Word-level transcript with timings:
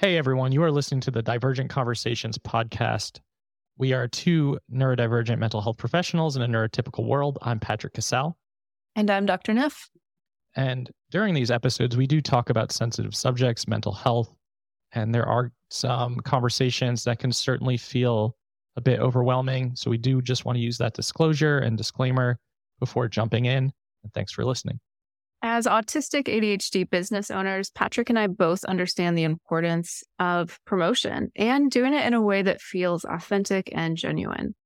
Hey, 0.00 0.16
everyone. 0.16 0.52
You 0.52 0.62
are 0.62 0.70
listening 0.70 1.00
to 1.00 1.10
the 1.10 1.22
Divergent 1.22 1.70
Conversations 1.70 2.38
podcast. 2.38 3.18
We 3.78 3.92
are 3.92 4.06
two 4.06 4.60
neurodivergent 4.72 5.40
mental 5.40 5.60
health 5.60 5.76
professionals 5.76 6.36
in 6.36 6.42
a 6.42 6.46
neurotypical 6.46 7.04
world. 7.04 7.36
I'm 7.42 7.58
Patrick 7.58 7.94
Casale. 7.94 8.36
And 8.94 9.10
I'm 9.10 9.26
Dr. 9.26 9.52
Neff. 9.54 9.90
And 10.54 10.88
during 11.10 11.34
these 11.34 11.50
episodes, 11.50 11.96
we 11.96 12.06
do 12.06 12.20
talk 12.20 12.48
about 12.48 12.70
sensitive 12.70 13.16
subjects, 13.16 13.66
mental 13.66 13.90
health, 13.90 14.32
and 14.92 15.12
there 15.12 15.26
are 15.26 15.50
some 15.68 16.20
conversations 16.20 17.02
that 17.02 17.18
can 17.18 17.32
certainly 17.32 17.76
feel 17.76 18.36
a 18.76 18.80
bit 18.80 19.00
overwhelming. 19.00 19.74
So 19.74 19.90
we 19.90 19.98
do 19.98 20.22
just 20.22 20.44
want 20.44 20.54
to 20.54 20.62
use 20.62 20.78
that 20.78 20.94
disclosure 20.94 21.58
and 21.58 21.76
disclaimer 21.76 22.38
before 22.78 23.08
jumping 23.08 23.46
in. 23.46 23.72
And 24.04 24.14
thanks 24.14 24.30
for 24.30 24.44
listening. 24.44 24.78
As 25.40 25.66
autistic 25.66 26.24
ADHD 26.24 26.90
business 26.90 27.30
owners, 27.30 27.70
Patrick 27.70 28.10
and 28.10 28.18
I 28.18 28.26
both 28.26 28.64
understand 28.64 29.16
the 29.16 29.22
importance 29.22 30.02
of 30.18 30.58
promotion 30.64 31.30
and 31.36 31.70
doing 31.70 31.94
it 31.94 32.04
in 32.04 32.12
a 32.12 32.20
way 32.20 32.42
that 32.42 32.60
feels 32.60 33.04
authentic 33.04 33.70
and 33.72 33.96
genuine. 33.96 34.56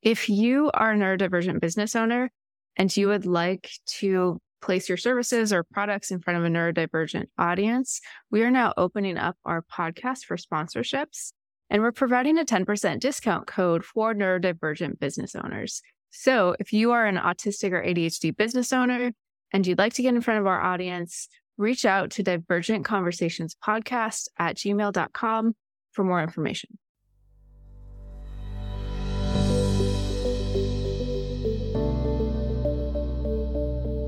If 0.00 0.30
you 0.30 0.70
are 0.72 0.92
a 0.92 0.96
neurodivergent 0.96 1.60
business 1.60 1.94
owner 1.94 2.30
and 2.76 2.94
you 2.96 3.08
would 3.08 3.26
like 3.26 3.70
to 3.98 4.40
place 4.62 4.88
your 4.88 4.96
services 4.96 5.52
or 5.52 5.62
products 5.62 6.10
in 6.10 6.20
front 6.20 6.38
of 6.38 6.44
a 6.46 6.48
neurodivergent 6.48 7.26
audience, 7.36 8.00
we 8.30 8.42
are 8.42 8.50
now 8.50 8.72
opening 8.78 9.18
up 9.18 9.36
our 9.44 9.62
podcast 9.62 10.24
for 10.24 10.38
sponsorships 10.38 11.32
and 11.68 11.82
we're 11.82 11.92
providing 11.92 12.38
a 12.38 12.44
10% 12.44 12.98
discount 12.98 13.46
code 13.46 13.84
for 13.84 14.14
neurodivergent 14.14 14.98
business 14.98 15.34
owners. 15.34 15.82
So 16.08 16.56
if 16.58 16.72
you 16.72 16.92
are 16.92 17.04
an 17.04 17.16
autistic 17.16 17.72
or 17.72 17.82
ADHD 17.82 18.34
business 18.34 18.72
owner 18.72 19.12
and 19.54 19.64
you'd 19.68 19.78
like 19.78 19.94
to 19.94 20.02
get 20.02 20.14
in 20.14 20.20
front 20.20 20.40
of 20.40 20.46
our 20.48 20.60
audience, 20.60 21.28
reach 21.56 21.84
out 21.84 22.10
to 22.10 22.24
Divergent 22.24 22.84
Conversations 22.84 23.56
Podcast 23.64 24.26
at 24.36 24.56
gmail.com 24.56 25.54
for 25.92 26.04
more 26.04 26.20
information. 26.20 26.76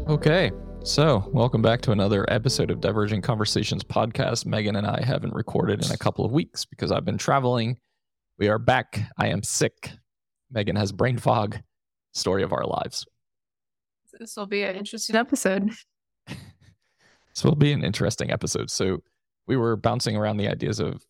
Okay, 0.08 0.50
so 0.82 1.30
welcome 1.32 1.62
back 1.62 1.80
to 1.82 1.92
another 1.92 2.24
episode 2.28 2.72
of 2.72 2.80
Divergent 2.80 3.22
Conversations 3.22 3.84
podcast. 3.84 4.46
Megan 4.46 4.74
and 4.74 4.86
I 4.86 5.04
haven't 5.04 5.34
recorded 5.34 5.84
in 5.84 5.92
a 5.92 5.96
couple 5.96 6.24
of 6.24 6.32
weeks 6.32 6.64
because 6.64 6.90
I've 6.90 7.04
been 7.04 7.18
traveling. 7.18 7.76
We 8.38 8.48
are 8.48 8.58
back. 8.58 9.00
I 9.16 9.28
am 9.28 9.44
sick. 9.44 9.92
Megan 10.50 10.74
has 10.74 10.90
brain 10.90 11.18
fog. 11.18 11.58
Story 12.14 12.42
of 12.42 12.52
our 12.52 12.64
lives. 12.64 13.06
This 14.18 14.36
will 14.36 14.46
be 14.46 14.62
an 14.62 14.76
interesting 14.76 15.16
episode. 15.16 15.70
this 16.26 17.44
will 17.44 17.54
be 17.54 17.72
an 17.72 17.84
interesting 17.84 18.30
episode. 18.30 18.70
So, 18.70 19.02
we 19.46 19.56
were 19.56 19.76
bouncing 19.76 20.16
around 20.16 20.38
the 20.38 20.48
ideas 20.48 20.80
of 20.80 21.04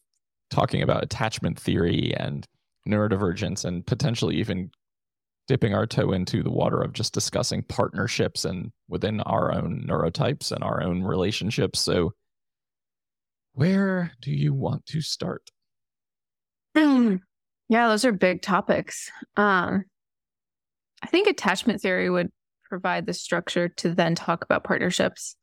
talking 0.51 0.83
about 0.83 1.03
attachment 1.03 1.59
theory 1.59 2.12
and 2.19 2.47
neurodivergence 2.87 3.65
and 3.65 3.87
potentially 3.87 4.37
even 4.37 4.71
dipping 5.49 5.75
our 5.75 5.87
toe 5.87 6.12
into 6.12 6.43
the 6.43 6.51
water 6.51 6.83
of 6.83 6.93
just 6.93 7.15
discussing 7.15 7.62
partnerships 7.62 8.45
and 8.45 8.73
within 8.89 9.21
our 9.23 9.55
own 9.55 9.87
neurotypes 9.89 10.53
and 10.53 10.62
our 10.62 10.83
own 10.83 11.03
relationships. 11.03 11.81
So, 11.81 12.12
where 13.53 14.12
do 14.21 14.33
you 14.33 14.53
want 14.53 14.84
to 14.87 15.01
start? 15.01 15.51
yeah, 16.75 17.19
those 17.71 18.05
are 18.05 18.12
big 18.12 18.43
topics. 18.43 19.11
Um, 19.37 19.84
I 21.03 21.07
think 21.07 21.29
attachment 21.29 21.81
theory 21.81 22.11
would 22.11 22.31
provide 22.69 23.06
the 23.06 23.12
structure 23.12 23.69
to 23.69 23.95
then 23.95 24.14
talk 24.14 24.45
about 24.45 24.64
partnerships. 24.64 25.36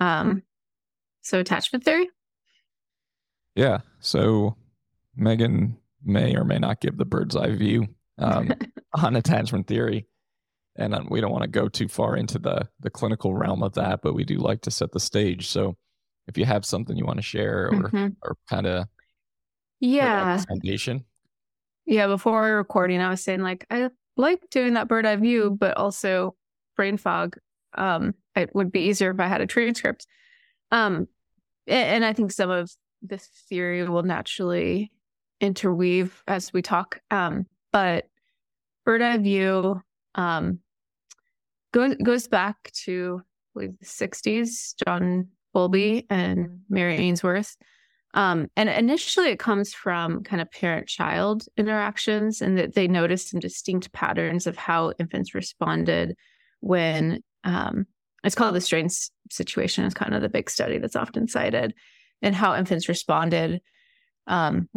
Um, 0.00 0.42
so 1.22 1.40
attachment 1.40 1.84
theory. 1.84 2.08
Yeah. 3.54 3.80
So 4.00 4.56
Megan 5.16 5.76
may 6.04 6.36
or 6.36 6.44
may 6.44 6.58
not 6.58 6.80
give 6.80 6.96
the 6.96 7.04
bird's 7.04 7.36
eye 7.36 7.54
view 7.54 7.88
um, 8.18 8.52
on 8.94 9.16
attachment 9.16 9.66
theory, 9.66 10.06
and 10.76 10.94
um, 10.94 11.08
we 11.10 11.20
don't 11.20 11.32
want 11.32 11.42
to 11.42 11.50
go 11.50 11.68
too 11.68 11.88
far 11.88 12.16
into 12.16 12.38
the 12.38 12.68
the 12.80 12.90
clinical 12.90 13.34
realm 13.34 13.62
of 13.62 13.74
that, 13.74 14.00
but 14.02 14.14
we 14.14 14.24
do 14.24 14.38
like 14.38 14.62
to 14.62 14.70
set 14.70 14.92
the 14.92 15.00
stage. 15.00 15.48
So 15.48 15.76
if 16.28 16.38
you 16.38 16.44
have 16.44 16.64
something 16.64 16.96
you 16.96 17.04
want 17.04 17.18
to 17.18 17.22
share 17.22 17.66
or 17.66 17.72
mm-hmm. 17.72 18.08
or 18.22 18.36
kind 18.48 18.66
of 18.66 18.86
yeah 19.80 20.38
foundation. 20.48 21.04
Yeah, 21.84 22.06
before 22.06 22.42
we 22.42 22.50
recording, 22.50 23.00
I 23.00 23.10
was 23.10 23.24
saying 23.24 23.40
like 23.40 23.66
I 23.70 23.90
like 24.16 24.40
doing 24.50 24.74
that 24.74 24.88
bird 24.88 25.06
eye 25.06 25.16
view, 25.16 25.56
but 25.58 25.76
also 25.76 26.36
brain 26.78 26.96
fog. 26.96 27.36
Um, 27.76 28.14
it 28.34 28.54
would 28.54 28.72
be 28.72 28.84
easier 28.84 29.10
if 29.10 29.20
I 29.20 29.26
had 29.26 29.42
a 29.42 29.46
transcript. 29.46 30.06
Um, 30.70 31.08
and 31.66 32.04
I 32.04 32.14
think 32.14 32.32
some 32.32 32.48
of 32.48 32.70
this 33.02 33.28
theory 33.50 33.86
will 33.86 34.02
naturally 34.02 34.90
interweave 35.40 36.22
as 36.26 36.52
we 36.52 36.62
talk. 36.62 37.00
Um, 37.10 37.44
but 37.72 38.06
bird 38.86 39.02
eye 39.02 39.18
view 39.18 39.82
um, 40.14 40.60
goes 41.72 41.94
goes 41.96 42.28
back 42.28 42.72
to 42.84 43.22
the 43.54 43.74
60s, 43.82 44.74
John 44.86 45.28
Bowlby 45.52 46.06
and 46.08 46.60
Mary 46.70 46.96
Ainsworth. 46.96 47.56
Um, 48.14 48.48
and 48.56 48.68
initially, 48.70 49.28
it 49.28 49.38
comes 49.38 49.74
from 49.74 50.22
kind 50.22 50.40
of 50.40 50.50
parent 50.50 50.88
child 50.88 51.44
interactions, 51.56 52.40
and 52.40 52.56
that 52.56 52.74
they 52.74 52.88
noticed 52.88 53.30
some 53.30 53.40
distinct 53.40 53.92
patterns 53.92 54.46
of 54.46 54.56
how 54.56 54.92
infants 54.98 55.34
responded 55.34 56.16
when 56.60 57.22
um, 57.44 57.86
it's 58.24 58.34
called 58.34 58.54
the 58.54 58.60
Strange 58.60 58.92
situation. 59.30 59.84
Is 59.84 59.94
kind 59.94 60.14
of 60.14 60.22
the 60.22 60.28
big 60.28 60.50
study 60.50 60.78
that's 60.78 60.96
often 60.96 61.28
cited 61.28 61.74
and 62.22 62.34
how 62.34 62.56
infants 62.56 62.88
responded. 62.88 63.60
Um, 64.26 64.68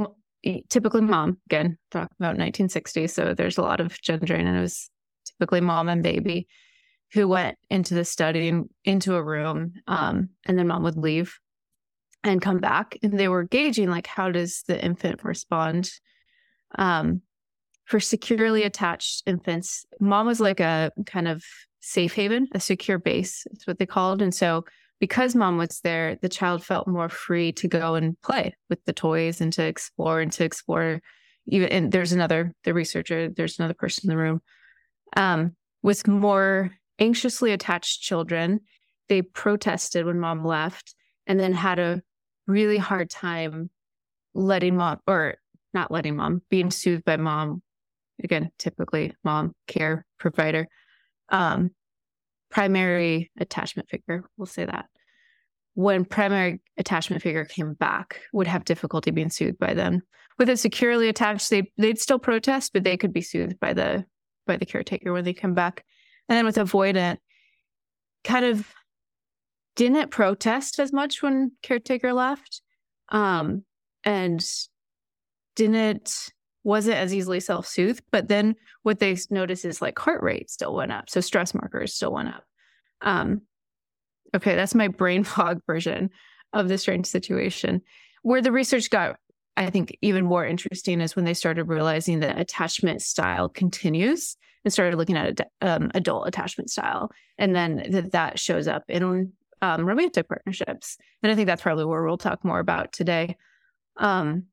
typically 0.70 1.02
mom 1.02 1.38
again 1.48 1.78
talk 1.92 2.10
about 2.20 2.30
1960 2.30 3.06
so 3.06 3.36
there's 3.36 3.60
a 3.60 3.62
lot 3.62 3.80
of 3.80 4.02
gendering 4.02 4.48
and 4.48 4.58
it 4.58 4.62
was 4.62 4.90
typically 5.26 5.62
mom 5.62 5.88
and 5.88 6.02
baby 6.02 6.48
who 7.14 7.28
went 7.28 7.58
into 7.70 7.94
the 7.94 8.04
study 8.04 8.48
and 8.48 8.68
into 8.84 9.14
a 9.14 9.22
room 9.22 9.74
um, 9.88 10.30
and 10.46 10.58
then 10.58 10.68
mom 10.68 10.82
would 10.82 10.98
leave 10.98 11.38
and 12.24 12.42
come 12.42 12.60
back. 12.60 12.98
And 13.04 13.20
they 13.20 13.28
were 13.28 13.44
gauging 13.44 13.90
like 13.90 14.08
how 14.08 14.32
does 14.32 14.64
the 14.68 14.84
infant 14.84 15.24
respond 15.24 15.92
um, 16.78 17.22
for 17.86 18.00
securely 18.00 18.64
attached 18.64 19.24
infants. 19.26 19.86
Mom 20.00 20.28
was 20.28 20.40
like 20.40 20.60
a 20.60 20.92
kind 21.06 21.28
of 21.28 21.44
safe 21.82 22.14
haven, 22.14 22.48
a 22.54 22.60
secure 22.60 22.98
base. 22.98 23.46
That's 23.52 23.68
what 23.68 23.80
they 23.80 23.86
called. 23.86 24.22
And 24.22 24.34
so 24.34 24.66
because 25.00 25.36
mom 25.36 25.58
was 25.58 25.82
there, 25.82 26.16
the 26.22 26.30
child 26.30 26.64
felt 26.64 26.88
more 26.88 27.10
free 27.10 27.52
to 27.54 27.68
go 27.68 27.96
and 27.96 28.20
play 28.22 28.56
with 28.70 28.84
the 28.86 28.94
toys 28.94 29.42
and 29.42 29.52
to 29.54 29.64
explore 29.64 30.22
and 30.22 30.32
to 30.34 30.44
explore 30.44 31.02
even 31.48 31.70
and 31.70 31.92
there's 31.92 32.12
another 32.12 32.54
the 32.64 32.74
researcher, 32.74 33.30
there's 33.30 33.58
another 33.58 33.74
person 33.74 34.10
in 34.10 34.16
the 34.16 34.22
room. 34.22 34.42
Um, 35.18 35.56
with 35.82 36.08
more 36.08 36.72
anxiously 37.00 37.52
attached 37.52 38.02
children, 38.02 38.62
they 39.10 39.24
protested 39.24 40.06
when 40.06 40.20
mom 40.20 40.46
left 40.46 40.96
and 41.26 41.40
then 41.40 41.54
had 41.54 41.80
a 41.80 42.04
really 42.48 42.78
hard 42.78 43.10
time 43.10 43.72
letting 44.36 44.78
mom 44.78 45.00
or 45.08 45.36
not 45.74 45.92
letting 45.92 46.16
mom 46.16 46.44
being 46.50 46.70
soothed 46.70 47.04
by 47.04 47.18
mom 47.18 47.62
again 48.24 48.52
typically 48.58 49.14
mom 49.24 49.54
care 49.68 50.06
provider 50.20 50.68
um, 51.32 51.72
primary 52.50 53.32
attachment 53.40 53.90
figure, 53.90 54.24
we'll 54.38 54.46
say 54.46 54.66
that, 54.66 54.86
when 55.74 56.06
primary 56.06 56.62
attachment 56.78 57.22
figure 57.22 57.46
came 57.46 57.74
back, 57.74 58.22
would 58.34 58.48
have 58.48 58.66
difficulty 58.66 59.10
being 59.10 59.30
soothed 59.30 59.58
by 59.58 59.74
them. 59.74 60.02
With 60.38 60.50
a 60.50 60.58
securely 60.58 61.08
attached, 61.08 61.50
they 61.50 61.72
they'd 61.78 62.00
still 62.00 62.20
protest, 62.20 62.74
but 62.74 62.84
they 62.84 62.98
could 62.98 63.14
be 63.14 63.22
soothed 63.22 63.60
by 63.60 63.74
the 63.74 64.06
by 64.48 64.58
the 64.58 64.66
caretaker 64.66 65.14
when 65.14 65.24
they 65.24 65.34
come 65.34 65.54
back. 65.54 65.86
And 66.28 66.38
then 66.38 66.46
with 66.46 66.56
avoidant, 66.56 67.18
kind 68.24 68.46
of 68.46 68.68
didn't 69.76 70.12
protest 70.12 70.80
as 70.80 70.92
much 70.92 71.24
when 71.24 71.52
caretaker 71.64 72.14
left, 72.14 72.62
um, 73.10 73.64
and 74.04 74.46
didn't 75.56 76.32
wasn't 76.64 76.98
as 76.98 77.14
easily 77.14 77.40
self 77.40 77.66
soothed. 77.68 78.04
But 78.12 78.28
then 78.28 78.56
what 78.84 79.00
they 79.00 79.18
noticed 79.30 79.66
is 79.66 79.82
like 79.82 79.98
heart 79.98 80.22
rate 80.22 80.50
still 80.50 80.74
went 80.74 80.92
up. 80.92 81.10
So 81.10 81.22
stress 81.22 81.54
markers 81.54 81.94
still 81.94 82.14
went 82.14 82.30
up. 82.30 82.44
Um, 83.02 83.42
okay, 84.36 84.56
that's 84.56 84.76
my 84.76 84.88
brain 84.88 85.24
fog 85.26 85.62
version 85.66 86.10
of 86.54 86.68
the 86.68 86.78
strange 86.78 87.08
situation. 87.08 87.82
Where 88.24 88.42
the 88.42 88.52
research 88.52 88.90
got, 88.90 89.18
I 89.58 89.70
think, 89.70 89.98
even 90.02 90.26
more 90.26 90.46
interesting 90.46 91.02
is 91.02 91.16
when 91.16 91.26
they 91.26 91.34
started 91.34 91.66
realizing 91.66 92.20
that 92.20 92.40
attachment 92.40 93.02
style 93.02 93.50
continues 93.50 94.38
and 94.64 94.72
started 94.72 94.98
looking 94.98 95.18
at 95.18 95.50
um, 95.62 95.90
adult 95.96 96.28
attachment 96.28 96.70
style. 96.70 97.10
And 97.40 97.56
then 97.56 97.84
that, 97.90 98.12
that 98.12 98.40
shows 98.40 98.68
up 98.68 98.84
in 98.88 99.34
um, 99.62 99.86
romantic 99.86 100.28
partnerships. 100.28 100.98
And 101.24 101.32
I 101.32 101.36
think 101.36 101.48
that's 101.48 101.62
probably 101.64 101.86
where 101.86 102.04
we'll 102.04 102.18
talk 102.18 102.46
more 102.46 102.60
about 102.60 102.94
today. 102.94 103.38
Um, 103.98 104.46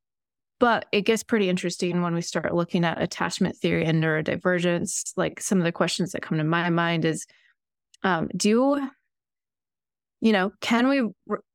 but 0.59 0.87
it 0.93 1.03
gets 1.03 1.23
pretty 1.23 1.49
interesting 1.49 2.03
when 2.03 2.15
we 2.15 2.21
start 2.21 2.55
looking 2.55 2.85
at 2.85 3.01
attachment 3.01 3.57
theory 3.57 3.85
and 3.85 4.03
neurodivergence. 4.03 5.13
Like 5.17 5.41
some 5.41 5.59
of 5.59 5.65
the 5.65 5.73
questions 5.73 6.13
that 6.13 6.23
come 6.23 6.39
to 6.39 6.45
my 6.45 6.71
mind 6.71 7.05
is 7.05 7.27
um, 8.03 8.29
do, 8.37 8.89
you 10.21 10.33
know, 10.33 10.53
can 10.61 10.89
we, 10.89 11.09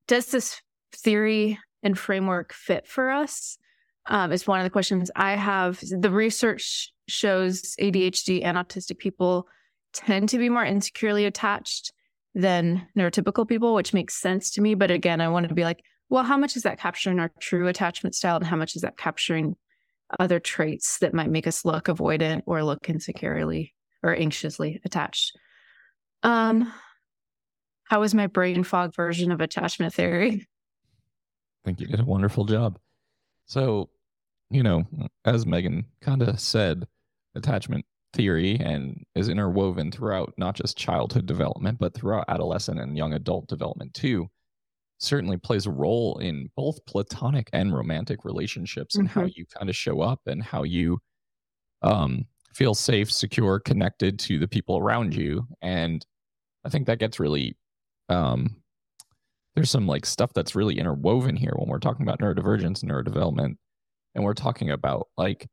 does 0.07 0.27
this 0.27 0.61
theory 0.95 1.59
and 1.81 1.97
framework 1.97 2.53
fit 2.53 2.87
for 2.87 3.11
us? 3.11 3.57
Um, 4.05 4.33
is 4.33 4.45
one 4.45 4.59
of 4.59 4.65
the 4.65 4.69
questions 4.69 5.09
I 5.15 5.35
have. 5.35 5.79
The 5.81 6.11
research 6.11 6.91
shows 7.07 7.75
ADHD 7.79 8.43
and 8.43 8.57
autistic 8.57 8.97
people 8.97 9.47
tend 9.93 10.27
to 10.29 10.37
be 10.37 10.49
more 10.49 10.65
insecurely 10.65 11.25
attached 11.25 11.93
than 12.35 12.87
neurotypical 12.97 13.47
people, 13.47 13.73
which 13.73 13.93
makes 13.93 14.15
sense 14.15 14.51
to 14.51 14.61
me. 14.61 14.75
But 14.75 14.91
again, 14.91 15.21
I 15.21 15.29
wanted 15.29 15.49
to 15.49 15.55
be 15.55 15.63
like, 15.63 15.83
well, 16.09 16.23
how 16.23 16.37
much 16.37 16.55
is 16.55 16.63
that 16.63 16.79
capturing 16.79 17.19
our 17.19 17.31
true 17.39 17.67
attachment 17.67 18.15
style 18.15 18.37
and 18.37 18.45
how 18.45 18.55
much 18.55 18.75
is 18.75 18.81
that 18.81 18.97
capturing 18.97 19.55
other 20.19 20.39
traits 20.39 20.99
that 20.99 21.13
might 21.13 21.29
make 21.29 21.47
us 21.47 21.65
look 21.65 21.85
avoidant 21.85 22.43
or 22.45 22.63
look 22.63 22.89
insecurely 22.89 23.73
or 24.03 24.15
anxiously 24.15 24.81
attached? 24.85 25.37
Um, 26.23 26.71
how 27.85 27.99
was 27.99 28.13
my 28.13 28.27
brain 28.27 28.63
fog 28.63 28.95
version 28.95 29.31
of 29.31 29.41
attachment 29.41 29.93
theory? 29.93 30.31
I 31.65 31.65
think 31.65 31.79
you 31.79 31.87
did 31.87 31.99
a 31.99 32.05
wonderful 32.05 32.45
job. 32.45 32.79
So, 33.45 33.89
you 34.49 34.63
know, 34.63 34.83
as 35.25 35.45
Megan 35.45 35.85
kind 36.01 36.21
of 36.21 36.39
said, 36.39 36.85
attachment 37.35 37.85
theory 38.13 38.59
and 38.59 39.03
is 39.15 39.29
interwoven 39.29 39.91
throughout 39.91 40.33
not 40.37 40.55
just 40.55 40.77
childhood 40.77 41.25
development, 41.25 41.79
but 41.79 41.93
throughout 41.93 42.25
adolescent 42.27 42.79
and 42.79 42.97
young 42.97 43.13
adult 43.13 43.47
development 43.47 43.93
too, 43.93 44.29
certainly 45.03 45.37
plays 45.37 45.65
a 45.65 45.71
role 45.71 46.17
in 46.19 46.49
both 46.55 46.85
platonic 46.85 47.49
and 47.53 47.73
romantic 47.73 48.25
relationships 48.25 48.95
and 48.95 49.09
mm-hmm. 49.09 49.19
how 49.19 49.25
you 49.25 49.45
kind 49.45 49.69
of 49.69 49.75
show 49.75 50.01
up 50.01 50.21
and 50.25 50.43
how 50.43 50.63
you 50.63 50.99
um, 51.81 52.25
feel 52.53 52.73
safe, 52.73 53.11
secure, 53.11 53.59
connected 53.59 54.17
to 54.19 54.39
the 54.39 54.47
people 54.47 54.77
around 54.77 55.13
you. 55.15 55.45
And 55.61 56.05
I 56.65 56.69
think 56.69 56.87
that 56.87 56.99
gets 56.99 57.19
really 57.19 57.57
um, 58.09 58.63
there's 59.55 59.69
some 59.69 59.87
like 59.87 60.05
stuff 60.05 60.33
that's 60.33 60.55
really 60.55 60.79
interwoven 60.79 61.35
here 61.35 61.53
when 61.55 61.69
we're 61.69 61.79
talking 61.79 62.03
about 62.07 62.19
neurodivergence 62.19 62.81
and 62.81 62.91
neurodevelopment 62.91 63.55
and 64.15 64.23
we're 64.23 64.33
talking 64.33 64.71
about 64.71 65.07
like 65.17 65.47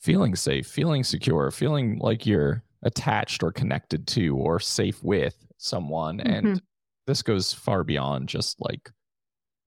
feeling 0.00 0.34
safe 0.34 0.66
feeling 0.66 1.04
secure 1.04 1.50
feeling 1.50 1.98
like 1.98 2.26
you're 2.26 2.62
attached 2.84 3.42
or 3.42 3.52
connected 3.52 4.06
to 4.06 4.36
or 4.36 4.58
safe 4.58 5.02
with 5.02 5.36
someone 5.58 6.18
mm-hmm. 6.18 6.46
and 6.46 6.62
this 7.06 7.22
goes 7.22 7.52
far 7.52 7.84
beyond 7.84 8.28
just 8.28 8.56
like 8.60 8.90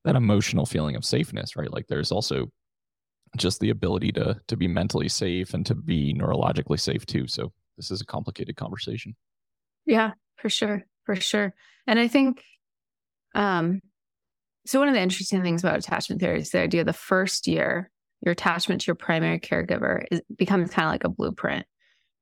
that 0.04 0.16
emotional 0.16 0.66
feeling 0.66 0.96
of 0.96 1.06
safeness 1.06 1.56
right? 1.56 1.72
Like 1.72 1.88
there's 1.88 2.12
also 2.12 2.48
just 3.38 3.60
the 3.60 3.70
ability 3.70 4.12
to 4.14 4.40
to 4.48 4.56
be 4.56 4.68
mentally 4.68 5.10
safe 5.10 5.54
and 5.54 5.66
to 5.66 5.76
be 5.76 6.14
neurologically 6.14 6.80
safe 6.80 7.06
too. 7.06 7.28
So 7.28 7.52
this 7.78 7.92
is 7.92 8.02
a 8.02 8.06
complicated 8.06 8.56
conversation. 8.56 9.16
Yeah 9.86 10.12
for 10.38 10.50
sure 10.50 10.84
for 11.06 11.16
sure. 11.16 11.54
And 11.88 12.00
i 12.00 12.08
think 12.08 12.44
um, 13.36 13.82
so 14.66 14.80
one 14.80 14.88
of 14.88 14.94
the 14.94 15.02
interesting 15.02 15.42
things 15.44 15.62
about 15.62 15.78
attachment 15.78 16.22
theory 16.22 16.40
is 16.40 16.52
the 16.52 16.60
idea 16.60 16.84
the 16.84 16.94
first 16.94 17.48
year 17.48 17.92
your 18.22 18.32
attachment 18.32 18.82
to 18.82 18.88
your 18.88 18.96
primary 18.96 19.40
caregiver 19.40 20.04
is 20.10 20.22
becomes 20.36 20.72
kind 20.72 20.88
of 20.88 20.92
like 20.92 21.04
a 21.04 21.10
blueprint 21.10 21.66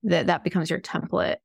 that 0.04 0.28
that 0.28 0.44
becomes 0.44 0.70
your 0.70 0.82
template. 0.82 1.38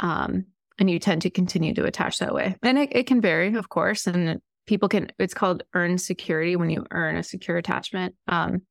Um, 0.00 0.46
and 0.78 0.90
you 0.90 0.98
tend 0.98 1.22
to 1.22 1.30
continue 1.30 1.74
to 1.74 1.84
attach 1.84 2.18
that 2.18 2.34
way 2.34 2.56
and 2.62 2.78
it, 2.78 2.88
it 2.92 3.06
can 3.06 3.20
vary 3.20 3.54
of 3.54 3.68
course 3.68 4.06
and 4.06 4.40
people 4.66 4.88
can 4.88 5.10
it's 5.18 5.34
called 5.34 5.62
earn 5.74 5.98
security 5.98 6.56
when 6.56 6.70
you 6.70 6.84
earn 6.90 7.16
a 7.16 7.22
secure 7.22 7.56
attachment 7.56 8.14
um, 8.28 8.62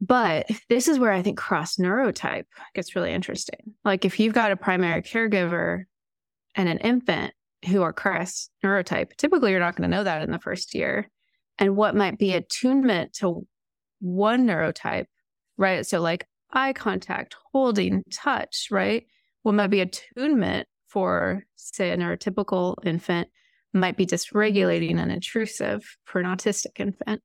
but 0.00 0.46
this 0.68 0.88
is 0.88 0.98
where 0.98 1.12
i 1.12 1.22
think 1.22 1.38
cross 1.38 1.76
neurotype 1.76 2.46
gets 2.74 2.94
really 2.94 3.12
interesting 3.12 3.74
like 3.84 4.04
if 4.04 4.18
you've 4.20 4.34
got 4.34 4.52
a 4.52 4.56
primary 4.56 5.02
caregiver 5.02 5.84
and 6.54 6.68
an 6.68 6.78
infant 6.78 7.32
who 7.66 7.82
are 7.82 7.92
cross 7.92 8.48
neurotype, 8.64 9.16
typically 9.16 9.50
you're 9.50 9.60
not 9.60 9.76
going 9.76 9.88
to 9.90 9.96
know 9.96 10.04
that 10.04 10.22
in 10.22 10.30
the 10.30 10.38
first 10.38 10.74
year. 10.74 11.10
And 11.58 11.76
what 11.76 11.94
might 11.94 12.18
be 12.18 12.32
attunement 12.32 13.12
to 13.14 13.46
one 14.00 14.46
neurotype, 14.46 15.06
right? 15.58 15.86
So, 15.86 16.00
like 16.00 16.26
eye 16.50 16.72
contact, 16.72 17.36
holding, 17.52 18.02
touch, 18.10 18.68
right? 18.70 19.04
What 19.42 19.54
might 19.54 19.68
be 19.68 19.80
attunement 19.80 20.68
for, 20.88 21.44
say, 21.56 21.90
a 21.90 21.96
neurotypical 21.96 22.76
infant 22.84 23.28
might 23.72 23.96
be 23.96 24.06
dysregulating 24.06 24.98
and 24.98 25.12
intrusive 25.12 25.96
for 26.04 26.20
an 26.20 26.26
autistic 26.26 26.78
infant. 26.78 27.22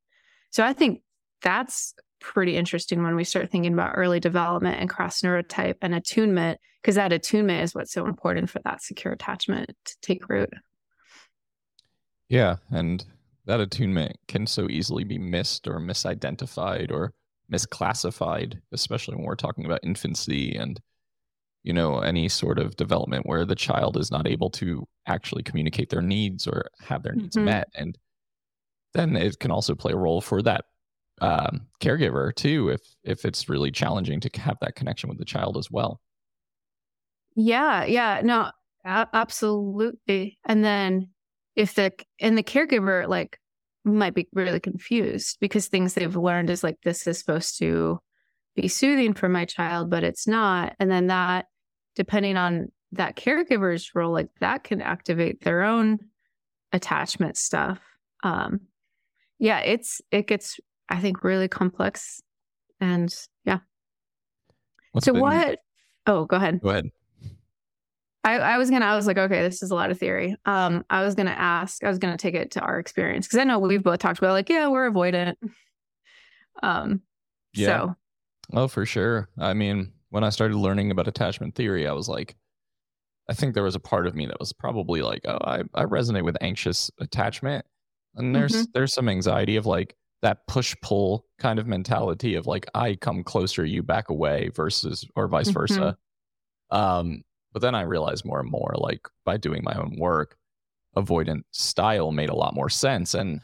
So, 0.51 0.63
I 0.63 0.73
think 0.73 1.01
that's 1.41 1.93
pretty 2.21 2.55
interesting 2.55 3.03
when 3.03 3.15
we 3.15 3.23
start 3.23 3.49
thinking 3.51 3.73
about 3.73 3.93
early 3.95 4.19
development 4.19 4.79
and 4.79 4.89
cross 4.89 5.21
neurotype 5.21 5.75
and 5.81 5.93
attunement, 5.93 6.59
because 6.81 6.95
that 6.95 7.13
attunement 7.13 7.63
is 7.63 7.75
what's 7.75 7.91
so 7.91 8.05
important 8.05 8.49
for 8.49 8.59
that 8.63 8.81
secure 8.81 9.13
attachment 9.13 9.71
to 9.85 9.95
take 10.01 10.29
root. 10.29 10.49
Yeah. 12.29 12.55
And 12.71 13.05
that 13.45 13.59
attunement 13.59 14.17
can 14.27 14.47
so 14.47 14.67
easily 14.69 15.03
be 15.03 15.19
missed 15.19 15.67
or 15.67 15.79
misidentified 15.79 16.91
or 16.91 17.13
misclassified, 17.51 18.59
especially 18.71 19.15
when 19.15 19.25
we're 19.25 19.35
talking 19.35 19.65
about 19.65 19.81
infancy 19.83 20.55
and 20.55 20.79
you 21.65 21.73
know 21.73 21.99
any 21.99 22.29
sort 22.29 22.59
of 22.59 22.75
development 22.77 23.25
where 23.25 23.43
the 23.43 23.55
child 23.55 23.97
is 23.97 24.11
not 24.11 24.27
able 24.27 24.51
to 24.51 24.87
actually 25.07 25.43
communicate 25.43 25.89
their 25.89 26.01
needs 26.01 26.47
or 26.47 26.69
have 26.79 27.01
their 27.03 27.13
needs 27.13 27.35
mm-hmm. 27.35 27.45
met 27.45 27.67
and 27.75 27.97
then 28.93 29.15
it 29.17 29.39
can 29.39 29.51
also 29.51 29.75
play 29.75 29.91
a 29.91 29.97
role 29.97 30.21
for 30.21 30.41
that 30.41 30.65
um, 31.21 31.61
caregiver 31.81 32.33
too 32.35 32.69
if 32.69 32.81
if 33.03 33.25
it's 33.25 33.49
really 33.49 33.71
challenging 33.71 34.19
to 34.19 34.29
have 34.39 34.57
that 34.61 34.75
connection 34.75 35.09
with 35.09 35.17
the 35.17 35.25
child 35.25 35.57
as 35.57 35.71
well 35.71 35.99
yeah 37.35 37.83
yeah 37.83 38.21
no 38.23 38.51
absolutely 38.85 40.37
and 40.45 40.63
then 40.63 41.09
if 41.55 41.73
the 41.73 41.91
and 42.19 42.37
the 42.37 42.43
caregiver 42.43 43.07
like 43.07 43.39
might 43.83 44.13
be 44.13 44.27
really 44.33 44.59
confused 44.59 45.37
because 45.39 45.67
things 45.67 45.93
they've 45.93 46.15
learned 46.15 46.49
is 46.49 46.63
like 46.63 46.77
this 46.83 47.07
is 47.07 47.17
supposed 47.17 47.57
to 47.57 47.99
be 48.55 48.67
soothing 48.67 49.13
for 49.13 49.29
my 49.29 49.45
child 49.45 49.89
but 49.89 50.03
it's 50.03 50.27
not 50.27 50.75
and 50.79 50.91
then 50.91 51.07
that 51.07 51.45
depending 51.95 52.37
on 52.37 52.71
that 52.91 53.15
caregiver's 53.15 53.93
role 53.95 54.13
like 54.13 54.29
that 54.39 54.63
can 54.63 54.81
activate 54.81 55.43
their 55.43 55.63
own 55.63 55.99
attachment 56.71 57.37
stuff 57.37 57.79
um 58.23 58.61
yeah 59.39 59.59
it's 59.59 60.01
it 60.11 60.27
gets 60.27 60.59
I 60.89 60.99
think 60.99 61.23
really 61.23 61.47
complex. 61.47 62.21
And 62.79 63.13
yeah. 63.43 63.59
What's 64.91 65.05
so 65.05 65.13
been... 65.13 65.21
what? 65.21 65.59
Oh, 66.07 66.25
go 66.25 66.37
ahead. 66.37 66.61
Go 66.61 66.69
ahead. 66.69 66.89
I, 68.23 68.39
I 68.39 68.57
was 68.57 68.71
gonna 68.71 68.85
I 68.85 68.95
was 68.95 69.05
like, 69.05 69.17
okay, 69.17 69.43
this 69.43 69.61
is 69.61 69.69
a 69.69 69.75
lot 69.75 69.91
of 69.91 69.99
theory. 69.99 70.35
Um, 70.45 70.83
I 70.89 71.03
was 71.03 71.13
gonna 71.13 71.29
ask, 71.29 71.83
I 71.83 71.89
was 71.89 71.99
gonna 71.99 72.17
take 72.17 72.33
it 72.33 72.51
to 72.51 72.59
our 72.61 72.79
experience 72.79 73.27
because 73.27 73.39
I 73.39 73.43
know 73.43 73.59
we've 73.59 73.83
both 73.83 73.99
talked 73.99 74.17
about 74.17 74.31
like, 74.31 74.49
yeah, 74.49 74.67
we're 74.67 74.89
avoidant. 74.89 75.35
Um 76.63 77.01
yeah. 77.53 77.67
so 77.67 77.95
Oh, 78.53 78.67
for 78.67 78.85
sure. 78.85 79.29
I 79.37 79.53
mean, 79.53 79.91
when 80.09 80.23
I 80.23 80.29
started 80.29 80.57
learning 80.57 80.91
about 80.91 81.07
attachment 81.07 81.55
theory, 81.55 81.87
I 81.87 81.93
was 81.93 82.07
like, 82.07 82.35
I 83.29 83.33
think 83.33 83.53
there 83.53 83.63
was 83.63 83.75
a 83.75 83.79
part 83.79 84.07
of 84.07 84.15
me 84.15 84.25
that 84.27 84.39
was 84.39 84.53
probably 84.53 85.01
like, 85.01 85.21
oh, 85.25 85.39
I, 85.41 85.63
I 85.73 85.85
resonate 85.85 86.23
with 86.23 86.37
anxious 86.41 86.91
attachment. 86.99 87.65
And 88.15 88.35
there's 88.35 88.53
mm-hmm. 88.53 88.71
there's 88.73 88.93
some 88.93 89.09
anxiety 89.09 89.55
of 89.55 89.65
like, 89.65 89.95
that 90.21 90.47
push 90.47 90.73
pull 90.81 91.25
kind 91.37 91.59
of 91.59 91.67
mentality 91.67 92.33
of 92.33 92.47
like 92.47 92.65
I 92.73 92.95
come 92.95 93.23
closer, 93.23 93.63
you 93.63 93.83
back 93.83 94.09
away 94.09 94.49
versus 94.55 95.05
or 95.15 95.27
vice 95.27 95.49
mm-hmm. 95.49 95.59
versa. 95.59 95.97
Um, 96.71 97.21
but 97.53 97.61
then 97.61 97.75
I 97.75 97.81
realized 97.81 98.25
more 98.25 98.39
and 98.39 98.49
more 98.49 98.73
like 98.75 99.07
by 99.23 99.37
doing 99.37 99.61
my 99.63 99.73
own 99.75 99.97
work, 99.99 100.35
avoidant 100.97 101.43
style 101.51 102.11
made 102.11 102.29
a 102.29 102.35
lot 102.35 102.55
more 102.55 102.69
sense. 102.69 103.13
And 103.13 103.41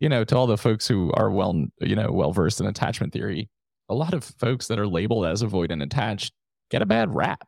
you 0.00 0.08
know, 0.08 0.24
to 0.24 0.36
all 0.36 0.46
the 0.46 0.58
folks 0.58 0.86
who 0.86 1.10
are 1.14 1.30
well, 1.30 1.64
you 1.80 1.96
know, 1.96 2.12
well 2.12 2.32
versed 2.32 2.60
in 2.60 2.66
attachment 2.66 3.12
theory, 3.12 3.48
a 3.88 3.94
lot 3.94 4.14
of 4.14 4.24
folks 4.24 4.66
that 4.68 4.78
are 4.78 4.86
labeled 4.86 5.26
as 5.26 5.42
avoidant 5.42 5.82
attached 5.82 6.32
get 6.70 6.82
a 6.82 6.86
bad 6.86 7.14
rap. 7.14 7.46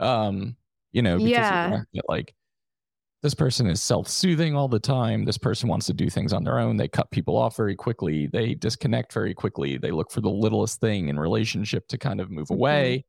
Um, 0.00 0.56
you 0.92 1.02
know, 1.02 1.18
because 1.18 1.30
yeah. 1.30 1.82
like 2.08 2.34
this 3.22 3.34
person 3.34 3.66
is 3.66 3.82
self-soothing 3.82 4.54
all 4.54 4.68
the 4.68 4.78
time 4.78 5.24
this 5.24 5.38
person 5.38 5.68
wants 5.68 5.86
to 5.86 5.92
do 5.92 6.08
things 6.08 6.32
on 6.32 6.44
their 6.44 6.58
own 6.58 6.76
they 6.76 6.88
cut 6.88 7.10
people 7.10 7.36
off 7.36 7.56
very 7.56 7.74
quickly 7.74 8.26
they 8.26 8.54
disconnect 8.54 9.12
very 9.12 9.34
quickly 9.34 9.76
they 9.76 9.90
look 9.90 10.10
for 10.10 10.20
the 10.20 10.30
littlest 10.30 10.80
thing 10.80 11.08
in 11.08 11.18
relationship 11.18 11.86
to 11.88 11.98
kind 11.98 12.20
of 12.20 12.30
move 12.30 12.46
mm-hmm. 12.46 12.54
away 12.54 13.04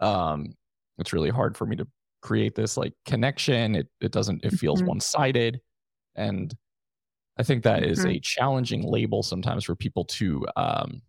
um 0.00 0.54
it's 0.98 1.12
really 1.12 1.30
hard 1.30 1.56
for 1.56 1.66
me 1.66 1.76
to 1.76 1.86
create 2.20 2.54
this 2.54 2.76
like 2.76 2.92
connection 3.04 3.74
it 3.74 3.88
it 4.00 4.12
doesn't 4.12 4.44
it 4.44 4.52
feels 4.52 4.78
mm-hmm. 4.80 4.90
one-sided 4.90 5.60
and 6.14 6.54
i 7.38 7.42
think 7.42 7.64
that 7.64 7.82
is 7.82 8.00
mm-hmm. 8.00 8.10
a 8.10 8.20
challenging 8.20 8.82
label 8.82 9.22
sometimes 9.22 9.64
for 9.64 9.74
people 9.74 10.04
to 10.04 10.46
um 10.56 11.02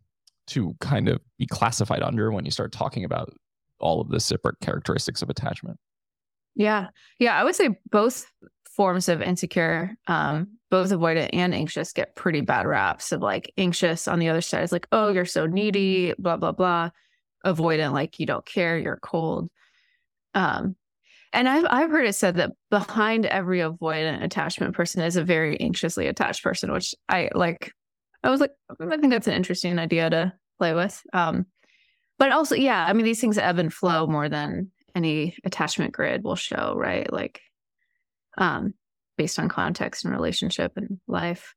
to 0.48 0.76
kind 0.82 1.08
of 1.08 1.20
be 1.38 1.46
classified 1.48 2.02
under 2.02 2.32
when 2.32 2.46
you 2.46 2.52
start 2.52 2.72
talking 2.72 3.04
about 3.04 3.34
all 3.80 4.02
of 4.02 4.10
the 4.10 4.20
separate 4.20 4.60
characteristics 4.62 5.22
of 5.22 5.30
attachment 5.30 5.78
yeah. 6.56 6.90
Yeah. 7.20 7.40
I 7.40 7.44
would 7.44 7.56
say 7.56 7.80
both 7.92 8.26
forms 8.76 9.10
of 9.10 9.22
insecure, 9.22 9.96
um, 10.08 10.58
both 10.70 10.92
avoidant 10.92 11.30
and 11.34 11.54
anxious 11.54 11.94
get 11.94 12.16
pretty 12.16 12.42
bad 12.42 12.66
raps 12.66 13.12
of 13.12 13.22
like 13.22 13.52
anxious 13.58 14.08
on 14.08 14.20
the 14.20 14.30
other 14.30 14.42
side 14.42 14.64
is 14.64 14.72
like, 14.72 14.88
oh, 14.92 15.10
you're 15.12 15.26
so 15.26 15.46
needy, 15.46 16.14
blah, 16.18 16.38
blah, 16.38 16.52
blah. 16.52 16.90
Avoidant, 17.46 17.94
like 17.94 18.20
you 18.20 18.26
don't 18.26 18.46
care, 18.46 18.78
you're 18.78 19.00
cold. 19.02 19.50
Um, 20.34 20.76
And 21.34 21.50
I've 21.50 21.66
I've 21.70 21.92
heard 21.92 22.06
it 22.08 22.14
said 22.14 22.36
that 22.38 22.52
behind 22.70 23.26
every 23.26 23.60
avoidant 23.60 24.24
attachment 24.24 24.76
person 24.76 25.02
is 25.04 25.16
a 25.16 25.24
very 25.24 25.60
anxiously 25.60 26.08
attached 26.08 26.44
person, 26.44 26.72
which 26.72 26.96
I 27.10 27.30
like. 27.34 27.74
I 28.24 28.30
was 28.30 28.40
like, 28.40 28.52
I 28.80 28.98
think 28.98 29.12
that's 29.12 29.28
an 29.28 29.34
interesting 29.34 29.78
idea 29.80 30.10
to 30.10 30.34
play 30.58 30.74
with. 30.74 31.02
Um, 31.14 31.46
but 32.18 32.32
also, 32.32 32.56
yeah, 32.56 32.86
I 32.88 32.94
mean, 32.94 33.06
these 33.06 33.20
things 33.20 33.38
ebb 33.38 33.60
and 33.60 33.74
flow 33.74 34.08
more 34.08 34.30
than 34.30 34.72
any 34.96 35.36
attachment 35.44 35.92
grid 35.94 36.24
will 36.24 36.36
show, 36.36 36.74
right? 36.78 37.12
Like, 37.12 37.42
um, 38.38 38.74
based 39.18 39.40
on 39.40 39.50
context 39.50 40.06
and 40.06 40.14
relationship 40.14 40.74
and 40.76 41.00
life. 41.08 41.56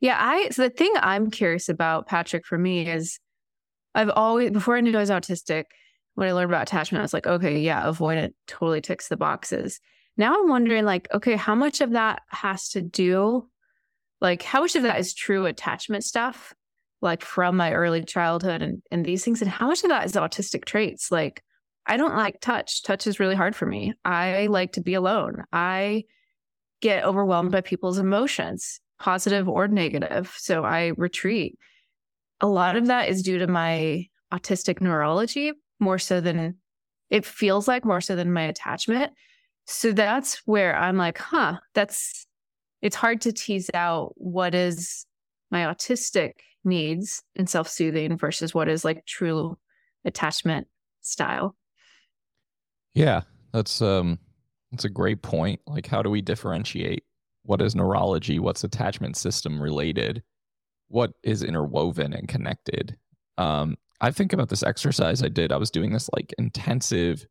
Yeah, 0.00 0.16
I 0.20 0.50
so 0.50 0.62
the 0.62 0.70
thing 0.70 0.92
I'm 1.00 1.30
curious 1.30 1.68
about, 1.68 2.06
Patrick, 2.06 2.46
for 2.46 2.58
me 2.58 2.88
is 2.88 3.18
I've 3.94 4.10
always 4.10 4.50
before 4.50 4.76
I 4.76 4.80
knew 4.80 4.96
I 4.96 5.00
was 5.00 5.10
autistic, 5.10 5.64
when 6.14 6.28
I 6.28 6.32
learned 6.32 6.50
about 6.50 6.62
attachment, 6.62 7.00
I 7.00 7.02
was 7.02 7.14
like, 7.14 7.26
okay, 7.26 7.60
yeah, 7.60 7.84
avoidant 7.84 8.32
totally 8.46 8.80
ticks 8.80 9.08
the 9.08 9.16
boxes. 9.16 9.80
Now 10.16 10.34
I'm 10.34 10.48
wondering, 10.48 10.84
like, 10.84 11.08
okay, 11.12 11.36
how 11.36 11.54
much 11.54 11.80
of 11.80 11.92
that 11.92 12.22
has 12.28 12.70
to 12.70 12.82
do, 12.82 13.48
like, 14.20 14.42
how 14.42 14.60
much 14.60 14.76
of 14.76 14.82
that 14.82 14.98
is 14.98 15.14
true 15.14 15.46
attachment 15.46 16.04
stuff, 16.04 16.54
like 17.02 17.22
from 17.22 17.56
my 17.56 17.72
early 17.72 18.02
childhood 18.04 18.62
and, 18.62 18.82
and 18.90 19.04
these 19.04 19.24
things, 19.24 19.42
and 19.42 19.50
how 19.50 19.68
much 19.68 19.82
of 19.84 19.90
that 19.90 20.06
is 20.06 20.12
autistic 20.12 20.64
traits? 20.64 21.10
Like, 21.12 21.42
I 21.86 21.96
don't 21.96 22.16
like 22.16 22.40
touch. 22.40 22.82
Touch 22.82 23.06
is 23.06 23.20
really 23.20 23.36
hard 23.36 23.54
for 23.54 23.66
me. 23.66 23.94
I 24.04 24.48
like 24.48 24.72
to 24.72 24.80
be 24.80 24.94
alone. 24.94 25.44
I 25.52 26.04
get 26.80 27.04
overwhelmed 27.04 27.52
by 27.52 27.60
people's 27.60 27.98
emotions, 27.98 28.80
positive 28.98 29.48
or 29.48 29.68
negative. 29.68 30.34
So 30.36 30.64
I 30.64 30.92
retreat. 30.96 31.58
A 32.40 32.46
lot 32.46 32.76
of 32.76 32.86
that 32.86 33.08
is 33.08 33.22
due 33.22 33.38
to 33.38 33.46
my 33.46 34.06
autistic 34.32 34.80
neurology, 34.80 35.52
more 35.78 35.98
so 35.98 36.20
than 36.20 36.56
it 37.08 37.24
feels 37.24 37.68
like 37.68 37.84
more 37.84 38.00
so 38.00 38.16
than 38.16 38.32
my 38.32 38.42
attachment. 38.42 39.12
So 39.66 39.92
that's 39.92 40.42
where 40.44 40.76
I'm 40.76 40.96
like, 40.96 41.18
huh, 41.18 41.58
that's 41.74 42.25
it's 42.86 42.96
hard 42.96 43.20
to 43.22 43.32
tease 43.32 43.68
out 43.74 44.12
what 44.14 44.54
is 44.54 45.06
my 45.50 45.62
autistic 45.62 46.34
needs 46.64 47.20
and 47.34 47.50
self-soothing 47.50 48.16
versus 48.16 48.54
what 48.54 48.68
is 48.68 48.84
like 48.84 49.04
true 49.06 49.58
attachment 50.04 50.68
style. 51.00 51.56
Yeah, 52.94 53.22
that's 53.52 53.82
um 53.82 54.20
that's 54.70 54.84
a 54.84 54.88
great 54.88 55.22
point. 55.22 55.60
Like 55.66 55.88
how 55.88 56.00
do 56.00 56.10
we 56.10 56.22
differentiate 56.22 57.02
what 57.42 57.60
is 57.60 57.74
neurology, 57.74 58.38
what's 58.38 58.62
attachment 58.62 59.16
system 59.16 59.60
related, 59.60 60.22
what 60.86 61.12
is 61.24 61.42
interwoven 61.42 62.12
and 62.12 62.28
connected? 62.28 62.96
Um 63.36 63.76
I 64.00 64.12
think 64.12 64.32
about 64.32 64.48
this 64.48 64.62
exercise 64.62 65.24
I 65.24 65.28
did. 65.28 65.50
I 65.50 65.56
was 65.56 65.72
doing 65.72 65.92
this 65.92 66.08
like 66.14 66.32
intensive 66.38 67.26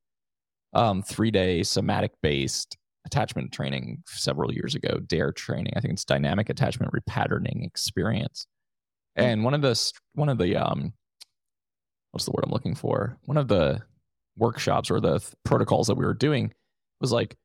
um, 0.73 1.01
three 1.01 1.31
day 1.31 1.63
somatic 1.63 2.11
based 2.21 2.75
attachment 3.05 3.51
training 3.51 4.03
several 4.07 4.53
years 4.53 4.75
ago, 4.75 4.99
DARE 5.07 5.31
training. 5.31 5.73
I 5.75 5.79
think 5.79 5.93
it's 5.93 6.05
dynamic 6.05 6.49
attachment 6.49 6.91
repatterning 6.93 7.65
experience. 7.65 8.47
Hmm. 9.17 9.23
And 9.23 9.43
one 9.43 9.53
of 9.53 9.61
the 9.61 9.91
one 10.13 10.29
of 10.29 10.37
the 10.37 10.55
um, 10.57 10.93
what's 12.11 12.25
the 12.25 12.31
word 12.31 12.43
I'm 12.45 12.51
looking 12.51 12.75
for? 12.75 13.17
One 13.25 13.37
of 13.37 13.47
the 13.47 13.81
workshops 14.37 14.91
or 14.91 14.99
the 14.99 15.19
th- 15.19 15.33
protocols 15.43 15.87
that 15.87 15.95
we 15.95 16.05
were 16.05 16.13
doing 16.13 16.53
was 16.99 17.11
like, 17.11 17.35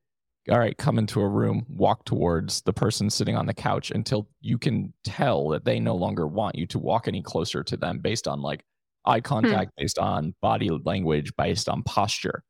all 0.49 0.59
right, 0.59 0.77
come 0.77 0.97
into 0.97 1.21
a 1.21 1.27
room, 1.27 1.65
walk 1.69 2.03
towards 2.03 2.61
the 2.61 2.73
person 2.73 3.09
sitting 3.09 3.35
on 3.35 3.45
the 3.45 3.53
couch 3.53 3.91
until 3.91 4.27
you 4.41 4.57
can 4.57 4.91
tell 5.03 5.49
that 5.49 5.65
they 5.65 5.79
no 5.79 5.95
longer 5.95 6.27
want 6.27 6.55
you 6.55 6.65
to 6.67 6.79
walk 6.79 7.07
any 7.07 7.21
closer 7.21 7.63
to 7.63 7.77
them 7.77 7.99
based 7.99 8.27
on 8.27 8.41
like 8.41 8.63
eye 9.05 9.17
hmm. 9.17 9.23
contact 9.23 9.71
hmm. 9.75 9.83
based 9.83 9.99
on 9.99 10.33
body 10.41 10.69
language 10.83 11.31
based 11.37 11.69
on 11.69 11.83
posture 11.83 12.43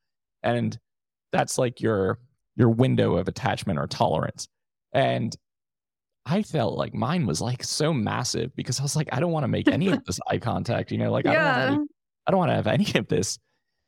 and 0.43 0.79
that's 1.31 1.57
like 1.57 1.81
your 1.81 2.19
your 2.61 2.69
window 2.69 3.17
of 3.17 3.27
attachment 3.27 3.79
or 3.79 3.87
tolerance 3.87 4.47
and 4.93 5.35
i 6.25 6.43
felt 6.43 6.77
like 6.77 6.93
mine 6.93 7.25
was 7.25 7.41
like 7.41 7.63
so 7.63 7.91
massive 7.91 8.55
because 8.55 8.79
i 8.79 8.83
was 8.83 8.95
like 8.95 9.09
i 9.11 9.19
don't 9.19 9.31
want 9.31 9.43
to 9.43 9.47
make 9.47 9.67
any 9.67 9.87
of 9.87 10.03
this 10.05 10.19
eye 10.29 10.37
contact 10.37 10.91
you 10.91 10.97
know 10.97 11.11
like 11.11 11.25
yeah. 11.25 11.75
i 12.27 12.31
don't 12.31 12.37
want 12.37 12.49
to 12.51 12.55
have 12.55 12.67
any 12.67 12.87
of 12.95 13.07
this 13.07 13.39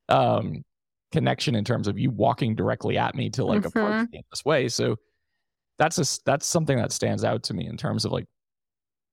um 0.09 0.63
connection 1.11 1.53
in 1.53 1.63
terms 1.63 1.87
of 1.87 1.99
you 1.99 2.09
walking 2.09 2.55
directly 2.55 2.97
at 2.97 3.13
me 3.13 3.29
to 3.29 3.45
like 3.45 3.59
mm-hmm. 3.59 3.67
approach 3.67 4.09
me 4.09 4.17
in 4.17 4.23
this 4.31 4.43
way 4.43 4.67
so 4.67 4.95
that's 5.77 5.99
a 5.99 6.21
that's 6.25 6.47
something 6.47 6.77
that 6.77 6.91
stands 6.91 7.23
out 7.23 7.43
to 7.43 7.53
me 7.53 7.67
in 7.67 7.77
terms 7.77 8.03
of 8.03 8.11
like 8.11 8.25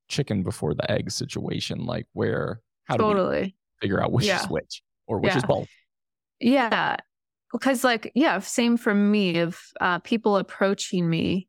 chicken 0.09 0.43
before 0.43 0.73
the 0.73 0.91
egg 0.91 1.11
situation 1.11 1.85
like 1.85 2.07
where 2.15 2.63
how 2.85 2.97
totally. 2.97 3.41
do 3.41 3.45
we 3.45 3.55
figure 3.83 4.03
out 4.03 4.11
which 4.11 4.25
yeah. 4.25 4.41
is 4.41 4.49
which 4.49 4.83
or 5.07 5.19
which 5.19 5.33
yeah. 5.33 5.37
is 5.37 5.45
both? 5.45 5.69
Yeah. 6.41 6.97
Because 7.53 7.85
like, 7.85 8.13
yeah, 8.15 8.39
same 8.39 8.77
for 8.77 8.95
me. 8.95 9.31
If 9.37 9.73
uh, 9.81 9.99
people 10.01 10.37
approaching 10.37 11.09
me 11.09 11.49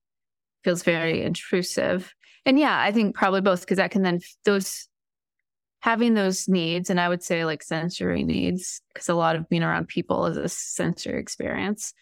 feels 0.64 0.84
very 0.84 1.22
intrusive. 1.22 2.14
And 2.46 2.58
yeah, 2.58 2.80
I 2.80 2.92
think 2.92 3.16
probably 3.16 3.42
both 3.42 3.62
because 3.62 3.78
that 3.78 3.92
can 3.92 4.02
then 4.02 4.20
those 4.46 4.88
having 5.82 6.14
those 6.14 6.48
needs, 6.48 6.90
and 6.90 7.00
I 7.00 7.10
would 7.10 7.24
say 7.24 7.44
like 7.46 7.64
sensory 7.64 8.24
needs, 8.24 8.82
because 8.94 9.10
a 9.10 9.16
lot 9.16 9.36
of 9.36 9.50
being 9.50 9.64
around 9.64 9.88
people 9.88 10.28
is 10.28 10.38
a 10.38 10.48
sensory 10.48 11.20
experience. 11.20 11.94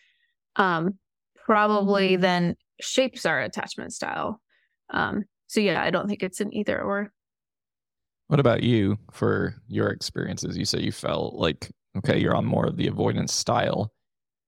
Um, 0.56 0.98
probably 1.46 2.12
mm-hmm. 2.12 2.22
then 2.22 2.56
shapes 2.82 3.26
our 3.26 3.42
attachment 3.42 3.94
style. 3.94 4.42
Um, 4.90 5.24
so 5.48 5.62
yeah, 5.62 5.82
I 5.82 5.90
don't 5.92 6.08
think 6.08 6.24
it's 6.24 6.42
an 6.42 6.54
either 6.54 6.82
or. 6.82 7.12
What 8.28 8.40
about 8.40 8.64
you 8.64 8.98
for 9.12 9.56
your 9.68 9.88
experiences? 9.88 10.58
You 10.58 10.66
say 10.66 10.80
you 10.82 10.92
felt 10.92 11.36
like, 11.36 11.72
okay, 12.00 12.20
you're 12.20 12.36
on 12.36 12.46
more 12.46 12.66
of 12.66 12.78
the 12.78 12.88
avoidance 12.88 13.34
style. 13.34 13.92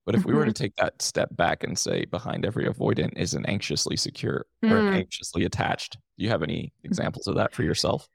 But 0.05 0.15
if 0.15 0.25
we 0.25 0.33
were 0.33 0.45
to 0.45 0.51
mm-hmm. 0.51 0.63
take 0.63 0.75
that 0.77 0.99
step 1.01 1.29
back 1.35 1.63
and 1.63 1.77
say 1.77 2.05
behind 2.05 2.43
every 2.43 2.65
avoidant 2.65 3.17
is 3.17 3.35
an 3.35 3.45
anxiously 3.45 3.95
secure 3.95 4.47
mm. 4.65 4.71
or 4.71 4.91
anxiously 4.93 5.45
attached, 5.45 5.93
do 6.17 6.23
you 6.23 6.29
have 6.29 6.41
any 6.41 6.73
examples 6.83 7.27
of 7.27 7.35
that 7.35 7.53
for 7.53 7.61
yourself? 7.61 8.09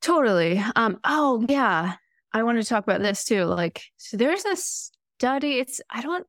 Totally. 0.00 0.64
Um, 0.74 0.98
oh 1.04 1.44
yeah. 1.48 1.94
I 2.32 2.42
want 2.44 2.60
to 2.60 2.66
talk 2.66 2.82
about 2.82 3.02
this 3.02 3.24
too. 3.24 3.44
Like, 3.44 3.82
so 3.98 4.16
there's 4.16 4.44
a 4.46 4.56
study, 4.56 5.58
it's 5.58 5.82
I 5.90 6.00
don't 6.00 6.26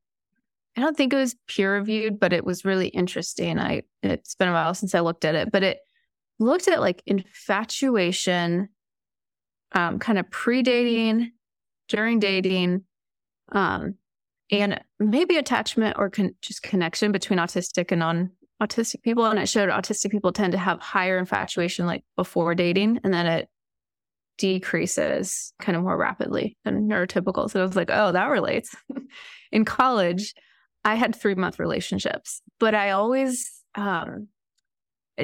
I 0.76 0.82
don't 0.82 0.98
think 0.98 1.14
it 1.14 1.18
was 1.18 1.36
peer 1.48 1.76
reviewed, 1.76 2.20
but 2.20 2.34
it 2.34 2.44
was 2.44 2.66
really 2.66 2.88
interesting. 2.88 3.60
I 3.60 3.84
it's 4.02 4.36
been 4.36 4.50
a 4.50 4.54
while 4.54 4.74
since 4.74 4.94
I 4.94 5.00
looked 5.00 5.24
at 5.24 5.36
it, 5.36 5.52
but 5.52 5.64
it 5.64 5.80
looked 6.40 6.68
at 6.68 6.82
like 6.82 7.02
infatuation, 7.06 8.70
um, 9.72 10.00
kind 10.00 10.18
of 10.20 10.30
pre-dating, 10.30 11.32
during 11.94 12.18
dating, 12.18 12.84
um, 13.52 13.94
and 14.52 14.84
maybe 15.00 15.38
attachment 15.38 15.96
or 16.00 16.10
con- 16.10 16.34
just 16.42 16.64
connection 16.64 17.12
between 17.12 17.38
autistic 17.38 17.92
and 17.92 18.00
non-autistic 18.00 19.04
people. 19.04 19.26
And 19.26 19.38
it 19.38 19.48
showed 19.48 19.70
autistic 19.70 20.10
people 20.10 20.32
tend 20.32 20.54
to 20.54 20.58
have 20.58 20.80
higher 20.80 21.20
infatuation 21.20 21.86
like 21.86 22.04
before 22.16 22.56
dating, 22.56 23.00
and 23.04 23.14
then 23.14 23.28
it 23.28 23.48
decreases 24.40 25.54
kind 25.60 25.76
of 25.76 25.84
more 25.84 25.96
rapidly 25.96 26.58
than 26.66 26.90
neurotypical. 26.90 27.48
So 27.50 27.62
I 27.62 27.66
was 27.66 27.76
like, 27.76 27.92
oh, 27.92 28.12
that 28.12 28.26
relates. 28.26 28.76
In 29.52 29.64
college, 29.64 30.34
I 30.84 30.96
had 30.96 31.16
three 31.16 31.36
month 31.36 31.60
relationships, 31.60 32.42
but 32.60 32.74
I 32.74 32.90
always 32.90 33.52
um, 33.76 34.30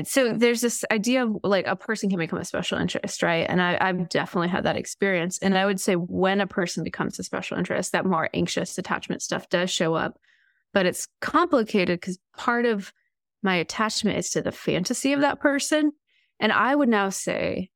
so 0.04 0.34
there's 0.34 0.62
this 0.62 0.86
idea 0.92 1.26
of 1.26 1.38
like 1.44 1.66
a 1.66 1.76
person 1.76 2.10
can 2.10 2.20
become 2.20 2.40
a 2.40 2.46
special 2.46 2.78
interest, 2.78 3.24
right? 3.24 3.46
And 3.50 3.62
I, 3.62 3.78
I've 3.82 4.08
definitely 4.10 4.50
had 4.50 4.66
that 4.66 4.78
experience. 4.78 5.40
And 5.40 5.58
I 5.58 5.66
would 5.66 5.80
say 5.80 5.96
when 5.96 6.42
a 6.42 6.48
person 6.48 6.84
becomes 6.84 7.18
a 7.18 7.24
special 7.24 7.58
interest, 7.58 7.92
that 7.92 8.06
more 8.06 8.30
anxious 8.34 8.78
attachment 8.78 9.24
stuff 9.24 9.50
does 9.50 9.72
show 9.72 9.96
up. 9.96 10.20
But 10.74 10.86
it's 10.86 11.08
complicated 11.22 12.00
because 12.00 12.20
part 12.38 12.66
of 12.66 12.94
my 13.42 13.56
attachment 13.56 14.20
is 14.20 14.30
to 14.32 14.44
the 14.44 14.52
fantasy 14.52 15.14
of 15.14 15.22
that 15.22 15.40
person. 15.40 15.92
And 16.40 16.52
I 16.52 16.76
would 16.76 16.90
now 16.90 17.10
say, 17.10 17.72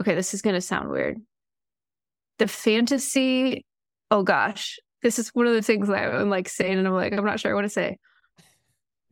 okay, 0.00 0.14
this 0.14 0.34
is 0.34 0.42
going 0.42 0.54
to 0.54 0.60
sound 0.60 0.88
weird. 0.88 1.18
The 2.38 2.46
fantasy, 2.46 3.66
oh 4.12 4.22
gosh, 4.22 4.78
this 5.02 5.18
is 5.18 5.30
one 5.30 5.48
of 5.48 5.54
the 5.54 5.62
things 5.62 5.88
that 5.88 6.14
I'm 6.14 6.30
like 6.30 6.48
saying, 6.48 6.78
and 6.78 6.86
I'm 6.86 6.94
like, 6.94 7.12
I'm 7.12 7.24
not 7.24 7.40
sure 7.40 7.54
what 7.56 7.62
to 7.62 7.68
say 7.68 7.98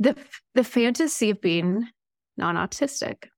the 0.01 0.17
the 0.55 0.65
fantasy 0.65 1.31
of 1.31 1.41
being 1.41 1.87
non-autistic. 2.37 3.29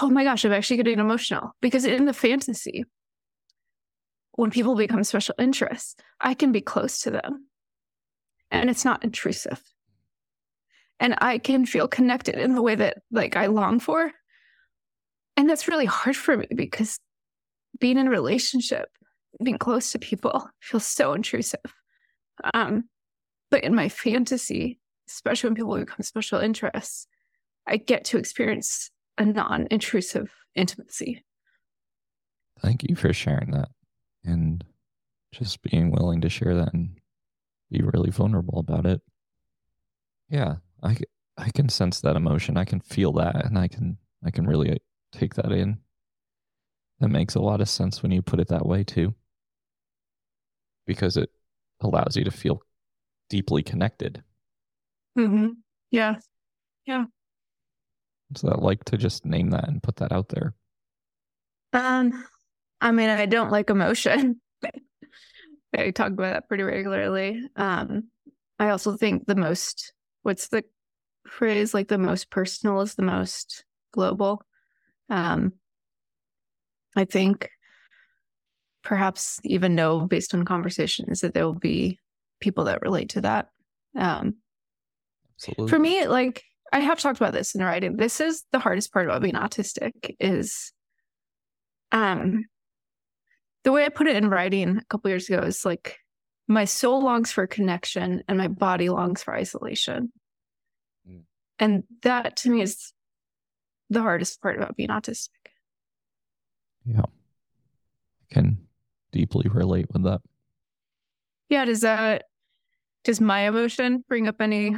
Oh 0.00 0.08
my 0.08 0.22
gosh, 0.22 0.44
I'm 0.44 0.52
actually 0.52 0.76
getting 0.76 1.00
emotional 1.00 1.56
because 1.60 1.84
in 1.84 2.04
the 2.04 2.12
fantasy, 2.12 2.84
when 4.32 4.50
people 4.50 4.76
become 4.76 5.02
special 5.02 5.34
interests, 5.38 5.96
I 6.20 6.34
can 6.34 6.52
be 6.52 6.60
close 6.60 7.00
to 7.00 7.10
them 7.10 7.48
and 8.50 8.70
it's 8.70 8.84
not 8.84 9.02
intrusive. 9.02 9.60
And 11.00 11.16
I 11.18 11.38
can 11.38 11.66
feel 11.66 11.88
connected 11.88 12.36
in 12.36 12.54
the 12.54 12.62
way 12.62 12.76
that 12.76 12.98
like 13.10 13.34
I 13.34 13.46
long 13.46 13.80
for. 13.80 14.12
And 15.36 15.50
that's 15.50 15.66
really 15.66 15.86
hard 15.86 16.14
for 16.14 16.36
me 16.36 16.46
because 16.54 16.98
being 17.80 17.96
in 17.96 18.06
a 18.06 18.10
relationship, 18.10 18.88
being 19.42 19.58
close 19.58 19.92
to 19.92 19.98
people 19.98 20.48
feels 20.60 20.86
so 20.86 21.14
intrusive. 21.14 21.60
Um, 22.54 22.84
but 23.50 23.64
in 23.64 23.74
my 23.74 23.88
fantasy, 23.88 24.78
especially 25.08 25.48
when 25.48 25.54
people 25.56 25.76
become 25.76 26.02
special 26.02 26.40
interests, 26.40 27.06
I 27.66 27.76
get 27.76 28.04
to 28.06 28.18
experience 28.18 28.90
a 29.18 29.24
non 29.24 29.68
intrusive 29.70 30.32
intimacy. 30.54 31.24
Thank 32.60 32.88
you 32.88 32.94
for 32.94 33.12
sharing 33.12 33.50
that 33.52 33.68
and 34.24 34.64
just 35.32 35.62
being 35.62 35.90
willing 35.90 36.20
to 36.20 36.28
share 36.28 36.54
that 36.54 36.72
and 36.74 36.98
be 37.70 37.82
really 37.82 38.10
vulnerable 38.10 38.58
about 38.58 38.86
it. 38.86 39.00
Yeah, 40.28 40.56
I 40.82 40.96
I 41.36 41.50
can 41.50 41.68
sense 41.68 42.00
that 42.00 42.16
emotion. 42.16 42.56
I 42.56 42.64
can 42.64 42.80
feel 42.80 43.12
that, 43.14 43.44
and 43.44 43.58
I 43.58 43.68
can 43.68 43.98
I 44.24 44.30
can 44.30 44.46
really 44.46 44.70
uh, 44.70 44.76
take 45.12 45.34
that 45.34 45.52
in. 45.52 45.78
That 47.00 47.08
makes 47.08 47.34
a 47.34 47.40
lot 47.40 47.60
of 47.60 47.68
sense 47.68 48.02
when 48.02 48.12
you 48.12 48.22
put 48.22 48.40
it 48.40 48.48
that 48.48 48.66
way 48.66 48.84
too, 48.84 49.14
because 50.86 51.16
it 51.16 51.30
allows 51.80 52.16
you 52.16 52.24
to 52.24 52.30
feel 52.30 52.62
deeply 53.28 53.62
connected. 53.62 54.22
Mm-hmm. 55.18 55.48
Yeah, 55.90 56.16
yeah. 56.86 57.04
So 58.36 58.48
I 58.48 58.54
like 58.54 58.84
to 58.84 58.96
just 58.96 59.26
name 59.26 59.50
that 59.50 59.68
and 59.68 59.82
put 59.82 59.96
that 59.96 60.12
out 60.12 60.28
there. 60.28 60.54
Um, 61.72 62.24
I 62.80 62.92
mean, 62.92 63.10
I 63.10 63.26
don't 63.26 63.50
like 63.50 63.70
emotion. 63.70 64.40
I 65.76 65.90
talk 65.90 66.12
about 66.12 66.32
that 66.32 66.48
pretty 66.48 66.64
regularly. 66.64 67.48
Um, 67.56 68.08
I 68.58 68.70
also 68.70 68.96
think 68.96 69.26
the 69.26 69.34
most, 69.34 69.92
what's 70.22 70.48
the 70.48 70.64
phrase? 71.26 71.74
Like 71.74 71.88
the 71.88 71.98
most 71.98 72.30
personal 72.30 72.80
is 72.80 72.94
the 72.94 73.02
most 73.02 73.64
global. 73.92 74.42
Um, 75.08 75.54
I 76.94 77.04
think 77.04 77.50
perhaps 78.82 79.40
even 79.44 79.74
know 79.74 80.00
based 80.00 80.34
on 80.34 80.44
conversations 80.44 81.20
that 81.20 81.34
there 81.34 81.44
will 81.44 81.54
be 81.54 81.98
people 82.40 82.64
that 82.64 82.82
relate 82.82 83.10
to 83.10 83.20
that. 83.22 83.48
Um, 83.96 84.36
Absolutely. 85.48 85.68
for 85.68 85.78
me, 85.78 86.06
like 86.06 86.42
I 86.72 86.80
have 86.80 86.98
talked 86.98 87.20
about 87.20 87.32
this 87.32 87.54
in 87.54 87.62
writing. 87.62 87.96
This 87.96 88.20
is 88.20 88.44
the 88.52 88.58
hardest 88.58 88.92
part 88.92 89.06
about 89.06 89.22
being 89.22 89.34
autistic 89.34 89.92
is 90.18 90.72
um 91.90 92.44
the 93.64 93.72
way 93.72 93.84
I 93.84 93.90
put 93.90 94.06
it 94.06 94.16
in 94.16 94.28
writing 94.28 94.78
a 94.78 94.84
couple 94.88 95.10
years 95.10 95.28
ago 95.28 95.40
is 95.40 95.64
like 95.64 95.98
my 96.48 96.64
soul 96.64 97.02
longs 97.02 97.30
for 97.30 97.46
connection 97.46 98.22
and 98.28 98.38
my 98.38 98.48
body 98.48 98.88
longs 98.88 99.22
for 99.22 99.34
isolation. 99.34 100.12
Mm. 101.08 101.22
And 101.58 101.84
that 102.02 102.36
to 102.38 102.50
me 102.50 102.62
is 102.62 102.92
the 103.90 104.00
hardest 104.00 104.40
part 104.40 104.56
about 104.56 104.76
being 104.76 104.88
autistic. 104.88 105.28
Yeah. 106.84 107.02
I 107.02 108.34
can 108.34 108.66
deeply 109.12 109.48
relate 109.48 109.86
with 109.92 110.04
that. 110.04 110.22
Yeah, 111.48 111.66
does 111.66 111.82
that 111.82 112.24
does 113.04 113.20
my 113.20 113.40
emotion 113.40 114.04
bring 114.08 114.26
up 114.26 114.40
any 114.40 114.76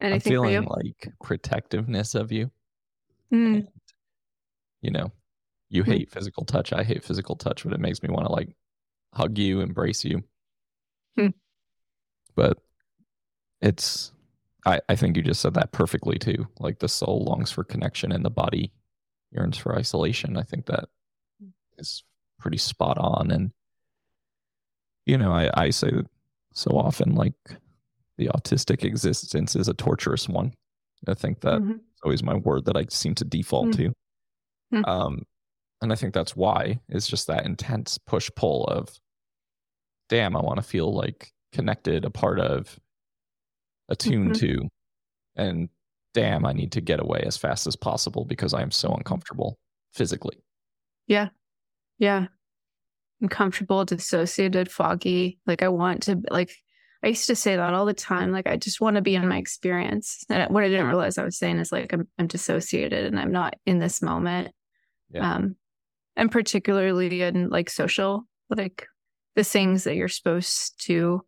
anything 0.00 0.14
I'm 0.14 0.20
for 0.20 0.28
feeling 0.48 0.64
like 0.64 1.12
protectiveness 1.22 2.14
of 2.14 2.32
you. 2.32 2.50
Mm, 3.32 3.66
You 4.82 4.90
know, 4.90 5.12
you 5.68 5.82
Hmm. 5.84 5.90
hate 5.92 6.10
physical 6.10 6.44
touch. 6.44 6.72
I 6.72 6.82
hate 6.84 7.04
physical 7.04 7.36
touch, 7.36 7.64
but 7.64 7.72
it 7.72 7.80
makes 7.80 8.02
me 8.02 8.08
want 8.10 8.26
to 8.26 8.32
like 8.32 8.54
hug 9.14 9.38
you, 9.38 9.60
embrace 9.60 10.04
you. 10.04 10.22
Hmm. 11.16 11.28
But 12.34 12.58
it's, 13.60 14.12
I, 14.66 14.80
I 14.88 14.96
think 14.96 15.16
you 15.16 15.22
just 15.22 15.40
said 15.40 15.54
that 15.54 15.72
perfectly 15.72 16.18
too. 16.18 16.46
Like 16.58 16.78
the 16.78 16.88
soul 16.88 17.24
longs 17.24 17.50
for 17.50 17.64
connection 17.64 18.12
and 18.12 18.24
the 18.24 18.30
body 18.30 18.72
yearns 19.30 19.56
for 19.56 19.76
isolation. 19.76 20.36
I 20.36 20.42
think 20.42 20.66
that 20.66 20.88
is 21.78 22.04
pretty 22.38 22.58
spot 22.58 22.98
on. 22.98 23.30
And, 23.30 23.52
you 25.06 25.16
know, 25.18 25.32
I, 25.32 25.50
I 25.54 25.70
say 25.70 25.90
that 25.90 26.06
so 26.54 26.70
often 26.72 27.14
like 27.14 27.34
the 28.22 28.30
autistic 28.38 28.84
existence 28.84 29.56
is 29.56 29.68
a 29.68 29.74
torturous 29.74 30.28
one. 30.28 30.52
I 31.08 31.14
think 31.14 31.40
that 31.40 31.60
mhm. 31.60 31.80
always 32.04 32.22
my 32.22 32.34
word 32.34 32.64
that 32.66 32.76
I 32.76 32.86
seem 32.88 33.14
to 33.16 33.24
default 33.24 33.68
Mm. 33.68 33.76
to. 33.76 33.92
Mm. 34.74 34.88
Um, 34.88 35.22
and 35.80 35.92
I 35.92 35.96
think 35.96 36.14
that's 36.14 36.36
why 36.36 36.78
it's 36.88 37.08
just 37.08 37.26
that 37.26 37.44
intense 37.44 37.98
push 37.98 38.30
pull 38.36 38.64
of, 38.66 38.88
damn, 40.08 40.36
I 40.36 40.40
want 40.40 40.58
to 40.58 40.62
feel 40.62 40.94
like 40.94 41.32
connected, 41.52 42.04
a 42.04 42.10
part 42.10 42.38
of, 42.38 42.78
attuned 43.88 44.32
Mhm. 44.32 44.38
to, 44.40 44.68
and 45.36 45.68
damn, 46.14 46.46
I 46.46 46.52
need 46.52 46.72
to 46.72 46.80
get 46.80 47.00
away 47.00 47.22
as 47.26 47.36
fast 47.36 47.66
as 47.66 47.74
possible 47.74 48.24
because 48.24 48.54
I 48.54 48.62
am 48.62 48.70
so 48.70 48.92
uncomfortable 48.94 49.58
physically. 49.92 50.38
Yeah. 51.08 51.30
Yeah. 51.98 52.28
Uncomfortable, 53.20 53.84
dissociated, 53.84 54.70
foggy. 54.70 55.40
Like 55.46 55.62
I 55.62 55.68
want 55.68 56.04
to 56.04 56.20
like 56.30 56.52
I 57.04 57.08
used 57.08 57.26
to 57.26 57.36
say 57.36 57.56
that 57.56 57.74
all 57.74 57.84
the 57.84 57.94
time. 57.94 58.30
Like 58.30 58.46
I 58.46 58.56
just 58.56 58.80
want 58.80 58.96
to 58.96 59.02
be 59.02 59.16
in 59.16 59.26
my 59.26 59.38
experience. 59.38 60.24
And 60.28 60.52
what 60.54 60.62
I 60.62 60.68
didn't 60.68 60.86
realize 60.86 61.18
I 61.18 61.24
was 61.24 61.36
saying 61.36 61.58
is 61.58 61.72
like 61.72 61.92
I'm 61.92 62.06
I'm 62.18 62.26
dissociated 62.26 63.06
and 63.06 63.18
I'm 63.18 63.32
not 63.32 63.54
in 63.66 63.78
this 63.78 64.02
moment. 64.02 64.52
Yeah. 65.10 65.34
Um 65.34 65.56
and 66.16 66.30
particularly 66.30 67.22
in 67.22 67.48
like 67.48 67.70
social, 67.70 68.24
like 68.50 68.86
the 69.34 69.44
things 69.44 69.84
that 69.84 69.96
you're 69.96 70.08
supposed 70.08 70.84
to 70.86 71.22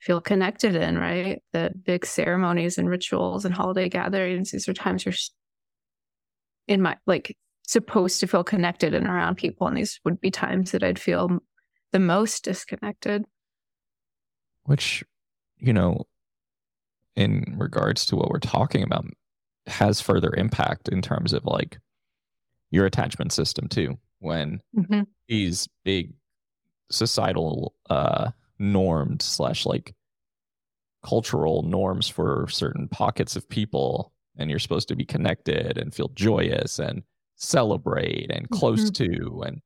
feel 0.00 0.20
connected 0.20 0.76
in, 0.76 0.98
right? 0.98 1.42
The 1.52 1.72
big 1.84 2.06
ceremonies 2.06 2.78
and 2.78 2.88
rituals 2.88 3.44
and 3.44 3.54
holiday 3.54 3.88
gatherings. 3.88 4.50
These 4.50 4.68
are 4.68 4.74
times 4.74 5.04
you're 5.04 5.14
in 6.68 6.82
my 6.82 6.96
like 7.06 7.36
supposed 7.66 8.20
to 8.20 8.26
feel 8.26 8.44
connected 8.44 8.94
and 8.94 9.06
around 9.06 9.36
people. 9.36 9.66
And 9.66 9.76
these 9.76 9.98
would 10.04 10.20
be 10.20 10.30
times 10.30 10.70
that 10.70 10.84
I'd 10.84 10.98
feel 10.98 11.38
the 11.92 11.98
most 11.98 12.44
disconnected. 12.44 13.24
Which 14.66 15.02
you 15.58 15.72
know 15.72 16.04
in 17.16 17.56
regards 17.58 18.04
to 18.06 18.16
what 18.16 18.30
we're 18.30 18.38
talking 18.38 18.82
about 18.82 19.06
has 19.66 20.00
further 20.00 20.32
impact 20.36 20.88
in 20.88 21.00
terms 21.02 21.32
of 21.32 21.44
like 21.44 21.78
your 22.70 22.86
attachment 22.86 23.32
system 23.32 23.68
too 23.68 23.96
when 24.20 24.60
Mm-hmm. 24.76 25.02
these 25.28 25.68
big 25.84 26.12
societal 26.90 27.74
uh 27.90 28.30
norms 28.58 29.24
slash 29.24 29.66
like 29.66 29.94
cultural 31.04 31.62
norms 31.62 32.08
for 32.08 32.46
certain 32.48 32.88
pockets 32.88 33.36
of 33.36 33.48
people 33.48 34.12
and 34.38 34.50
you're 34.50 34.58
supposed 34.58 34.88
to 34.88 34.96
be 34.96 35.04
connected 35.04 35.78
and 35.78 35.94
feel 35.94 36.08
joyous 36.14 36.78
and 36.78 37.02
celebrate 37.36 38.30
and 38.30 38.48
close 38.50 38.90
to 38.90 39.42
and 39.46 39.60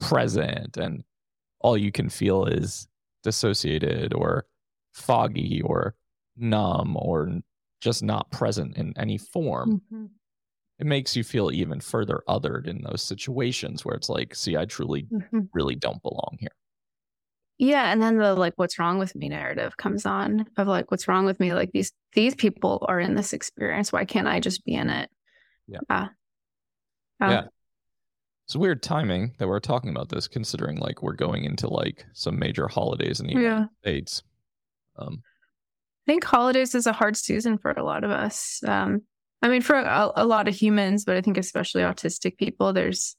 present 0.00 0.76
and 0.76 1.04
all 1.60 1.76
you 1.76 1.90
can 1.90 2.08
feel 2.08 2.44
is 2.44 2.86
dissociated 3.22 4.14
or 4.14 4.46
foggy 4.94 5.60
or 5.62 5.94
numb 6.36 6.96
or 6.96 7.40
just 7.80 8.02
not 8.02 8.30
present 8.30 8.76
in 8.76 8.92
any 8.96 9.18
form 9.18 9.80
Mm-hmm. 9.92 10.06
it 10.78 10.86
makes 10.86 11.16
you 11.16 11.24
feel 11.24 11.50
even 11.52 11.80
further 11.80 12.22
othered 12.28 12.66
in 12.66 12.82
those 12.82 13.02
situations 13.02 13.84
where 13.84 13.94
it's 13.96 14.08
like 14.08 14.34
see 14.34 14.56
i 14.56 14.64
truly 14.64 15.02
Mm-hmm. 15.12 15.40
really 15.52 15.74
don't 15.76 16.02
belong 16.02 16.36
here 16.40 16.50
Yeah, 17.58 17.90
and 17.90 18.00
then 18.00 18.18
the 18.18 18.34
like 18.34 18.54
what's 18.56 18.78
wrong 18.78 18.98
with 18.98 19.14
me 19.16 19.28
narrative 19.28 19.76
comes 19.76 20.06
on 20.06 20.46
of 20.56 20.68
like 20.68 20.90
what's 20.90 21.08
wrong 21.08 21.26
with 21.26 21.40
me 21.40 21.52
like 21.54 21.72
these 21.72 21.92
these 22.14 22.34
people 22.36 22.84
are 22.88 23.00
in 23.00 23.14
this 23.16 23.32
experience 23.32 23.92
why 23.92 24.04
can't 24.04 24.28
I 24.28 24.38
just 24.40 24.64
be 24.64 24.74
in 24.74 24.88
it? 24.90 25.10
Yeah. 25.66 25.80
Ah. 25.90 26.10
Ah. 27.20 27.30
Yeah. 27.30 27.42
It's 28.48 28.56
weird 28.56 28.82
timing 28.82 29.34
that 29.36 29.46
we're 29.46 29.60
talking 29.60 29.90
about 29.90 30.08
this 30.08 30.26
considering 30.26 30.78
like 30.78 31.02
we're 31.02 31.12
going 31.12 31.44
into 31.44 31.68
like 31.68 32.06
some 32.14 32.38
major 32.38 32.66
holidays 32.66 33.20
in 33.20 33.26
the 33.26 33.34
united 33.34 33.46
Yeah. 33.48 33.66
states 33.82 34.22
um 34.96 35.22
I 36.06 36.10
think 36.12 36.24
holidays 36.24 36.74
is 36.74 36.86
a 36.86 36.92
hard 36.94 37.18
season 37.18 37.58
for 37.58 37.70
a 37.72 37.84
lot 37.84 38.02
of 38.02 38.10
us. 38.10 38.62
Um, 38.66 39.02
I 39.42 39.48
mean, 39.48 39.60
for 39.60 39.76
a, 39.76 40.10
a 40.16 40.24
lot 40.24 40.48
of 40.48 40.54
humans, 40.56 41.04
but 41.04 41.18
I 41.18 41.20
think 41.20 41.36
especially 41.36 41.82
autistic 41.82 42.38
people, 42.38 42.72
there's, 42.72 43.14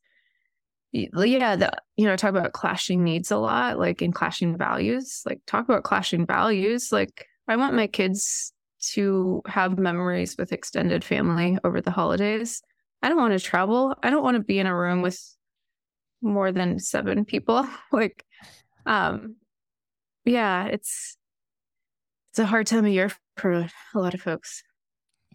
yeah, 0.92 1.56
the, 1.56 1.72
you 1.98 2.08
know, 2.08 2.16
talk 2.16 2.32
about 2.32 2.54
clashing 2.54 3.04
needs 3.04 3.30
a 3.30 3.38
lot, 3.38 3.78
like 3.78 4.02
in 4.02 4.12
clashing 4.12 4.58
values. 4.58 5.22
Like, 5.24 5.40
talk 5.46 5.66
about 5.66 5.84
clashing 5.84 6.26
values. 6.26 6.92
Like, 6.92 7.28
I 7.48 7.58
want 7.58 7.76
my 7.76 7.86
kids 7.86 8.54
to 8.94 9.44
have 9.46 9.78
memories 9.78 10.36
with 10.36 10.52
extended 10.52 11.04
family 11.04 11.60
over 11.64 11.82
the 11.82 11.92
holidays. 11.92 12.64
I 13.02 13.10
don't 13.10 13.18
want 13.18 13.34
to 13.34 13.40
travel. 13.40 13.96
I 14.04 14.10
don't 14.10 14.24
want 14.24 14.36
to 14.36 14.44
be 14.44 14.60
in 14.60 14.68
a 14.68 14.76
room 14.76 15.02
with 15.02 15.20
more 16.22 16.52
than 16.52 16.80
seven 16.80 17.24
people. 17.26 17.68
like, 17.92 18.26
um, 18.86 19.36
yeah, 20.26 20.66
it's 20.66 21.16
it's 22.32 22.40
a 22.40 22.46
hard 22.46 22.68
time 22.68 22.86
of 22.86 22.92
year 22.92 23.12
for 23.38 23.52
a 23.52 23.70
lot 24.00 24.14
of 24.14 24.22
folks. 24.22 24.64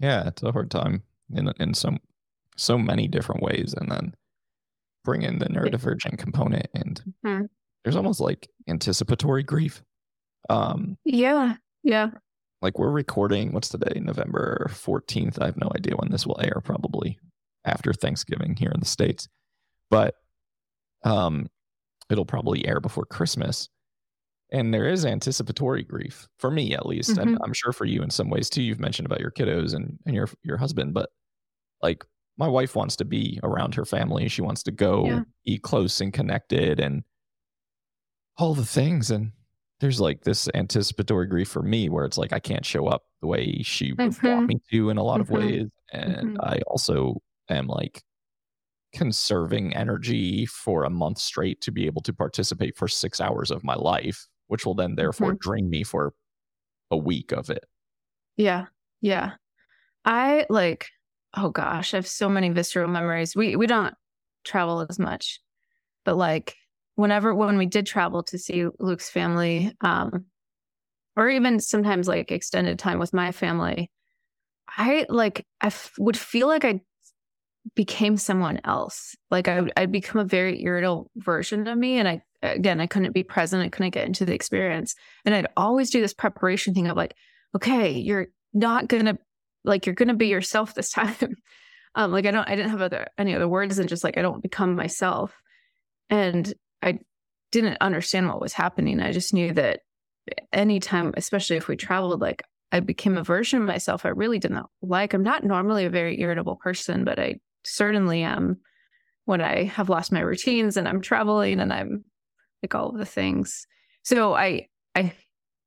yeah 0.00 0.26
it's 0.28 0.42
a 0.42 0.52
hard 0.52 0.70
time 0.70 1.02
in 1.34 1.50
in 1.58 1.72
some 1.74 1.98
so 2.56 2.76
many 2.78 3.08
different 3.08 3.42
ways 3.42 3.74
and 3.76 3.90
then 3.90 4.14
bring 5.04 5.22
in 5.22 5.38
the 5.38 5.46
neurodivergent 5.46 6.18
component 6.18 6.66
and 6.74 7.02
Mhm. 7.24 7.48
there's 7.82 7.96
almost 7.96 8.20
like 8.20 8.48
anticipatory 8.68 9.42
grief 9.42 9.82
um 10.50 10.96
Yeah, 11.04 11.56
yeah. 11.82 12.10
like 12.62 12.78
we're 12.78 12.90
recording 12.90 13.52
what's 13.52 13.68
today 13.70 13.98
november 14.00 14.66
14th 14.70 15.40
i 15.40 15.46
have 15.46 15.56
no 15.56 15.70
idea 15.74 15.96
when 15.96 16.10
this 16.10 16.26
will 16.26 16.40
air 16.40 16.60
probably 16.62 17.18
after 17.64 17.92
thanksgiving 17.92 18.56
here 18.56 18.70
in 18.72 18.80
the 18.80 18.86
states 18.86 19.28
but 19.90 20.16
um 21.04 21.48
it'll 22.10 22.24
probably 22.26 22.66
air 22.66 22.80
before 22.80 23.04
christmas 23.06 23.68
and 24.52 24.72
there 24.74 24.88
is 24.88 25.04
anticipatory 25.06 25.82
grief 25.82 26.28
for 26.38 26.50
me 26.50 26.74
at 26.74 26.86
least 26.86 27.16
and 27.18 27.38
i'm 27.42 27.52
sure 27.54 27.72
for 27.72 27.84
you 27.86 28.02
in 28.02 28.10
some 28.10 28.30
ways 28.30 28.50
too 28.50 28.62
you've 28.62 28.80
mentioned 28.80 29.06
about 29.06 29.20
your 29.20 29.30
kiddos 29.30 29.74
and, 29.74 29.98
and 30.06 30.14
your 30.14 30.28
your 30.42 30.56
husband 30.56 30.94
but 30.94 31.10
like 31.82 32.04
my 32.36 32.48
wife 32.48 32.74
wants 32.76 32.96
to 32.96 33.04
be 33.04 33.38
around 33.42 33.74
her 33.74 33.84
family 33.84 34.28
she 34.28 34.42
wants 34.42 34.62
to 34.62 34.72
go 34.72 35.06
Yeah. 35.06 35.22
be 35.44 35.58
close 35.58 36.00
and 36.00 36.12
connected 36.12 36.80
and 36.80 37.04
all 38.36 38.54
the 38.54 38.64
things 38.66 39.10
and 39.10 39.32
there's 39.80 40.00
like 40.00 40.22
this 40.22 40.48
anticipatory 40.54 41.26
grief 41.26 41.48
for 41.48 41.62
me 41.62 41.88
where 41.88 42.04
it's 42.04 42.16
like 42.16 42.32
I 42.32 42.38
can't 42.40 42.64
show 42.64 42.86
up 42.86 43.02
the 43.20 43.26
way 43.26 43.62
she 43.62 43.92
would 43.92 44.12
Mhm. 44.12 44.32
want 44.34 44.48
me 44.48 44.60
to 44.70 44.90
in 44.90 44.96
a 44.96 45.02
lot 45.02 45.20
of 45.20 45.28
Mhm. 45.28 45.34
ways. 45.34 45.68
And 45.92 46.30
Mhm. 46.30 46.36
I 46.40 46.60
also 46.66 47.20
am 47.48 47.66
like 47.66 48.02
conserving 48.94 49.74
energy 49.74 50.46
for 50.46 50.84
a 50.84 50.90
month 50.90 51.18
straight 51.18 51.60
to 51.60 51.72
be 51.72 51.86
able 51.86 52.02
to 52.02 52.12
participate 52.12 52.76
for 52.76 52.88
six 52.88 53.20
hours 53.20 53.50
of 53.50 53.64
my 53.64 53.74
life, 53.74 54.26
which 54.46 54.64
will 54.64 54.74
then 54.74 54.94
therefore 54.94 55.34
drain 55.34 55.68
me 55.68 55.82
for 55.82 56.14
a 56.90 56.96
week 56.96 57.32
of 57.32 57.50
it. 57.50 57.64
Yeah. 58.36 58.66
Yeah. 59.00 59.32
I 60.04 60.46
like 60.48 60.88
oh 61.36 61.50
gosh, 61.50 61.92
I 61.92 61.96
have 61.96 62.06
so 62.06 62.28
many 62.28 62.50
visceral 62.50 62.88
memories. 62.88 63.34
We 63.34 63.56
we 63.56 63.66
don't 63.66 63.94
travel 64.44 64.86
as 64.88 64.98
much. 64.98 65.40
But 66.04 66.16
like 66.16 66.56
whenever 66.94 67.34
when 67.34 67.58
we 67.58 67.66
did 67.66 67.86
travel 67.86 68.22
to 68.24 68.38
see 68.38 68.66
Luke's 68.78 69.10
family, 69.10 69.72
um 69.80 70.26
or 71.16 71.28
even 71.28 71.60
sometimes 71.60 72.08
like 72.08 72.30
extended 72.32 72.78
time 72.78 72.98
with 72.98 73.12
my 73.12 73.32
family, 73.32 73.90
I 74.68 75.06
like 75.08 75.46
I 75.60 75.68
f- 75.68 75.92
would 75.98 76.16
feel 76.16 76.48
like 76.48 76.64
I 76.64 76.80
became 77.74 78.16
someone 78.16 78.60
else. 78.64 79.16
Like 79.30 79.48
I 79.48 79.62
I'd 79.76 79.92
become 79.92 80.20
a 80.20 80.24
very 80.24 80.62
irritable 80.62 81.10
version 81.16 81.66
of 81.66 81.78
me 81.78 81.98
and 81.98 82.08
I 82.08 82.22
again 82.42 82.80
I 82.80 82.86
couldn't 82.86 83.12
be 83.12 83.22
present, 83.22 83.62
I 83.62 83.68
couldn't 83.68 83.94
get 83.94 84.06
into 84.06 84.24
the 84.24 84.34
experience. 84.34 84.94
And 85.24 85.34
I'd 85.34 85.48
always 85.56 85.90
do 85.90 86.00
this 86.00 86.14
preparation 86.14 86.74
thing 86.74 86.88
of 86.88 86.96
like 86.96 87.14
okay, 87.54 87.92
you're 87.92 88.26
not 88.52 88.88
gonna 88.88 89.18
like 89.64 89.86
you're 89.86 89.94
gonna 89.94 90.14
be 90.14 90.28
yourself 90.28 90.74
this 90.74 90.90
time. 90.92 91.36
um, 91.94 92.12
like 92.12 92.26
I 92.26 92.30
don't 92.30 92.48
I 92.48 92.56
didn't 92.56 92.70
have 92.70 92.82
other 92.82 93.06
any 93.16 93.34
other 93.34 93.48
words 93.48 93.76
than 93.76 93.88
just 93.88 94.04
like 94.04 94.18
I 94.18 94.22
don't 94.22 94.42
become 94.42 94.74
myself. 94.74 95.32
And 96.10 96.52
I 96.82 96.98
didn't 97.50 97.78
understand 97.80 98.28
what 98.28 98.40
was 98.40 98.52
happening. 98.52 99.00
I 99.00 99.12
just 99.12 99.32
knew 99.32 99.52
that 99.54 99.80
anytime, 100.52 101.14
especially 101.16 101.56
if 101.56 101.68
we 101.68 101.76
traveled, 101.76 102.20
like 102.20 102.42
I 102.72 102.80
became 102.80 103.16
a 103.16 103.22
version 103.22 103.60
of 103.60 103.66
myself 103.66 104.04
I 104.04 104.10
really 104.10 104.38
didn't 104.38 104.66
like. 104.82 105.14
I'm 105.14 105.22
not 105.22 105.44
normally 105.44 105.84
a 105.84 105.90
very 105.90 106.20
irritable 106.20 106.56
person, 106.56 107.04
but 107.04 107.18
I 107.18 107.36
certainly 107.64 108.22
am 108.22 108.58
when 109.24 109.40
I 109.40 109.64
have 109.64 109.88
lost 109.88 110.12
my 110.12 110.20
routines 110.20 110.76
and 110.76 110.86
I'm 110.86 111.00
traveling 111.00 111.60
and 111.60 111.72
I'm 111.72 112.04
like 112.62 112.74
all 112.74 112.90
of 112.90 112.98
the 112.98 113.06
things. 113.06 113.66
So 114.02 114.34
I 114.34 114.68
I 114.94 115.12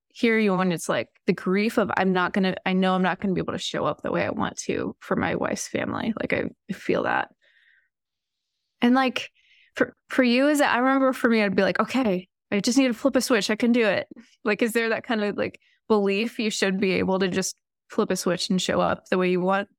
hear 0.10 0.38
you 0.39 0.55
when 0.55 0.71
it's 0.71 0.89
like 0.89 1.10
the 1.27 1.33
grief 1.33 1.77
of 1.77 1.91
I'm 1.95 2.13
not 2.13 2.33
gonna 2.33 2.55
I 2.65 2.73
know 2.73 2.95
I'm 2.95 3.03
not 3.03 3.19
gonna 3.19 3.33
be 3.33 3.41
able 3.41 3.53
to 3.53 3.60
show 3.60 3.86
up 3.86 4.01
the 4.01 4.12
way 4.12 4.25
I 4.25 4.31
want 4.31 4.57
to 4.62 4.95
for 4.99 5.15
my 5.15 5.36
wife's 5.36 5.67
family. 5.67 6.13
Like 6.19 6.33
I 6.33 6.49
feel 6.73 7.03
that. 7.03 7.29
And 8.81 8.95
like 8.95 9.29
for 9.75 9.95
for 10.10 10.23
you 10.23 10.47
is 10.47 10.60
that 10.60 10.73
I 10.73 10.79
remember 10.79 11.13
for 11.13 11.29
me 11.29 11.43
I'd 11.43 11.55
be 11.55 11.63
like, 11.63 11.79
okay, 11.79 12.27
I 12.51 12.60
just 12.60 12.77
need 12.77 12.88
to 12.88 12.93
flip 12.93 13.15
a 13.15 13.21
switch. 13.21 13.49
I 13.49 13.55
can 13.55 13.71
do 13.71 13.86
it. 13.86 14.07
Like 14.43 14.62
is 14.62 14.73
there 14.73 14.89
that 14.89 15.03
kind 15.03 15.23
of 15.23 15.38
like 15.38 15.60
belief 15.88 16.39
you 16.39 16.49
should 16.49 16.79
be 16.79 16.93
able 16.93 17.19
to 17.19 17.27
just 17.27 17.55
flip 17.89 18.12
a 18.12 18.15
switch 18.15 18.49
and 18.49 18.62
show 18.62 18.81
up 18.81 19.05
the 19.10 19.17
way 19.17 19.29
you 19.29 19.41
want? 19.41 19.69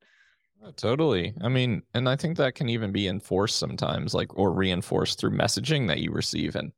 Oh, 0.62 0.70
Totally. 0.72 1.34
I 1.40 1.48
mean, 1.48 1.82
and 1.94 2.08
I 2.08 2.16
think 2.16 2.36
that 2.36 2.54
can 2.54 2.68
even 2.68 2.92
be 2.92 3.06
enforced 3.06 3.58
sometimes, 3.58 4.14
like, 4.14 4.36
or 4.36 4.52
reinforced 4.52 5.18
through 5.18 5.30
messaging 5.30 5.86
that 5.88 6.00
you 6.00 6.10
receive. 6.10 6.56
And 6.56 6.72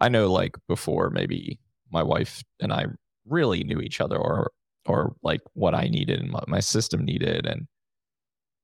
I 0.00 0.08
know, 0.08 0.30
like, 0.30 0.56
before 0.68 1.10
maybe 1.10 1.58
my 1.90 2.02
wife 2.02 2.42
and 2.60 2.72
I 2.72 2.86
really 3.26 3.64
knew 3.64 3.80
each 3.80 4.00
other 4.00 4.16
or, 4.16 4.52
or 4.86 5.16
like 5.22 5.40
what 5.54 5.74
I 5.74 5.84
needed 5.88 6.20
and 6.20 6.32
what 6.32 6.48
my 6.48 6.60
system 6.60 7.04
needed. 7.04 7.46
And 7.46 7.66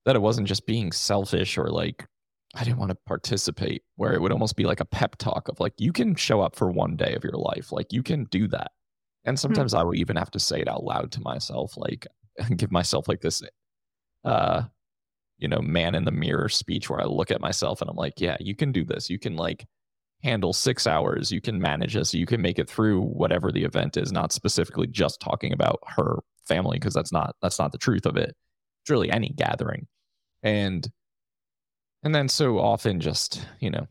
that 0.04 0.16
it 0.16 0.22
wasn't 0.22 0.48
just 0.48 0.66
being 0.66 0.92
selfish 0.92 1.56
or 1.56 1.68
like, 1.68 2.06
I 2.54 2.64
didn't 2.64 2.78
want 2.78 2.90
to 2.90 2.98
participate, 3.06 3.82
where 3.96 4.12
it 4.12 4.20
would 4.20 4.32
almost 4.32 4.56
be 4.56 4.64
like 4.64 4.80
a 4.80 4.84
pep 4.84 5.16
talk 5.16 5.48
of 5.48 5.58
like, 5.60 5.72
you 5.78 5.92
can 5.92 6.14
show 6.14 6.42
up 6.42 6.54
for 6.56 6.70
one 6.70 6.96
day 6.96 7.14
of 7.14 7.24
your 7.24 7.32
life. 7.32 7.72
Like, 7.72 7.92
you 7.92 8.02
can 8.02 8.24
do 8.24 8.46
that. 8.48 8.72
And 9.24 9.36
hmm. 9.36 9.40
sometimes 9.40 9.72
I 9.74 9.82
would 9.82 9.96
even 9.96 10.16
have 10.16 10.30
to 10.32 10.38
say 10.38 10.60
it 10.60 10.68
out 10.68 10.84
loud 10.84 11.10
to 11.12 11.20
myself, 11.22 11.76
like, 11.76 12.06
give 12.56 12.70
myself 12.70 13.08
like 13.08 13.22
this 13.22 13.42
uh 14.24 14.62
you 15.38 15.48
know 15.48 15.60
man 15.60 15.94
in 15.94 16.04
the 16.04 16.12
mirror 16.12 16.48
speech 16.48 16.88
where 16.88 17.00
i 17.00 17.04
look 17.04 17.30
at 17.30 17.40
myself 17.40 17.80
and 17.80 17.90
i'm 17.90 17.96
like 17.96 18.14
yeah 18.20 18.36
you 18.40 18.54
can 18.54 18.72
do 18.72 18.84
this. 18.84 19.10
You 19.10 19.18
can 19.18 19.36
like 19.36 19.66
handle 20.22 20.52
six 20.52 20.86
hours. 20.86 21.32
You 21.32 21.40
can 21.40 21.60
manage 21.60 21.94
this. 21.94 22.14
You 22.14 22.26
can 22.26 22.40
make 22.40 22.58
it 22.58 22.70
through 22.70 23.02
whatever 23.02 23.50
the 23.50 23.64
event 23.64 23.96
is 23.96 24.12
not 24.12 24.32
specifically 24.32 24.86
just 24.86 25.20
talking 25.20 25.52
about 25.52 25.80
her 25.86 26.20
family 26.46 26.78
because 26.78 26.94
that's 26.94 27.12
not 27.12 27.34
that's 27.42 27.58
not 27.58 27.72
the 27.72 27.78
truth 27.78 28.06
of 28.06 28.16
it. 28.16 28.34
It's 28.82 28.90
really 28.90 29.10
any 29.10 29.30
gathering. 29.30 29.86
And 30.42 30.88
and 32.02 32.14
then 32.14 32.28
so 32.28 32.58
often 32.58 33.00
just 33.00 33.46
you 33.60 33.70
know 33.70 33.86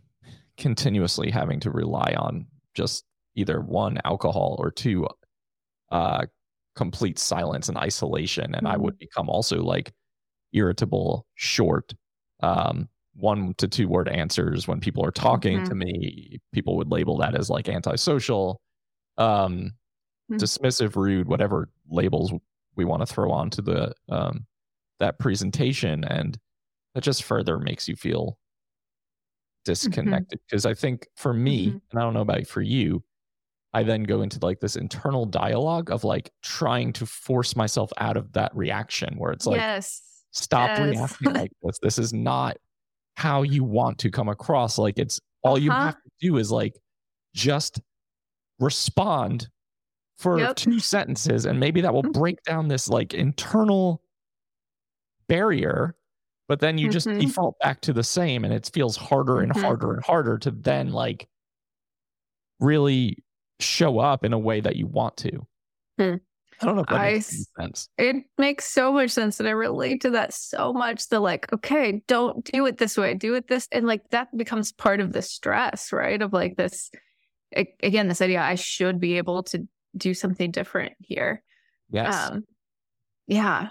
continuously 0.57 1.31
having 1.31 1.59
to 1.61 1.71
rely 1.71 2.13
on 2.17 2.45
just 2.73 3.03
either 3.35 3.61
one 3.61 3.97
alcohol 4.05 4.57
or 4.59 4.71
two 4.71 5.07
uh 5.91 6.25
complete 6.75 7.19
silence 7.19 7.67
and 7.67 7.77
isolation. 7.77 8.55
And 8.55 8.67
i 8.67 8.77
would 8.77 8.97
become 8.97 9.29
also 9.29 9.61
like 9.61 9.91
irritable, 10.53 11.27
short, 11.35 11.93
um, 12.41 12.89
one 13.15 13.53
to 13.55 13.67
two 13.67 13.87
word 13.89 14.09
answers 14.09 14.67
when 14.67 14.79
people 14.79 15.05
are 15.05 15.11
talking 15.11 15.61
Mhm. 15.61 15.71
to 15.71 15.75
me. 15.75 16.39
People 16.53 16.77
would 16.77 16.91
label 16.91 17.17
that 17.17 17.35
as 17.35 17.49
like 17.49 17.69
antisocial, 17.69 18.61
um, 19.17 19.71
Mhm. 20.29 20.41
dismissive, 20.41 20.95
rude, 20.95 21.27
whatever 21.29 21.69
labels 21.89 22.33
we 22.75 22.85
want 22.85 23.01
to 23.01 23.07
throw 23.07 23.31
onto 23.31 23.61
the 23.61 23.93
um, 24.09 24.47
that 24.99 25.19
presentation, 25.19 26.03
and 26.05 26.39
that 26.95 27.03
just 27.03 27.23
further 27.23 27.59
makes 27.59 27.87
you 27.89 27.95
feel 27.95 28.37
disconnected. 29.65 30.39
Because 30.47 30.65
I 30.65 30.73
think 30.73 31.07
for 31.15 31.33
me, 31.33 31.75
Mhm. 31.75 31.81
and 31.91 31.99
I 31.99 32.03
don't 32.03 32.13
know 32.13 32.21
about 32.21 32.47
for 32.47 32.61
you, 32.61 33.03
I 33.73 33.83
then 33.83 34.03
go 34.03 34.21
into 34.21 34.39
like 34.41 34.61
this 34.61 34.75
internal 34.77 35.25
dialogue 35.25 35.91
of 35.91 36.03
like 36.03 36.31
trying 36.43 36.93
to 36.95 37.05
force 37.05 37.55
myself 37.55 37.91
out 37.97 38.17
of 38.17 38.33
that 38.33 38.55
reaction 38.55 39.17
where 39.17 39.31
it's 39.33 39.47
like 39.47 39.65
yes. 39.65 40.11
Stop 40.31 40.77
Yes. 40.77 40.79
reacting 41.21 41.33
like 41.33 41.51
this. 41.61 41.79
This 41.79 41.97
is 41.99 42.13
not 42.13 42.57
how 43.17 43.41
you 43.43 43.63
want 43.63 43.97
to 43.99 44.09
come 44.11 44.29
across. 44.29 44.77
Like 44.77 44.97
it's 44.97 45.19
all 45.43 45.57
you 45.57 45.71
Uh-huh. 45.71 45.85
have 45.87 46.01
to 46.03 46.09
do 46.21 46.37
is 46.37 46.51
like 46.51 46.73
just 47.35 47.79
respond 48.59 49.49
for 50.17 50.39
Yep. 50.39 50.55
two 50.55 50.79
sentences, 50.79 51.45
and 51.45 51.59
maybe 51.59 51.81
that 51.81 51.93
will 51.93 52.03
Mhm. 52.03 52.13
break 52.13 52.43
down 52.43 52.67
this 52.67 52.87
like 52.89 53.13
internal 53.13 54.03
barrier. 55.27 55.95
But 56.47 56.59
then 56.59 56.77
you 56.77 56.89
just 56.89 57.07
Mhm. 57.07 57.21
default 57.21 57.57
back 57.59 57.81
to 57.81 57.93
the 57.93 58.03
same, 58.03 58.43
and 58.45 58.53
it 58.53 58.69
feels 58.73 58.97
harder 58.97 59.39
and 59.39 59.53
Mhm. 59.53 59.61
harder 59.61 59.93
and 59.93 60.03
harder 60.03 60.37
to 60.39 60.51
then 60.51 60.91
like 60.91 61.27
really 62.59 63.17
show 63.59 63.99
up 63.99 64.23
in 64.25 64.33
a 64.33 64.39
way 64.39 64.59
that 64.61 64.75
you 64.75 64.87
want 64.87 65.17
to. 65.17 65.47
Hmm. 65.99 66.15
I 66.62 66.65
don't 66.65 66.76
know 66.76 66.82
if 66.82 66.88
that 66.88 66.95
I 66.95 67.13
makes 67.13 67.45
sense. 67.60 67.89
It 67.97 68.15
makes 68.38 68.65
so 68.65 68.91
much 68.91 69.12
sense 69.12 69.39
and 69.39 69.50
I 69.50 69.52
relate 69.52 70.02
to 70.02 70.12
that 70.12 70.34
so 70.34 70.74
much. 70.74 71.08
The 71.10 71.19
like, 71.19 71.52
okay, 71.52 72.04
don't 72.08 72.43
do 72.45 72.65
it 72.65 72.78
this 72.78 72.97
way, 72.97 73.13
do 73.13 73.34
it 73.36 73.47
this. 73.47 73.67
And 73.71 73.88
like 73.88 74.10
that 74.12 74.36
becomes 74.36 74.71
part 74.71 75.00
of 75.00 75.13
the 75.13 75.21
stress, 75.21 75.91
right? 75.91 76.21
Of 76.21 76.34
like 76.34 76.58
this, 76.58 76.91
again, 77.52 78.08
this 78.08 78.21
idea 78.21 78.41
I 78.41 78.56
should 78.56 79.00
be 79.00 79.17
able 79.17 79.43
to 79.43 79.67
do 79.95 80.13
something 80.13 80.52
different 80.52 80.93
here. 81.00 81.43
Yes. 81.89 82.32
Um, 82.32 82.43
yeah. 83.28 83.69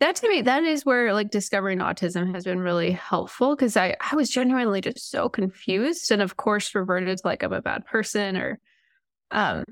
That 0.00 0.16
to 0.16 0.28
me, 0.28 0.42
that 0.42 0.64
is 0.64 0.84
where 0.84 1.12
like 1.14 1.30
discovering 1.30 1.78
autism 1.78 2.34
has 2.34 2.44
been 2.44 2.60
really 2.60 2.90
helpful 2.90 3.54
because 3.54 3.76
I, 3.76 3.96
I 4.00 4.16
was 4.16 4.28
genuinely 4.28 4.80
just 4.80 5.10
so 5.10 5.28
confused 5.28 6.10
and 6.10 6.20
of 6.20 6.36
course 6.36 6.74
reverted 6.74 7.18
to 7.18 7.26
like 7.26 7.42
I'm 7.42 7.52
a 7.52 7.62
bad 7.62 7.86
person 7.86 8.36
or 8.36 8.58
um 9.30 9.64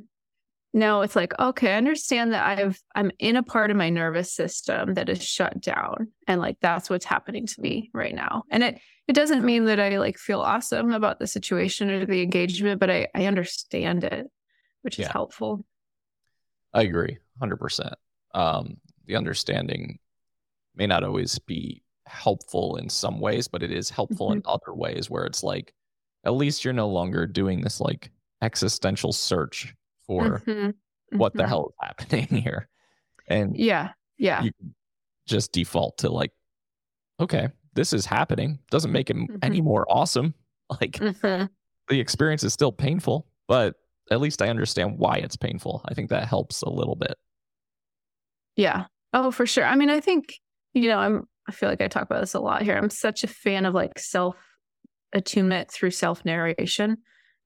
no, 0.72 1.02
it's 1.02 1.16
like, 1.16 1.38
okay, 1.38 1.74
I 1.74 1.76
understand 1.76 2.32
that 2.32 2.46
I've 2.46 2.80
I'm 2.94 3.10
in 3.18 3.36
a 3.36 3.42
part 3.42 3.70
of 3.70 3.76
my 3.76 3.90
nervous 3.90 4.32
system 4.32 4.94
that 4.94 5.08
is 5.08 5.22
shut 5.22 5.60
down. 5.60 6.08
And 6.26 6.40
like 6.40 6.56
that's 6.60 6.88
what's 6.88 7.04
happening 7.04 7.46
to 7.46 7.60
me 7.60 7.90
right 7.92 8.14
now. 8.14 8.44
And 8.50 8.62
it 8.62 8.80
it 9.08 9.12
doesn't 9.12 9.44
mean 9.44 9.66
that 9.66 9.80
I 9.80 9.98
like 9.98 10.16
feel 10.16 10.40
awesome 10.40 10.92
about 10.92 11.18
the 11.18 11.26
situation 11.26 11.90
or 11.90 12.06
the 12.06 12.22
engagement, 12.22 12.80
but 12.80 12.90
I, 12.90 13.08
I 13.14 13.26
understand 13.26 14.04
it, 14.04 14.26
which 14.82 14.98
is 14.98 15.06
Yeah. 15.06 15.12
helpful. 15.12 15.64
I 16.72 16.82
agree, 16.82 17.18
hundred 17.38 17.58
percent. 17.58 17.94
Um, 18.34 18.78
the 19.06 19.16
understanding 19.16 19.98
may 20.74 20.86
not 20.86 21.04
always 21.04 21.38
be 21.38 21.82
helpful 22.06 22.76
in 22.76 22.88
some 22.88 23.20
ways, 23.20 23.46
but 23.46 23.62
it 23.62 23.70
is 23.70 23.90
helpful 23.90 24.32
in 24.32 24.42
other 24.46 24.72
ways 24.72 25.10
where 25.10 25.24
it's 25.24 25.42
like, 25.42 25.74
at 26.24 26.34
least 26.34 26.64
you're 26.64 26.72
no 26.72 26.88
longer 26.88 27.26
doing 27.26 27.60
this 27.60 27.80
like 27.80 28.10
existential 28.40 29.12
search 29.12 29.74
for 30.06 30.40
Mhm. 30.46 30.74
what 31.12 31.32
the 31.34 31.42
Mhm. 31.44 31.48
hell 31.48 31.66
is 31.68 31.74
happening 31.88 32.26
here, 32.44 32.68
and 33.28 33.56
Yeah. 33.56 33.92
Yeah. 34.18 34.42
you 34.42 34.52
just 35.26 35.52
default 35.52 35.98
to 35.98 36.10
like, 36.10 36.32
okay, 37.20 37.48
this 37.74 37.92
is 37.92 38.06
happening. 38.06 38.58
Doesn't 38.70 38.92
make 38.92 39.08
it 39.10 39.16
m- 39.16 39.38
any 39.42 39.60
more 39.60 39.86
awesome. 39.90 40.34
Like 40.80 40.92
Mhm. 40.92 41.50
the 41.88 42.00
experience 42.00 42.42
is 42.44 42.52
still 42.54 42.72
painful, 42.72 43.26
but 43.46 43.74
at 44.10 44.20
least 44.20 44.40
I 44.42 44.48
understand 44.48 44.98
why 44.98 45.16
it's 45.16 45.36
painful. 45.36 45.82
I 45.84 45.92
think 45.94 46.08
that 46.10 46.26
helps 46.28 46.62
a 46.62 46.70
little 46.70 46.96
bit. 46.96 47.14
Yeah. 48.56 48.86
Oh, 49.12 49.30
for 49.30 49.46
sure. 49.46 49.64
I 49.64 49.74
mean, 49.76 49.90
I 49.90 50.00
think, 50.00 50.34
you 50.74 50.88
know, 50.88 50.98
I'm, 50.98 51.28
I 51.48 51.52
feel 51.52 51.68
like 51.68 51.80
I 51.80 51.88
talk 51.88 52.04
about 52.04 52.20
this 52.20 52.34
a 52.34 52.40
lot 52.40 52.62
here. 52.62 52.76
I'm 52.76 52.90
such 52.90 53.24
a 53.24 53.26
fan 53.26 53.66
of 53.66 53.74
like 53.74 53.98
self 53.98 54.36
attunement 55.12 55.70
through 55.70 55.90
self 55.90 56.24
narration. 56.24 56.98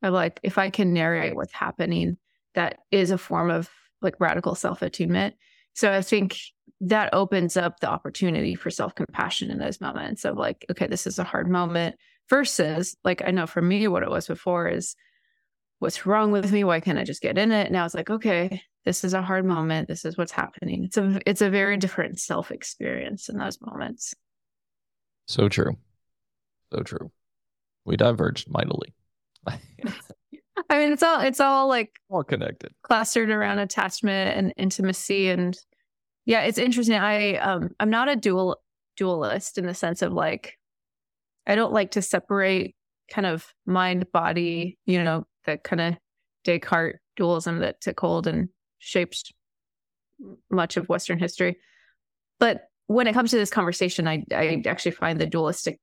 of 0.02 0.12
like 0.12 0.38
if 0.42 0.58
I 0.58 0.70
can 0.70 0.92
narrate 0.92 1.34
what's 1.34 1.52
happening, 1.54 2.16
that 2.56 2.78
is 2.90 3.10
a 3.12 3.18
form 3.18 3.50
of 3.50 3.70
like 4.02 4.18
radical 4.18 4.54
self 4.54 4.82
attunement. 4.82 5.36
So 5.74 5.92
I 5.92 6.02
think 6.02 6.36
that 6.80 7.14
opens 7.14 7.56
up 7.56 7.80
the 7.80 7.88
opportunity 7.88 8.54
for 8.54 8.70
self 8.70 8.94
compassion 8.94 9.50
in 9.50 9.58
those 9.58 9.80
moments 9.80 10.24
of 10.24 10.36
like, 10.36 10.66
okay, 10.70 10.88
this 10.88 11.06
is 11.06 11.18
a 11.18 11.24
hard 11.24 11.48
moment 11.48 11.96
versus 12.28 12.96
like, 13.04 13.22
I 13.24 13.30
know 13.30 13.46
for 13.46 13.62
me, 13.62 13.86
what 13.86 14.02
it 14.02 14.10
was 14.10 14.26
before 14.26 14.68
is 14.68 14.96
what's 15.78 16.06
wrong 16.06 16.32
with 16.32 16.50
me? 16.50 16.64
Why 16.64 16.80
can't 16.80 16.98
I 16.98 17.04
just 17.04 17.22
get 17.22 17.38
in 17.38 17.52
it? 17.52 17.70
Now 17.70 17.84
it's 17.84 17.94
like, 17.94 18.10
okay, 18.10 18.62
this 18.84 19.04
is 19.04 19.14
a 19.14 19.22
hard 19.22 19.44
moment. 19.44 19.88
This 19.88 20.04
is 20.04 20.16
what's 20.16 20.32
happening. 20.32 20.84
It's 20.84 20.96
a, 20.96 21.20
it's 21.26 21.42
a 21.42 21.50
very 21.50 21.76
different 21.76 22.18
self 22.18 22.50
experience 22.50 23.28
in 23.28 23.36
those 23.36 23.60
moments. 23.60 24.14
So 25.26 25.48
true. 25.48 25.76
So 26.72 26.82
true. 26.82 27.10
We 27.84 27.96
diverged 27.96 28.50
mightily. 28.50 28.94
I 30.70 30.78
mean, 30.78 30.92
it's 30.92 31.02
all 31.02 31.20
it's 31.20 31.40
all 31.40 31.68
like 31.68 31.92
all 32.08 32.24
connected, 32.24 32.72
clustered 32.82 33.30
around 33.30 33.58
attachment 33.58 34.36
and 34.36 34.52
intimacy, 34.56 35.28
and 35.28 35.56
yeah, 36.24 36.42
it's 36.42 36.58
interesting. 36.58 36.96
I 36.96 37.36
um 37.36 37.70
I'm 37.78 37.90
not 37.90 38.08
a 38.08 38.16
dual 38.16 38.58
dualist 38.96 39.58
in 39.58 39.66
the 39.66 39.74
sense 39.74 40.02
of 40.02 40.12
like 40.12 40.58
I 41.46 41.54
don't 41.54 41.72
like 41.72 41.92
to 41.92 42.02
separate 42.02 42.74
kind 43.10 43.26
of 43.26 43.46
mind 43.66 44.10
body, 44.12 44.78
you 44.86 45.02
know, 45.02 45.26
the 45.44 45.58
kind 45.58 45.80
of 45.80 45.94
Descartes 46.44 46.98
dualism 47.16 47.60
that 47.60 47.80
took 47.80 47.98
hold 48.00 48.26
and 48.26 48.48
shaped 48.78 49.32
much 50.50 50.76
of 50.76 50.88
Western 50.88 51.18
history. 51.18 51.56
But 52.38 52.68
when 52.86 53.06
it 53.06 53.14
comes 53.14 53.30
to 53.30 53.36
this 53.36 53.50
conversation, 53.50 54.08
I 54.08 54.24
I 54.32 54.62
actually 54.66 54.92
find 54.92 55.20
the 55.20 55.26
dualistic 55.26 55.78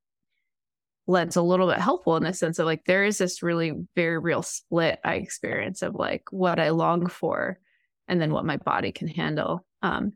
lens 1.08 1.36
a 1.36 1.42
little 1.42 1.68
bit 1.68 1.80
helpful 1.80 2.16
in 2.16 2.24
the 2.24 2.34
sense 2.34 2.60
of 2.60 2.66
like 2.66 2.86
there 2.86 3.04
is 3.04 3.18
this 3.18 3.44
really 3.44 3.74
very 3.96 4.18
real 4.18 4.42
split 4.42 5.00
I 5.04 5.16
experience 5.16 5.82
of 5.82 5.96
like 5.96 6.24
what 6.32 6.60
I 6.60 6.70
long 6.70 7.08
for 7.08 7.60
and 8.08 8.22
then 8.22 8.32
what 8.32 8.46
my 8.46 8.58
body 8.58 8.92
can 8.92 9.08
handle. 9.08 9.66
Um 9.82 10.14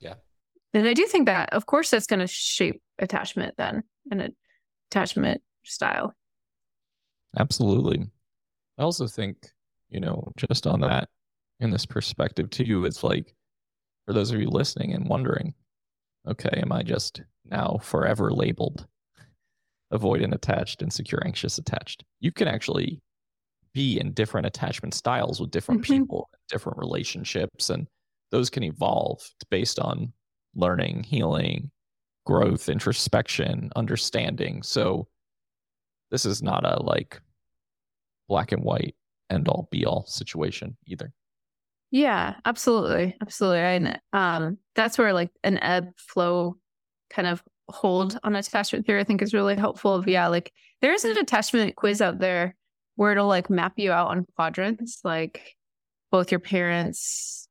yeah. 0.00 0.14
And 0.72 0.88
I 0.88 0.94
do 0.94 1.06
think 1.06 1.26
that 1.26 1.52
of 1.52 1.66
course 1.66 1.90
that's 1.90 2.06
going 2.06 2.20
to 2.20 2.26
shape 2.26 2.80
attachment 2.98 3.54
then 3.58 3.82
and 4.10 4.32
attachment 4.90 5.42
style. 5.64 6.14
Absolutely. 7.38 8.06
I 8.78 8.82
also 8.82 9.06
think, 9.06 9.50
you 9.90 10.00
know, 10.00 10.32
just 10.36 10.66
on 10.66 10.80
that 10.80 11.08
in 11.60 11.70
this 11.70 11.84
perspective 11.84 12.48
too, 12.50 12.84
it's 12.86 13.02
like 13.02 13.34
for 14.06 14.14
those 14.14 14.30
of 14.30 14.40
you 14.40 14.48
listening 14.48 14.94
and 14.94 15.08
wondering, 15.08 15.54
okay, 16.26 16.60
am 16.62 16.72
I 16.72 16.82
just 16.82 17.20
now 17.44 17.78
forever 17.82 18.30
labeled 18.30 18.86
avoidant 19.92 20.34
attached, 20.34 20.82
insecure, 20.82 21.22
anxious 21.24 21.58
attached. 21.58 22.04
You 22.20 22.32
can 22.32 22.48
actually 22.48 23.00
be 23.72 23.98
in 23.98 24.12
different 24.12 24.46
attachment 24.46 24.94
styles 24.94 25.40
with 25.40 25.50
different 25.50 25.82
mm-hmm. 25.82 26.02
people, 26.02 26.28
different 26.48 26.78
relationships, 26.78 27.70
and 27.70 27.86
those 28.30 28.50
can 28.50 28.62
evolve 28.62 29.22
based 29.50 29.78
on 29.78 30.12
learning, 30.54 31.04
healing, 31.04 31.70
growth, 32.26 32.68
introspection, 32.68 33.70
understanding. 33.76 34.62
So 34.62 35.08
this 36.10 36.26
is 36.26 36.42
not 36.42 36.64
a 36.64 36.82
like 36.82 37.20
black 38.28 38.52
and 38.52 38.62
white 38.62 38.94
end 39.30 39.48
all 39.48 39.68
be 39.70 39.86
all 39.86 40.04
situation 40.06 40.76
either. 40.86 41.12
Yeah, 41.90 42.34
absolutely. 42.44 43.16
Absolutely. 43.22 43.60
And 43.60 44.00
um 44.12 44.58
that's 44.74 44.98
where 44.98 45.12
like 45.12 45.30
an 45.42 45.58
ebb 45.58 45.92
flow 45.96 46.56
kind 47.08 47.28
of 47.28 47.42
hold 47.68 48.18
on 48.22 48.34
attachment 48.34 48.86
theory, 48.86 49.00
I 49.00 49.04
think 49.04 49.22
is 49.22 49.34
really 49.34 49.56
helpful. 49.56 50.02
Yeah, 50.08 50.28
like 50.28 50.52
there 50.80 50.92
is 50.92 51.04
an 51.04 51.18
attachment 51.18 51.76
quiz 51.76 52.00
out 52.00 52.18
there 52.18 52.54
where 52.96 53.12
it'll 53.12 53.28
like 53.28 53.50
map 53.50 53.74
you 53.76 53.92
out 53.92 54.08
on 54.08 54.26
quadrants, 54.36 55.00
like 55.04 55.56
both 56.10 56.30
your 56.32 56.40
parents, 56.40 57.48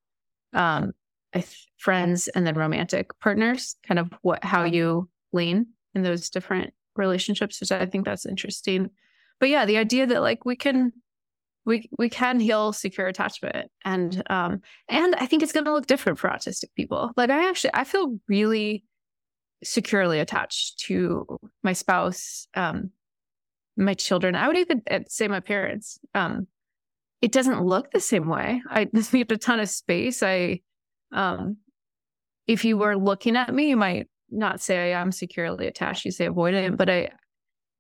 um, 0.53 0.93
friends, 1.77 2.27
and 2.29 2.45
then 2.45 2.55
romantic 2.55 3.17
partners, 3.19 3.75
kind 3.87 3.99
of 3.99 4.11
what 4.21 4.43
how 4.43 4.63
you 4.63 5.09
lean 5.31 5.67
in 5.93 6.03
those 6.03 6.29
different 6.29 6.73
relationships, 6.95 7.59
which 7.59 7.71
I 7.71 7.85
think 7.85 8.05
that's 8.05 8.25
interesting. 8.25 8.89
But 9.39 9.49
yeah, 9.49 9.65
the 9.65 9.77
idea 9.77 10.07
that 10.07 10.21
like 10.21 10.45
we 10.45 10.55
can 10.55 10.93
we 11.65 11.89
we 11.97 12.09
can 12.09 12.39
heal 12.39 12.73
secure 12.73 13.07
attachment 13.07 13.69
and 13.85 14.23
um 14.29 14.61
and 14.89 15.15
I 15.15 15.25
think 15.25 15.43
it's 15.43 15.51
gonna 15.51 15.73
look 15.73 15.85
different 15.85 16.17
for 16.17 16.29
autistic 16.29 16.73
people. 16.75 17.11
Like 17.15 17.29
I 17.29 17.47
actually 17.49 17.71
I 17.73 17.83
feel 17.83 18.19
really 18.27 18.83
securely 19.63 20.19
attached 20.19 20.79
to 20.79 21.25
my 21.63 21.73
spouse, 21.73 22.47
um, 22.55 22.91
my 23.75 23.93
children. 23.93 24.35
I 24.35 24.47
would 24.47 24.57
even 24.57 24.81
uh, 24.89 24.99
say 25.07 25.27
my 25.27 25.39
parents. 25.39 25.99
Um, 26.13 26.47
it 27.21 27.31
doesn't 27.31 27.63
look 27.65 27.91
the 27.91 27.99
same 27.99 28.27
way. 28.27 28.61
I 28.69 28.87
need 29.13 29.31
a 29.31 29.37
ton 29.37 29.59
of 29.59 29.69
space. 29.69 30.21
I, 30.21 30.61
um, 31.11 31.57
if 32.47 32.63
you 32.63 32.77
were 32.77 32.95
looking 32.95 33.35
at 33.35 33.53
me, 33.53 33.69
you 33.69 33.77
might 33.77 34.07
not 34.29 34.61
say 34.61 34.93
I 34.93 35.01
am 35.01 35.11
securely 35.11 35.67
attached. 35.67 36.05
You 36.05 36.11
say 36.11 36.27
avoidant, 36.27 36.77
but 36.77 36.89
I, 36.89 37.09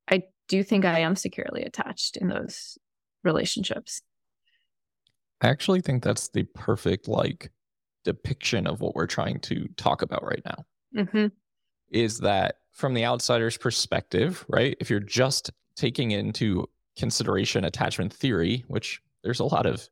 I 0.09 0.23
do 0.47 0.63
think 0.63 0.85
I 0.85 0.99
am 0.99 1.15
securely 1.15 1.63
attached 1.63 2.17
in 2.17 2.29
those 2.29 2.77
relationships. 3.23 4.01
I 5.41 5.49
actually 5.49 5.81
think 5.81 6.03
that's 6.03 6.29
the 6.29 6.43
perfect 6.55 7.07
like 7.07 7.51
depiction 8.03 8.65
of 8.65 8.81
what 8.81 8.95
we're 8.95 9.07
trying 9.07 9.39
to 9.41 9.67
talk 9.77 10.01
about 10.01 10.23
right 10.23 10.41
now. 10.45 10.65
Mm-hmm 10.95 11.27
is 11.89 12.19
that 12.19 12.57
from 12.71 12.93
the 12.93 13.05
outsider's 13.05 13.57
perspective, 13.57 14.45
right? 14.47 14.77
If 14.79 14.89
you're 14.89 14.99
just 14.99 15.51
taking 15.75 16.11
into 16.11 16.69
consideration 16.97 17.63
attachment 17.63 18.13
theory, 18.13 18.65
which 18.67 19.01
there's 19.23 19.39
a 19.39 19.45
lot 19.45 19.65
of 19.65 19.87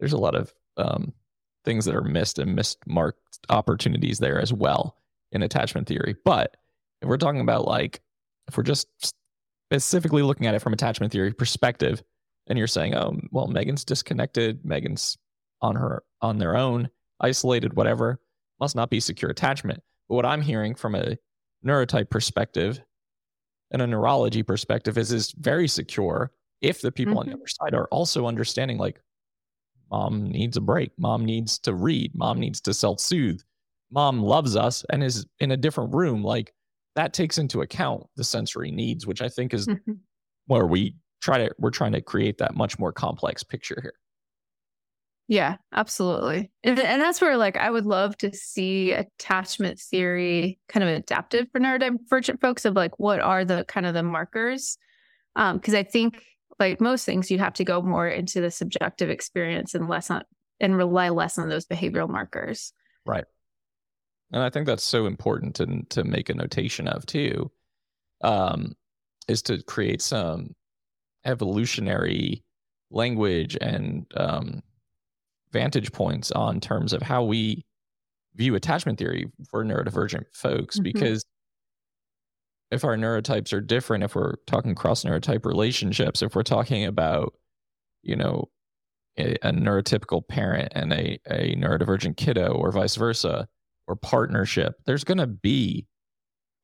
there's 0.00 0.12
a 0.12 0.18
lot 0.18 0.34
of 0.34 0.52
um, 0.76 1.12
things 1.64 1.84
that 1.84 1.94
are 1.94 2.02
missed 2.02 2.38
and 2.38 2.54
missed 2.54 2.78
marked 2.86 3.38
opportunities 3.48 4.18
there 4.18 4.40
as 4.40 4.52
well 4.52 4.96
in 5.30 5.42
attachment 5.42 5.86
theory. 5.86 6.16
But 6.24 6.56
if 7.00 7.08
we're 7.08 7.18
talking 7.18 7.40
about 7.40 7.66
like 7.66 8.00
if 8.48 8.56
we're 8.56 8.62
just 8.62 8.88
specifically 9.70 10.22
looking 10.22 10.46
at 10.46 10.54
it 10.54 10.60
from 10.60 10.72
attachment 10.72 11.12
theory 11.12 11.32
perspective, 11.32 12.02
and 12.46 12.58
you're 12.58 12.66
saying, 12.66 12.94
oh, 12.94 13.18
well, 13.30 13.46
Megan's 13.46 13.84
disconnected, 13.84 14.64
Megan's 14.64 15.18
on 15.60 15.76
her 15.76 16.02
on 16.20 16.38
their 16.38 16.56
own, 16.56 16.90
isolated, 17.20 17.74
whatever, 17.74 18.20
must 18.60 18.76
not 18.76 18.90
be 18.90 19.00
secure 19.00 19.30
attachment. 19.30 19.82
But 20.08 20.16
what 20.16 20.26
I'm 20.26 20.42
hearing 20.42 20.74
from 20.74 20.94
a 20.94 21.16
neurotype 21.64 22.10
perspective 22.10 22.80
and 23.70 23.82
a 23.82 23.86
neurology 23.86 24.42
perspective 24.42 24.98
is 24.98 25.12
is 25.12 25.32
very 25.32 25.66
secure 25.66 26.30
if 26.60 26.80
the 26.80 26.92
people 26.92 27.14
mm-hmm. 27.14 27.18
on 27.18 27.26
the 27.26 27.32
mm-hmm. 27.32 27.40
other 27.40 27.48
side 27.48 27.74
are 27.74 27.86
also 27.86 28.26
understanding 28.26 28.78
like 28.78 29.00
mom 29.90 30.30
needs 30.30 30.56
a 30.56 30.60
break 30.60 30.92
mom 30.98 31.24
needs 31.24 31.58
to 31.58 31.74
read 31.74 32.12
mom 32.14 32.38
needs 32.38 32.60
to 32.60 32.74
self-soothe 32.74 33.40
mom 33.90 34.22
loves 34.22 34.56
us 34.56 34.84
and 34.90 35.02
is 35.02 35.26
in 35.40 35.50
a 35.52 35.56
different 35.56 35.94
room 35.94 36.22
like 36.22 36.52
that 36.94 37.12
takes 37.12 37.38
into 37.38 37.62
account 37.62 38.04
the 38.16 38.24
sensory 38.24 38.70
needs 38.70 39.06
which 39.06 39.22
i 39.22 39.28
think 39.28 39.54
is 39.54 39.66
mm-hmm. 39.66 39.92
where 40.46 40.66
we 40.66 40.94
try 41.20 41.38
to 41.38 41.54
we're 41.58 41.70
trying 41.70 41.92
to 41.92 42.00
create 42.00 42.38
that 42.38 42.54
much 42.54 42.78
more 42.78 42.92
complex 42.92 43.42
picture 43.42 43.78
here 43.82 43.94
yeah, 45.32 45.56
absolutely. 45.72 46.50
And, 46.62 46.78
and 46.78 47.00
that's 47.00 47.22
where 47.22 47.38
like 47.38 47.56
I 47.56 47.70
would 47.70 47.86
love 47.86 48.18
to 48.18 48.34
see 48.34 48.92
attachment 48.92 49.80
theory 49.80 50.58
kind 50.68 50.84
of 50.84 50.90
adaptive 50.90 51.46
for 51.50 51.58
neurodivergent 51.58 52.38
folks 52.42 52.66
of 52.66 52.76
like 52.76 52.98
what 52.98 53.18
are 53.18 53.42
the 53.42 53.64
kind 53.64 53.86
of 53.86 53.94
the 53.94 54.02
markers. 54.02 54.76
Um, 55.34 55.56
because 55.56 55.72
I 55.72 55.84
think 55.84 56.22
like 56.58 56.82
most 56.82 57.06
things 57.06 57.30
you 57.30 57.38
have 57.38 57.54
to 57.54 57.64
go 57.64 57.80
more 57.80 58.06
into 58.06 58.42
the 58.42 58.50
subjective 58.50 59.08
experience 59.08 59.74
and 59.74 59.88
less 59.88 60.10
on 60.10 60.22
and 60.60 60.76
rely 60.76 61.08
less 61.08 61.38
on 61.38 61.48
those 61.48 61.64
behavioral 61.64 62.10
markers. 62.10 62.74
Right. 63.06 63.24
And 64.32 64.42
I 64.42 64.50
think 64.50 64.66
that's 64.66 64.84
so 64.84 65.06
important 65.06 65.54
to 65.54 65.82
to 65.88 66.04
make 66.04 66.28
a 66.28 66.34
notation 66.34 66.86
of 66.86 67.06
too. 67.06 67.50
Um, 68.20 68.74
is 69.28 69.40
to 69.44 69.62
create 69.62 70.02
some 70.02 70.54
evolutionary 71.24 72.44
language 72.90 73.56
and 73.58 74.04
um 74.14 74.62
vantage 75.52 75.92
points 75.92 76.30
on 76.32 76.60
terms 76.60 76.92
of 76.92 77.02
how 77.02 77.22
we 77.22 77.64
view 78.34 78.54
attachment 78.54 78.98
theory 78.98 79.30
for 79.48 79.64
neurodivergent 79.64 80.24
folks 80.32 80.76
mm-hmm. 80.76 80.84
because 80.84 81.24
if 82.70 82.84
our 82.84 82.96
neurotypes 82.96 83.52
are 83.52 83.60
different 83.60 84.02
if 84.02 84.14
we're 84.14 84.36
talking 84.46 84.74
cross 84.74 85.04
neurotype 85.04 85.44
relationships 85.44 86.22
if 86.22 86.34
we're 86.34 86.42
talking 86.42 86.84
about 86.84 87.34
you 88.02 88.16
know 88.16 88.48
a, 89.18 89.34
a 89.46 89.52
neurotypical 89.52 90.26
parent 90.26 90.72
and 90.74 90.92
a, 90.92 91.18
a 91.28 91.54
neurodivergent 91.56 92.16
kiddo 92.16 92.52
or 92.52 92.72
vice 92.72 92.96
versa 92.96 93.46
or 93.86 93.94
partnership 93.94 94.76
there's 94.86 95.04
going 95.04 95.18
to 95.18 95.26
be 95.26 95.86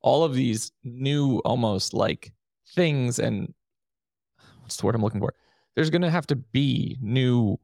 all 0.01 0.23
of 0.23 0.33
these 0.33 0.71
new 0.83 1.37
almost 1.39 1.93
like 1.93 2.33
things 2.73 3.19
and 3.19 3.53
what's 4.61 4.77
the 4.77 4.85
word 4.85 4.95
i'm 4.95 5.01
looking 5.01 5.19
for 5.19 5.33
there's 5.75 5.91
going 5.91 6.01
to 6.01 6.09
have 6.09 6.27
to 6.27 6.35
be 6.35 6.97
new 7.01 7.59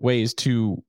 ways 0.00 0.34
to 0.34 0.82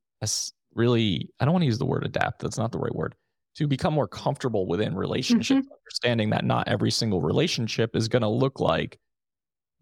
really 0.73 1.29
i 1.39 1.45
don't 1.45 1.53
want 1.53 1.61
to 1.61 1.67
use 1.67 1.77
the 1.77 1.85
word 1.85 2.05
adapt 2.05 2.39
that's 2.39 2.57
not 2.57 2.71
the 2.71 2.79
right 2.79 2.95
word 2.95 3.15
to 3.55 3.67
become 3.67 3.93
more 3.93 4.07
comfortable 4.07 4.65
within 4.67 4.95
relationships 4.95 5.65
mm-hmm. 5.65 5.73
understanding 5.85 6.29
that 6.29 6.45
not 6.45 6.67
every 6.67 6.91
single 6.91 7.21
relationship 7.21 7.95
is 7.95 8.07
going 8.07 8.21
to 8.21 8.29
look 8.29 8.59
like 8.59 8.97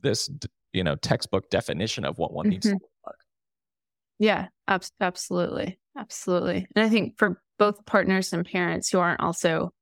this 0.02 0.30
you 0.74 0.84
know 0.84 0.96
textbook 0.96 1.50
definition 1.50 2.06
of 2.06 2.18
what 2.18 2.34
one 2.34 2.46
mm-hmm. 2.46 2.52
needs 2.52 2.65
to 2.68 2.74
look 2.74 2.82
like. 3.06 3.15
Yeah, 4.20 4.48
ab- 4.68 4.84
absolutely, 5.00 5.80
absolutely. 5.98 6.68
And 6.76 6.86
I 6.86 6.89
think 6.89 7.18
for 7.18 7.42
both 7.58 7.86
partners 7.86 8.34
and 8.34 8.46
parents 8.46 8.89
who 8.89 9.00
aren't 9.00 9.22
also 9.22 9.74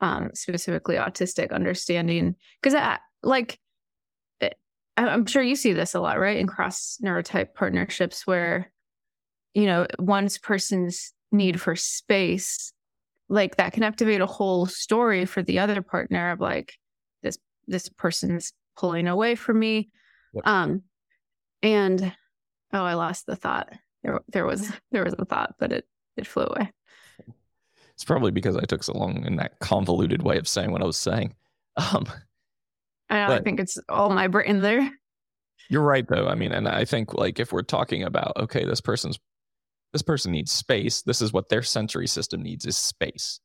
um, 0.00 0.30
specifically 0.34 0.96
autistic, 0.96 1.52
understanding 1.52 2.36
because 2.62 2.98
like 3.22 3.58
it, 4.40 4.56
I'm 4.96 5.26
sure 5.26 5.42
you 5.42 5.56
see 5.56 5.72
this 5.72 5.94
a 5.94 6.00
lot, 6.00 6.18
right? 6.18 6.38
In 6.38 6.46
cross 6.46 6.98
neurotype 7.02 7.54
partnerships 7.54 8.26
where 8.26 8.72
you 9.54 9.66
know 9.66 9.86
one 9.98 10.28
person's 10.42 11.12
need 11.32 11.60
for 11.60 11.76
space 11.76 12.72
like 13.30 13.56
that 13.56 13.72
can 13.72 13.84
activate 13.84 14.20
a 14.20 14.26
whole 14.26 14.66
story 14.66 15.24
for 15.24 15.42
the 15.42 15.60
other 15.60 15.80
partner 15.80 16.32
of 16.32 16.40
like 16.40 16.74
this 17.22 17.38
this 17.66 17.88
person's 17.88 18.52
pulling 18.76 19.06
away 19.06 19.36
from 19.36 19.58
me. 19.58 19.88
Yep. 20.34 20.46
um 20.46 20.82
and 21.62 22.12
oh 22.72 22.84
i 22.84 22.94
lost 22.94 23.26
the 23.26 23.36
thought. 23.36 23.72
There 24.02 24.20
there 24.28 24.44
was 24.44 24.70
there 24.90 25.04
was 25.04 25.14
a 25.18 25.24
thought 25.24 25.54
but 25.58 25.72
it 25.72 25.86
it 26.16 26.26
flew 26.26 26.44
away. 26.44 26.70
It's 27.94 28.04
probably 28.04 28.32
because 28.32 28.56
i 28.56 28.62
took 28.62 28.82
so 28.82 28.92
long 28.92 29.24
in 29.24 29.36
that 29.36 29.58
convoluted 29.60 30.22
way 30.22 30.36
of 30.38 30.48
saying 30.48 30.72
what 30.72 30.82
i 30.82 30.86
was 30.86 30.98
saying. 30.98 31.34
Um 31.76 32.06
I, 33.08 33.26
know, 33.26 33.34
I 33.34 33.40
think 33.40 33.58
it's 33.58 33.78
all 33.88 34.10
my 34.10 34.28
brain 34.28 34.60
there. 34.60 34.88
You're 35.68 35.82
right 35.82 36.06
though. 36.06 36.26
I 36.26 36.34
mean 36.34 36.52
and 36.52 36.68
i 36.68 36.84
think 36.84 37.14
like 37.14 37.38
if 37.38 37.52
we're 37.52 37.62
talking 37.62 38.02
about 38.02 38.36
okay 38.36 38.64
this 38.64 38.80
person's 38.80 39.18
this 39.92 40.02
person 40.02 40.32
needs 40.32 40.52
space. 40.52 41.02
This 41.02 41.20
is 41.20 41.32
what 41.32 41.48
their 41.48 41.62
sensory 41.62 42.06
system 42.06 42.42
needs 42.42 42.64
is 42.66 42.76
space. 42.76 43.40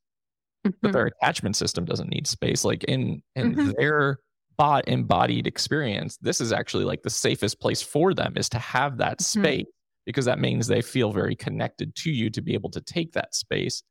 Mm-hmm. 0.65 0.77
But 0.81 0.93
their 0.93 1.05
attachment 1.08 1.55
system 1.55 1.86
doesn't 1.86 2.10
need 2.10 2.27
space. 2.27 2.63
Like 2.63 2.84
in 2.86 3.21
in 3.36 3.55
mm-hmm. 3.55 3.71
their 3.77 4.19
bot 4.58 4.88
embodied 4.88 5.47
experience, 5.47 6.17
this 6.17 6.41
is 6.41 6.51
actually 6.51 6.86
like 6.86 7.03
the 7.03 7.10
safest 7.10 7.60
place 7.60 7.81
for 7.81 8.13
them 8.13 8.34
is 8.36 8.49
to 8.49 8.60
have 8.60 8.97
that 8.97 9.19
mm-hmm. 9.19 9.41
space 9.41 9.65
because 10.05 10.25
that 10.25 10.39
means 10.39 10.67
they 10.67 10.81
feel 10.81 11.12
very 11.12 11.36
connected 11.36 11.95
to 11.95 12.12
you 12.12 12.29
to 12.29 12.41
be 12.41 12.53
able 12.53 12.69
to 12.69 12.81
take 12.81 13.12
that 13.13 13.34
space. 13.34 13.84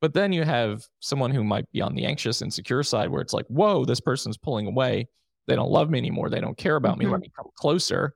But 0.00 0.14
then 0.14 0.32
you 0.32 0.44
have 0.44 0.84
someone 1.00 1.32
who 1.32 1.42
might 1.42 1.70
be 1.72 1.80
on 1.80 1.94
the 1.94 2.04
anxious, 2.04 2.40
insecure 2.40 2.84
side 2.84 3.10
where 3.10 3.20
it's 3.20 3.32
like, 3.32 3.46
whoa, 3.46 3.84
this 3.84 4.00
person's 4.00 4.36
pulling 4.36 4.68
away. 4.68 5.08
They 5.48 5.56
don't 5.56 5.70
love 5.70 5.90
me 5.90 5.98
anymore. 5.98 6.30
They 6.30 6.40
don't 6.40 6.56
care 6.56 6.76
about 6.76 6.98
me. 6.98 7.06
Let 7.06 7.14
mm-hmm. 7.14 7.22
me 7.22 7.32
come 7.34 7.46
closer. 7.56 8.14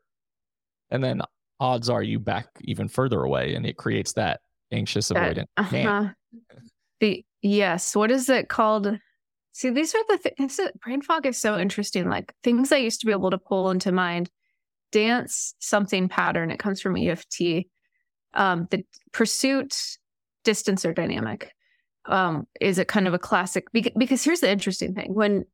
And 0.91 1.03
then 1.03 1.23
odds 1.63 1.89
are 1.89 2.03
you 2.03 2.19
back 2.19 2.49
even 2.63 2.89
further 2.89 3.23
away 3.23 3.55
and 3.55 3.65
it 3.65 3.77
creates 3.77 4.15
that 4.15 4.41
anxious 4.73 5.11
avoidant 5.11 5.45
uh-huh. 5.57 6.09
the 6.99 7.25
yes 7.41 7.95
what 7.95 8.11
is 8.11 8.29
it 8.29 8.49
called? 8.49 8.99
See 9.53 9.71
these 9.71 9.95
are 9.95 10.03
the 10.09 10.19
things 10.19 10.59
brain 10.83 11.03
fog 11.03 11.27
is 11.27 11.39
so 11.39 11.59
interesting 11.59 12.09
like 12.09 12.35
things 12.43 12.73
i 12.73 12.79
used 12.79 13.01
to 13.01 13.07
be 13.07 13.13
able 13.13 13.31
to 13.31 13.39
pull 13.39 13.71
into 13.71 13.93
mind. 13.93 14.29
Dance 14.91 15.55
something 15.59 16.09
pattern 16.09 16.51
it 16.51 16.59
comes 16.59 16.81
from 16.81 16.97
EFT 16.97 17.67
um, 18.35 18.67
the 18.71 18.85
pursuit 19.13 19.75
distance 20.45 20.85
or 20.85 20.93
dynamic. 20.93 21.53
Um, 22.07 22.49
is 22.61 22.81
a 22.81 22.85
kind 22.85 23.07
of 23.07 23.15
a 23.15 23.19
classic 23.19 23.69
because 23.73 24.25
here's 24.25 24.41
the 24.41 24.51
interesting 24.51 24.93
thing. 24.93 25.15
When 25.15 25.45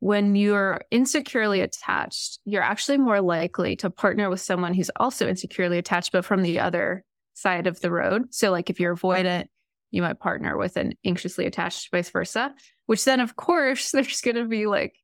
when 0.00 0.34
you're 0.34 0.80
insecurely 0.90 1.60
attached, 1.60 2.38
you're 2.44 2.62
actually 2.62 2.98
more 2.98 3.20
likely 3.20 3.76
to 3.76 3.90
partner 3.90 4.28
with 4.28 4.40
someone 4.40 4.74
who's 4.74 4.90
also 4.96 5.26
insecurely 5.26 5.78
attached, 5.78 6.12
but 6.12 6.24
from 6.24 6.42
the 6.42 6.60
other 6.60 7.04
side 7.34 7.66
of 7.66 7.80
the 7.80 7.90
road. 7.90 8.34
So, 8.34 8.50
like 8.50 8.68
if 8.68 8.78
you're 8.78 8.96
avoidant, 8.96 9.46
you 9.90 10.02
might 10.02 10.20
partner 10.20 10.56
with 10.58 10.76
an 10.76 10.94
anxiously 11.04 11.46
attached, 11.46 11.90
vice 11.90 12.10
versa, 12.10 12.54
which 12.86 13.04
then, 13.04 13.20
of 13.20 13.36
course, 13.36 13.90
there's 13.92 14.20
going 14.20 14.36
to 14.36 14.46
be 14.46 14.66
like 14.66 14.94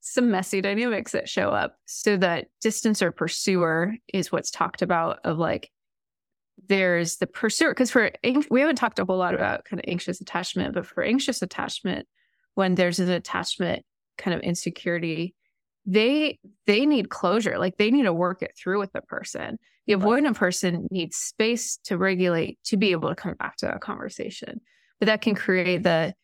some 0.00 0.30
messy 0.30 0.60
dynamics 0.60 1.12
that 1.12 1.28
show 1.28 1.50
up. 1.50 1.76
So, 1.86 2.16
that 2.18 2.46
distance 2.60 3.02
or 3.02 3.10
pursuer 3.10 3.94
is 4.12 4.30
what's 4.30 4.50
talked 4.50 4.82
about 4.82 5.18
of 5.24 5.38
like, 5.38 5.70
there's 6.68 7.16
the 7.16 7.26
pursuer. 7.26 7.70
Because 7.70 7.90
for, 7.90 8.12
we 8.48 8.60
haven't 8.60 8.76
talked 8.76 9.00
a 9.00 9.04
whole 9.04 9.18
lot 9.18 9.34
about 9.34 9.64
kind 9.64 9.80
of 9.80 9.84
anxious 9.88 10.20
attachment, 10.20 10.74
but 10.74 10.86
for 10.86 11.02
anxious 11.02 11.42
attachment, 11.42 12.06
when 12.54 12.76
there's 12.76 13.00
an 13.00 13.10
attachment 13.10 13.84
kind 14.18 14.34
of 14.34 14.40
insecurity 14.42 15.34
they 15.86 16.38
they 16.66 16.84
need 16.84 17.08
closure. 17.08 17.58
Like 17.58 17.76
they 17.76 17.90
need 17.90 18.02
to 18.02 18.12
work 18.12 18.42
it 18.42 18.52
through 18.58 18.80
with 18.80 18.92
the 18.92 19.00
person. 19.00 19.58
The 19.86 19.94
avoidant 19.94 20.34
person 20.34 20.88
needs 20.90 21.16
space 21.16 21.78
to 21.84 21.96
regulate 21.96 22.58
to 22.64 22.76
be 22.76 22.90
able 22.90 23.08
to 23.08 23.14
come 23.14 23.34
back 23.34 23.56
to 23.58 23.72
a 23.72 23.78
conversation. 23.78 24.60
But 24.98 25.06
that 25.06 25.22
can 25.22 25.36
create 25.36 25.84
the 25.84 26.14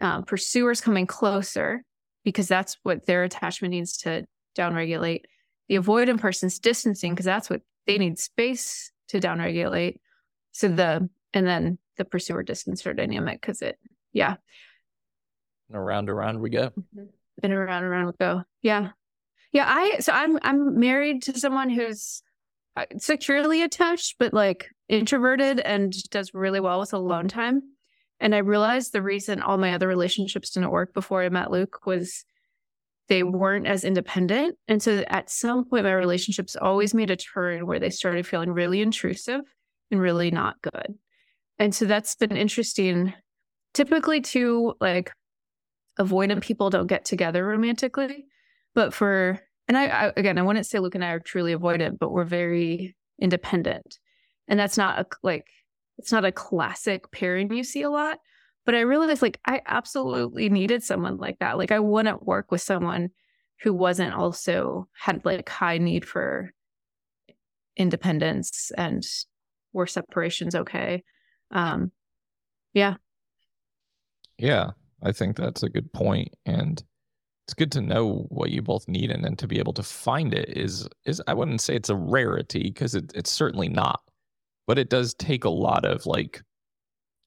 um, 0.00 0.24
pursuers 0.24 0.82
coming 0.82 1.06
closer 1.06 1.84
because 2.22 2.48
that's 2.48 2.76
what 2.82 3.06
their 3.06 3.24
attachment 3.24 3.72
needs 3.72 3.96
to 3.98 4.26
downregulate. 4.56 5.22
The 5.68 5.76
avoidant 5.76 6.20
person's 6.20 6.58
distancing 6.58 7.12
because 7.12 7.24
that's 7.24 7.48
what 7.48 7.62
they 7.86 7.96
need 7.96 8.18
space 8.18 8.92
to 9.08 9.20
downregulate. 9.20 9.96
So 10.52 10.68
the 10.68 11.08
and 11.32 11.46
then 11.46 11.78
the 11.96 12.04
pursuer 12.04 12.44
distancer 12.44 12.94
dynamic 12.94 13.40
because 13.40 13.62
it 13.62 13.78
yeah 14.12 14.36
and 15.72 15.80
around 15.80 16.10
around 16.10 16.40
we 16.40 16.50
go. 16.50 16.70
Mm-hmm. 16.70 17.04
And 17.42 17.52
around 17.52 17.84
around 17.84 18.06
we 18.06 18.12
go. 18.20 18.42
Yeah. 18.60 18.90
Yeah, 19.52 19.64
I 19.66 19.98
so 20.00 20.12
I'm 20.12 20.38
I'm 20.42 20.78
married 20.78 21.22
to 21.22 21.38
someone 21.38 21.70
who's 21.70 22.22
uh, 22.76 22.86
securely 22.98 23.62
attached 23.62 24.16
but 24.18 24.32
like 24.32 24.68
introverted 24.88 25.60
and 25.60 25.92
does 26.10 26.32
really 26.34 26.60
well 26.60 26.80
with 26.80 26.92
alone 26.92 27.28
time. 27.28 27.62
And 28.20 28.34
I 28.34 28.38
realized 28.38 28.92
the 28.92 29.02
reason 29.02 29.42
all 29.42 29.58
my 29.58 29.74
other 29.74 29.88
relationships 29.88 30.50
didn't 30.50 30.70
work 30.70 30.94
before 30.94 31.22
I 31.22 31.28
met 31.28 31.50
Luke 31.50 31.80
was 31.86 32.24
they 33.08 33.24
weren't 33.24 33.66
as 33.66 33.84
independent. 33.84 34.56
And 34.68 34.80
so 34.82 35.04
at 35.08 35.28
some 35.28 35.64
point, 35.64 35.84
my 35.84 35.92
relationships 35.92 36.54
always 36.54 36.94
made 36.94 37.10
a 37.10 37.16
turn 37.16 37.66
where 37.66 37.80
they 37.80 37.90
started 37.90 38.26
feeling 38.26 38.52
really 38.52 38.80
intrusive 38.80 39.40
and 39.90 40.00
really 40.00 40.30
not 40.30 40.62
good. 40.62 40.94
And 41.58 41.74
so 41.74 41.84
that's 41.84 42.14
been 42.14 42.36
interesting. 42.36 43.12
Typically, 43.74 44.20
too, 44.20 44.74
like 44.80 45.12
avoidant 45.98 46.42
people 46.42 46.70
don't 46.70 46.86
get 46.86 47.04
together 47.04 47.46
romantically. 47.46 48.26
But 48.74 48.94
for, 48.94 49.40
and 49.68 49.76
I, 49.76 49.86
I, 49.86 50.12
again, 50.16 50.38
I 50.38 50.42
wouldn't 50.42 50.66
say 50.66 50.78
Luke 50.78 50.94
and 50.94 51.04
I 51.04 51.10
are 51.10 51.20
truly 51.20 51.54
avoidant, 51.54 51.98
but 51.98 52.10
we're 52.10 52.24
very 52.24 52.96
independent. 53.20 53.98
And 54.48 54.58
that's 54.58 54.76
not 54.78 54.98
a, 54.98 55.06
like, 55.22 55.46
it's 55.98 56.12
not 56.12 56.24
a 56.24 56.32
classic 56.32 57.10
pairing 57.12 57.52
you 57.52 57.64
see 57.64 57.82
a 57.82 57.90
lot. 57.90 58.18
But 58.64 58.74
I 58.74 58.80
realized 58.80 59.22
like 59.22 59.40
I 59.44 59.60
absolutely 59.66 60.48
needed 60.48 60.82
someone 60.82 61.16
like 61.16 61.38
that. 61.40 61.58
Like 61.58 61.72
I 61.72 61.80
wouldn't 61.80 62.24
work 62.24 62.50
with 62.50 62.60
someone 62.60 63.10
who 63.60 63.74
wasn't 63.74 64.14
also 64.14 64.88
had 64.96 65.24
like 65.24 65.48
high 65.48 65.78
need 65.78 66.04
for 66.04 66.52
independence 67.76 68.70
and 68.76 69.04
were 69.72 69.86
separations 69.86 70.54
okay. 70.54 71.02
Um 71.50 71.90
yeah. 72.72 72.94
Yeah. 74.38 74.70
I 75.02 75.12
think 75.12 75.36
that's 75.36 75.62
a 75.62 75.68
good 75.68 75.92
point, 75.92 76.34
and 76.46 76.82
it's 77.46 77.54
good 77.54 77.72
to 77.72 77.80
know 77.80 78.26
what 78.28 78.50
you 78.50 78.62
both 78.62 78.88
need, 78.88 79.10
and 79.10 79.24
then 79.24 79.36
to 79.36 79.48
be 79.48 79.58
able 79.58 79.72
to 79.74 79.82
find 79.82 80.32
it 80.32 80.56
is 80.56 80.88
is 81.04 81.22
I 81.26 81.34
wouldn't 81.34 81.60
say 81.60 81.76
it's 81.76 81.90
a 81.90 81.96
rarity 81.96 82.64
because 82.64 82.94
it, 82.94 83.12
it's 83.14 83.30
certainly 83.30 83.68
not, 83.68 84.00
but 84.66 84.78
it 84.78 84.90
does 84.90 85.14
take 85.14 85.44
a 85.44 85.50
lot 85.50 85.84
of 85.84 86.06
like 86.06 86.42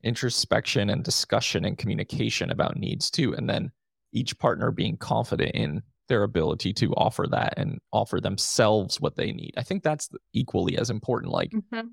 introspection 0.04 0.90
and 0.90 1.04
discussion 1.04 1.66
and 1.66 1.78
communication 1.78 2.52
about 2.52 2.78
needs 2.78 3.12
too, 3.12 3.34
and 3.34 3.50
then 3.50 3.72
each 4.14 4.38
partner 4.40 4.72
being 4.72 4.98
confident 4.98 5.52
in 5.54 5.82
their 6.08 6.24
ability 6.24 6.72
to 6.74 6.94
offer 6.94 7.26
that 7.30 7.54
and 7.58 7.80
offer 7.92 8.22
themselves 8.22 9.02
what 9.02 9.16
they 9.16 9.32
need. 9.32 9.54
I 9.58 9.64
think 9.64 9.84
that's 9.84 10.10
equally 10.34 10.78
as 10.78 10.90
important. 10.90 11.32
Like 11.32 11.52
mm-hmm. 11.52 11.88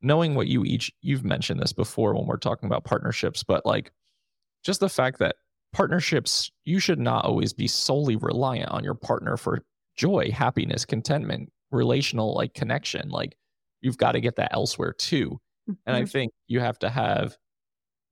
knowing 0.00 0.34
what 0.34 0.48
you 0.48 0.64
each 0.64 0.92
you've 1.00 1.24
mentioned 1.24 1.60
this 1.60 1.72
before 1.72 2.14
when 2.14 2.26
we're 2.26 2.36
talking 2.36 2.66
about 2.66 2.84
partnerships, 2.84 3.42
but 3.42 3.64
like 3.64 3.92
just 4.62 4.80
the 4.80 4.88
fact 4.88 5.18
that 5.18 5.36
partnerships, 5.72 6.50
you 6.64 6.78
should 6.78 6.98
not 6.98 7.24
always 7.24 7.52
be 7.52 7.66
solely 7.66 8.16
reliant 8.16 8.70
on 8.70 8.84
your 8.84 8.94
partner 8.94 9.36
for 9.36 9.64
joy, 9.96 10.30
happiness, 10.30 10.84
contentment, 10.84 11.50
relational 11.70 12.34
like 12.34 12.54
connection. 12.54 13.08
Like 13.08 13.36
you've 13.80 13.98
got 13.98 14.12
to 14.12 14.20
get 14.20 14.36
that 14.36 14.52
elsewhere 14.52 14.92
too. 14.92 15.40
Mm-hmm. 15.68 15.72
And 15.86 15.96
I 15.96 16.00
mm-hmm. 16.00 16.08
think 16.08 16.32
you 16.46 16.60
have 16.60 16.78
to 16.80 16.90
have 16.90 17.36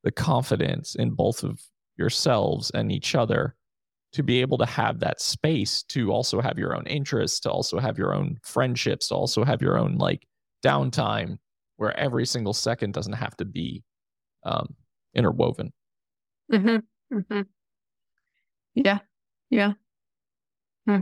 the 0.03 0.11
confidence 0.11 0.95
in 0.95 1.11
both 1.11 1.45
of 1.45 1.61
yourselves 1.97 2.71
and 2.71 2.91
each 2.91 3.15
other 3.15 3.55
to 4.13 4.23
be 4.23 4.41
able 4.41 4.59
to 4.59 4.67
have 4.67 4.99
that 5.01 5.21
space 5.21 5.85
to 5.85 6.11
also 6.11 6.41
have 6.41 6.59
your 6.59 6.75
own 6.75 6.87
interests, 6.87 7.39
to 7.41 7.51
also 7.51 7.79
have 7.79 7.97
your 7.97 8.15
own 8.15 8.39
friendships, 8.43 9.09
to 9.09 9.15
also 9.15 9.45
have 9.45 9.63
your 9.63 9.79
own 9.79 9.99
like 9.99 10.27
downtime 10.65 11.39
where 11.77 11.97
every 11.99 12.27
single 12.27 12.53
second 12.53 12.93
doesn't 12.93 13.13
have 13.13 13.37
to 13.37 13.45
be 13.45 13.85
um, 14.43 14.75
interwoven. 15.15 15.73
Mm-hmm. 16.53 17.17
Mm-hmm. 17.17 17.41
Yeah. 18.75 18.99
Yeah. 19.51 19.73
Hmm. 20.87 21.01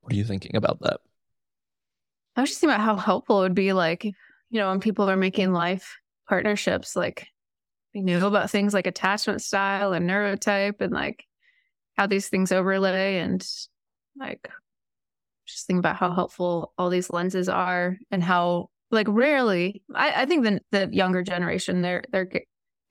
What 0.00 0.12
are 0.12 0.16
you 0.16 0.24
thinking 0.24 0.56
about 0.56 0.80
that? 0.80 1.00
I 2.36 2.40
was 2.40 2.50
just 2.50 2.60
thinking 2.60 2.74
about 2.74 2.84
how 2.84 2.96
helpful 2.96 3.40
it 3.40 3.42
would 3.42 3.54
be, 3.54 3.72
like, 3.72 4.04
you 4.04 4.14
know, 4.52 4.68
when 4.68 4.80
people 4.80 5.10
are 5.10 5.16
making 5.16 5.52
life 5.52 5.96
partnerships, 6.28 6.94
like, 6.94 7.26
they 7.94 8.00
knew 8.00 8.24
about 8.24 8.50
things 8.50 8.74
like 8.74 8.86
attachment 8.86 9.42
style 9.42 9.92
and 9.92 10.08
neurotype 10.08 10.80
and 10.80 10.92
like 10.92 11.24
how 11.96 12.06
these 12.06 12.28
things 12.28 12.52
overlay 12.52 13.18
and 13.18 13.46
like 14.16 14.48
just 15.46 15.66
think 15.66 15.78
about 15.78 15.96
how 15.96 16.12
helpful 16.12 16.72
all 16.76 16.90
these 16.90 17.10
lenses 17.10 17.48
are 17.48 17.96
and 18.10 18.22
how 18.22 18.68
like 18.90 19.06
rarely 19.08 19.82
I, 19.94 20.22
I 20.22 20.26
think 20.26 20.44
the 20.44 20.60
the 20.70 20.94
younger 20.94 21.22
generation 21.22 21.80
they're 21.82 22.04
they're 22.12 22.30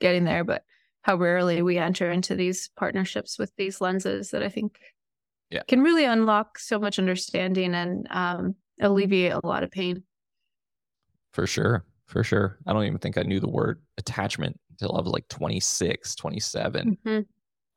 getting 0.00 0.24
there, 0.24 0.44
but 0.44 0.64
how 1.02 1.16
rarely 1.16 1.62
we 1.62 1.78
enter 1.78 2.10
into 2.10 2.34
these 2.34 2.70
partnerships 2.76 3.38
with 3.38 3.52
these 3.56 3.80
lenses 3.80 4.30
that 4.30 4.42
I 4.42 4.48
think 4.48 4.78
yeah. 5.50 5.62
can 5.66 5.82
really 5.82 6.04
unlock 6.04 6.58
so 6.58 6.78
much 6.78 6.98
understanding 6.98 7.74
and 7.74 8.06
um, 8.10 8.56
alleviate 8.80 9.32
a 9.32 9.46
lot 9.46 9.62
of 9.62 9.70
pain. 9.70 10.02
For 11.32 11.46
sure. 11.46 11.84
For 12.06 12.24
sure. 12.24 12.58
I 12.66 12.72
don't 12.72 12.84
even 12.84 12.98
think 12.98 13.18
I 13.18 13.22
knew 13.22 13.40
the 13.40 13.48
word 13.48 13.80
attachment 13.98 14.58
until 14.70 14.96
I 14.96 15.00
was 15.00 15.12
like 15.12 15.28
26, 15.28 16.14
27. 16.14 16.98
Mm-hmm. 17.04 17.20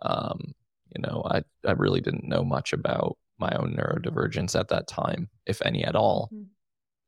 Um, 0.10 0.54
you 0.96 1.02
know, 1.02 1.24
I, 1.26 1.42
I 1.68 1.72
really 1.74 2.02
didn't 2.02 2.28
know 2.28 2.44
much 2.44 2.74
about 2.74 3.18
my 3.40 3.52
own 3.58 3.76
neurodivergence 3.76 4.58
at 4.60 4.70
that 4.70 4.88
time, 4.88 5.30
if 5.46 5.62
any 5.66 5.84
at 5.84 5.96
all. 5.96 6.30
Mm-hmm. 6.34 6.44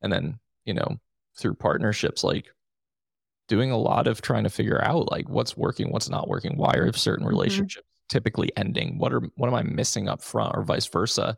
And 0.02 0.14
then, 0.14 0.40
you 0.66 0.74
know, 0.74 0.98
through 1.38 1.56
partnerships, 1.56 2.24
like 2.24 2.48
doing 3.48 3.72
a 3.72 3.78
lot 3.78 4.08
of 4.08 4.22
trying 4.22 4.44
to 4.44 4.50
figure 4.50 4.84
out 4.84 5.12
like 5.12 5.28
what's 5.30 5.58
working, 5.58 5.92
what's 5.92 6.10
not 6.10 6.28
working, 6.28 6.58
why 6.58 6.74
are 6.74 6.92
certain 6.94 7.26
mm-hmm. 7.26 7.36
relationships 7.36 7.88
typically 8.10 8.52
ending? 8.58 8.98
What 8.98 9.14
are 9.14 9.22
what 9.36 9.48
am 9.48 9.56
I 9.56 9.64
missing 9.64 10.08
up 10.08 10.22
front 10.22 10.56
or 10.56 10.64
vice 10.64 10.88
versa? 10.88 11.38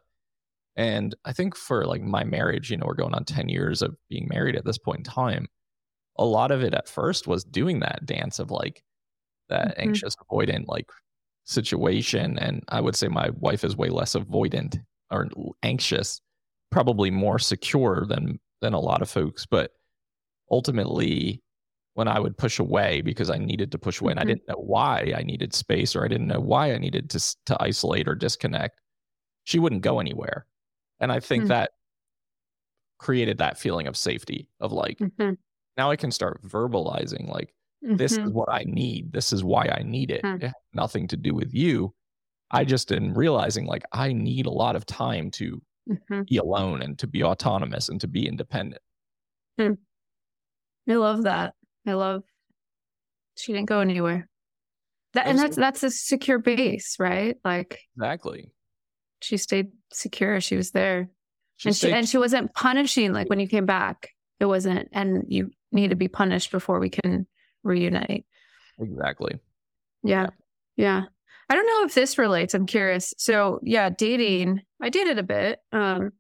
And 0.76 1.16
I 1.24 1.32
think 1.32 1.56
for 1.56 1.86
like 1.86 2.02
my 2.02 2.24
marriage, 2.24 2.70
you 2.70 2.78
know, 2.78 2.86
we're 2.86 2.96
going 2.96 3.16
on 3.16 3.24
10 3.24 3.48
years 3.48 3.82
of 3.82 3.96
being 4.10 4.28
married 4.30 4.56
at 4.56 4.66
this 4.66 4.78
point 4.78 5.00
in 5.00 5.04
time. 5.06 5.48
A 6.18 6.26
lot 6.26 6.52
of 6.52 6.64
it 6.64 6.74
at 6.74 6.90
first 6.90 7.28
was 7.28 7.44
doing 7.44 7.80
that 7.80 8.06
dance 8.06 8.40
of 8.40 8.52
like 8.52 8.84
that 9.50 9.70
mm-hmm. 9.70 9.90
anxious 9.90 10.16
avoidant 10.16 10.68
like 10.68 10.90
situation. 11.46 12.38
And 12.40 12.64
I 12.68 12.82
would 12.82 12.96
say 12.96 13.08
my 13.08 13.30
wife 13.40 13.64
is 13.64 13.78
way 13.78 13.90
less 13.90 14.16
avoidant 14.16 14.82
or 15.12 15.30
anxious, 15.64 16.22
probably 16.72 17.12
more 17.12 17.40
secure 17.40 18.06
than 18.08 18.40
than 18.62 18.74
a 18.74 18.80
lot 18.80 19.02
of 19.02 19.10
folks. 19.10 19.46
But 19.46 19.72
ultimately, 20.52 21.42
when 21.96 22.08
I 22.08 22.20
would 22.20 22.38
push 22.38 22.60
away 22.60 23.02
because 23.02 23.30
I 23.30 23.38
needed 23.38 23.72
to 23.72 23.80
push 23.80 24.00
away 24.00 24.12
mm-hmm. 24.12 24.20
and 24.20 24.30
I 24.30 24.34
mm-hmm. 24.34 24.40
didn't 24.40 24.50
know 24.50 24.64
why 24.64 25.14
I 25.18 25.24
needed 25.24 25.54
space 25.54 25.96
or 25.96 26.06
I 26.06 26.08
didn't 26.08 26.28
know 26.28 26.40
why 26.40 26.74
I 26.74 26.78
needed 26.78 27.10
to 27.12 27.36
to 27.48 27.58
isolate 27.60 28.08
or 28.08 28.16
disconnect, 28.16 28.80
she 29.46 29.60
wouldn't 29.60 29.82
go 29.82 30.00
anywhere. 30.00 30.46
And 31.00 31.12
I 31.12 31.20
think 31.20 31.44
mm-hmm. 31.44 31.50
that 31.50 31.72
created 33.00 33.40
that 33.40 33.58
feeling 33.58 33.88
of 33.88 33.98
safety 33.98 34.48
of 34.60 34.72
like 34.72 35.00
mm-hmm. 35.00 35.34
now 35.78 35.90
I 35.92 35.96
can 35.96 36.12
start 36.12 36.42
verbalizing 36.44 37.30
like 37.30 37.54
this 37.82 38.14
is 38.14 38.20
mm-hmm. 38.20 38.32
what 38.32 38.50
I 38.50 38.64
need. 38.66 39.12
This 39.12 39.32
is 39.32 39.44
why 39.44 39.68
I 39.68 39.84
need 39.84 40.12
it. 40.12 40.22
Hmm. 40.22 40.38
It 40.42 40.54
nothing 40.74 41.08
to 41.10 41.18
do 41.18 41.34
with 41.34 41.54
you. 41.54 41.94
I 42.52 42.66
just 42.66 42.92
in 42.92 43.14
realizing 43.14 43.66
like 43.66 43.84
I 43.92 44.12
need 44.12 44.48
a 44.48 44.52
lot 44.52 44.76
of 44.76 44.86
time 44.86 45.30
to 45.32 45.62
mm-hmm. 45.90 46.22
be 46.28 46.38
alone 46.38 46.82
and 46.82 46.98
to 47.00 47.08
be 47.08 47.24
autonomous 47.24 47.90
and 47.90 48.02
to 48.02 48.08
be 48.08 48.28
independent. 48.28 48.82
Hmm. 49.60 49.74
I 50.90 50.96
love 50.96 51.24
that. 51.24 51.54
I 51.86 51.94
love 51.94 52.24
she 53.38 53.54
didn't 53.54 53.68
go 53.68 53.80
anywhere. 53.80 54.28
That 55.14 55.28
and 55.28 55.40
that's 55.40 55.56
that's 55.56 55.84
a 55.84 55.92
secure 55.92 56.40
base, 56.40 56.98
right? 57.00 57.38
Like 57.44 57.80
exactly. 57.96 58.52
She 59.22 59.38
stayed 59.38 59.68
secure. 59.92 60.42
She 60.42 60.58
was 60.58 60.72
there, 60.72 61.10
she 61.58 61.70
and 61.70 61.76
she 61.76 61.92
and 61.92 62.10
she 62.10 62.18
wasn't 62.18 62.54
punishing. 62.54 63.14
Like 63.14 63.30
when 63.30 63.40
you 63.40 63.48
came 63.48 63.66
back, 63.66 64.10
it 64.40 64.46
wasn't. 64.46 64.90
And 64.92 65.24
you 65.28 65.52
need 65.72 65.92
to 65.92 65.96
be 65.96 66.08
punished 66.08 66.52
before 66.52 66.80
we 66.80 66.90
can 66.90 67.28
reunite. 67.64 68.26
Exactly. 68.80 69.40
Yeah. 70.04 70.28
yeah. 70.76 71.04
I 71.50 71.56
don't 71.56 71.68
know 71.68 71.86
if 71.86 71.94
this 71.94 72.18
relates. 72.18 72.54
I'm 72.54 72.66
curious. 72.66 73.14
So 73.18 73.60
yeah, 73.64 73.90
dating. 73.90 74.62
I 74.82 74.90
dated 74.90 75.18
a 75.18 75.24
bit. 75.24 75.60
Um, 75.72 76.12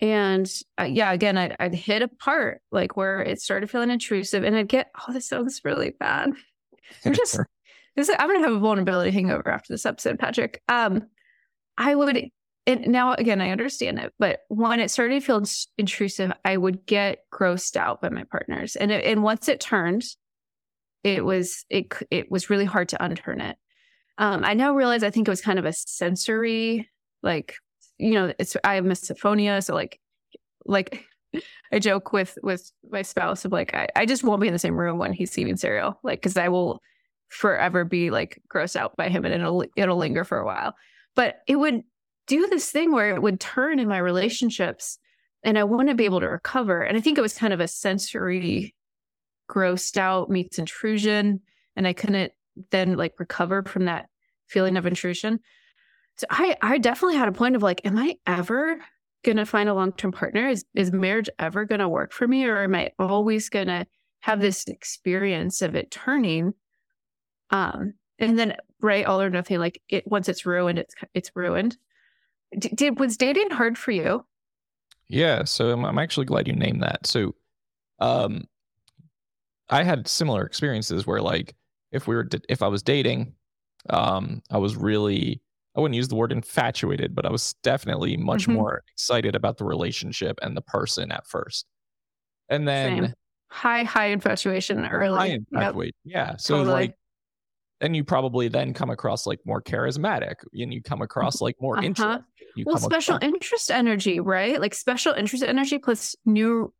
and 0.00 0.50
uh, 0.78 0.84
yeah, 0.84 1.12
again, 1.12 1.38
I'd, 1.38 1.56
I'd 1.58 1.74
hit 1.74 2.02
a 2.02 2.08
part 2.08 2.60
like 2.70 2.96
where 2.96 3.20
it 3.20 3.40
started 3.40 3.70
feeling 3.70 3.90
intrusive, 3.90 4.44
and 4.44 4.54
I'd 4.54 4.68
get, 4.68 4.90
oh, 5.00 5.12
this 5.12 5.28
sounds 5.28 5.62
really 5.64 5.90
bad. 5.98 6.32
I'm 7.04 7.14
just, 7.14 7.40
this, 7.96 8.10
I'm 8.10 8.28
gonna 8.28 8.46
have 8.46 8.56
a 8.56 8.58
vulnerability 8.58 9.10
hangover 9.10 9.50
after 9.50 9.72
this 9.72 9.86
episode, 9.86 10.18
Patrick. 10.18 10.62
Um, 10.68 11.06
I 11.78 11.94
would, 11.94 12.30
and 12.66 12.88
now 12.88 13.14
again, 13.14 13.40
I 13.40 13.50
understand 13.50 13.98
it, 13.98 14.12
but 14.18 14.40
when 14.48 14.80
it 14.80 14.90
started 14.90 15.20
to 15.20 15.26
feel 15.26 15.42
intrusive, 15.78 16.32
I 16.44 16.56
would 16.56 16.84
get 16.84 17.20
grossed 17.32 17.76
out 17.76 18.02
by 18.02 18.10
my 18.10 18.24
partners, 18.24 18.76
and 18.76 18.90
it, 18.90 19.04
and 19.04 19.22
once 19.22 19.48
it 19.48 19.60
turned, 19.60 20.04
it 21.04 21.24
was 21.24 21.64
it 21.70 21.86
it 22.10 22.30
was 22.30 22.50
really 22.50 22.64
hard 22.64 22.90
to 22.90 23.02
unturn 23.02 23.40
it. 23.40 23.56
Um, 24.18 24.44
I 24.44 24.54
now 24.54 24.74
realize 24.74 25.02
I 25.02 25.10
think 25.10 25.28
it 25.28 25.30
was 25.30 25.40
kind 25.40 25.58
of 25.58 25.64
a 25.64 25.72
sensory, 25.72 26.90
like 27.22 27.54
you 27.98 28.12
know, 28.12 28.32
it's 28.38 28.56
I 28.64 28.74
have 28.74 28.84
misophonia, 28.84 29.64
so 29.64 29.74
like 29.74 30.00
like 30.64 31.04
I 31.72 31.78
joke 31.78 32.12
with 32.12 32.38
with 32.42 32.70
my 32.90 33.02
spouse 33.02 33.44
of 33.44 33.52
like 33.52 33.74
I, 33.74 33.88
I 33.96 34.06
just 34.06 34.24
won't 34.24 34.40
be 34.40 34.48
in 34.48 34.52
the 34.52 34.58
same 34.58 34.76
room 34.76 34.98
when 34.98 35.12
he's 35.12 35.36
eating 35.36 35.56
cereal, 35.56 35.98
like 36.02 36.20
because 36.20 36.36
I 36.36 36.48
will 36.48 36.80
forever 37.28 37.84
be 37.84 38.10
like 38.10 38.40
grossed 38.52 38.76
out 38.76 38.96
by 38.96 39.08
him 39.08 39.24
and 39.24 39.34
it'll 39.34 39.64
it'll 39.76 39.96
linger 39.96 40.24
for 40.24 40.38
a 40.38 40.46
while. 40.46 40.74
But 41.14 41.40
it 41.46 41.56
would 41.56 41.82
do 42.26 42.46
this 42.48 42.70
thing 42.70 42.92
where 42.92 43.14
it 43.14 43.22
would 43.22 43.40
turn 43.40 43.78
in 43.78 43.88
my 43.88 43.98
relationships 43.98 44.98
and 45.42 45.58
I 45.58 45.64
wouldn't 45.64 45.96
be 45.96 46.04
able 46.04 46.20
to 46.20 46.28
recover. 46.28 46.82
And 46.82 46.96
I 46.96 47.00
think 47.00 47.18
it 47.18 47.22
was 47.22 47.38
kind 47.38 47.52
of 47.52 47.60
a 47.60 47.68
sensory 47.68 48.74
grossed 49.48 49.96
out 49.96 50.28
meets 50.28 50.58
intrusion. 50.58 51.40
And 51.76 51.86
I 51.86 51.92
couldn't 51.92 52.32
then 52.70 52.96
like 52.96 53.14
recover 53.18 53.62
from 53.62 53.84
that 53.84 54.08
feeling 54.48 54.76
of 54.76 54.86
intrusion. 54.86 55.40
So 56.16 56.26
I 56.30 56.56
I 56.62 56.78
definitely 56.78 57.16
had 57.16 57.28
a 57.28 57.32
point 57.32 57.56
of 57.56 57.62
like, 57.62 57.84
am 57.84 57.98
I 57.98 58.16
ever 58.26 58.80
gonna 59.24 59.46
find 59.46 59.68
a 59.68 59.74
long-term 59.74 60.12
partner? 60.12 60.48
Is 60.48 60.64
is 60.74 60.92
marriage 60.92 61.28
ever 61.38 61.64
gonna 61.64 61.88
work 61.88 62.12
for 62.12 62.26
me? 62.26 62.44
Or 62.46 62.62
am 62.62 62.74
I 62.74 62.92
always 62.98 63.48
gonna 63.48 63.86
have 64.20 64.40
this 64.40 64.66
experience 64.66 65.62
of 65.62 65.74
it 65.74 65.90
turning? 65.90 66.54
Um, 67.50 67.94
and 68.18 68.38
then 68.38 68.56
right, 68.80 69.04
all 69.04 69.20
or 69.20 69.30
nothing, 69.30 69.58
like 69.58 69.82
it 69.88 70.06
once 70.06 70.28
it's 70.28 70.46
ruined, 70.46 70.78
it's 70.78 70.94
it's 71.14 71.30
ruined. 71.34 71.76
D- 72.58 72.70
did 72.74 72.98
was 72.98 73.16
dating 73.16 73.50
hard 73.50 73.78
for 73.78 73.90
you? 73.92 74.24
Yeah, 75.08 75.44
so 75.44 75.70
I'm, 75.70 75.84
I'm 75.84 75.98
actually 75.98 76.26
glad 76.26 76.48
you 76.48 76.54
named 76.54 76.82
that. 76.82 77.06
So, 77.06 77.34
um, 78.00 78.46
I 79.68 79.82
had 79.82 80.08
similar 80.08 80.44
experiences 80.44 81.06
where 81.06 81.20
like 81.20 81.54
if 81.92 82.06
we 82.06 82.14
were 82.14 82.28
if 82.48 82.62
I 82.62 82.68
was 82.68 82.82
dating, 82.82 83.34
um, 83.90 84.42
I 84.50 84.58
was 84.58 84.76
really 84.76 85.40
I 85.76 85.80
wouldn't 85.80 85.96
use 85.96 86.08
the 86.08 86.16
word 86.16 86.32
infatuated, 86.32 87.14
but 87.14 87.26
I 87.26 87.30
was 87.30 87.54
definitely 87.62 88.16
much 88.16 88.44
mm-hmm. 88.44 88.54
more 88.54 88.82
excited 88.92 89.34
about 89.34 89.58
the 89.58 89.64
relationship 89.64 90.38
and 90.40 90.56
the 90.56 90.62
person 90.62 91.12
at 91.12 91.26
first. 91.26 91.66
And 92.48 92.66
then 92.66 93.02
Same. 93.02 93.14
high, 93.48 93.82
high 93.82 94.06
infatuation 94.06 94.86
early. 94.86 95.18
High 95.18 95.26
infatuation. 95.26 95.92
Yep. 96.04 96.14
Yeah. 96.14 96.36
So 96.38 96.58
totally. 96.58 96.74
like 96.74 96.94
then 97.80 97.94
you 97.94 98.04
probably 98.04 98.48
then 98.48 98.72
come 98.72 98.88
across 98.88 99.26
like 99.26 99.40
more 99.44 99.60
charismatic 99.60 100.36
and 100.54 100.72
you 100.72 100.82
come 100.82 101.02
across 101.02 101.42
like 101.42 101.56
more 101.60 101.76
uh-huh. 101.76 101.86
interest. 101.86 102.24
You 102.54 102.64
well, 102.66 102.78
special 102.78 103.16
across- 103.16 103.28
interest 103.34 103.70
energy, 103.70 104.18
right? 104.20 104.58
Like 104.58 104.74
special 104.74 105.12
interest 105.12 105.44
energy 105.44 105.78
plus 105.78 106.16
new 106.24 106.72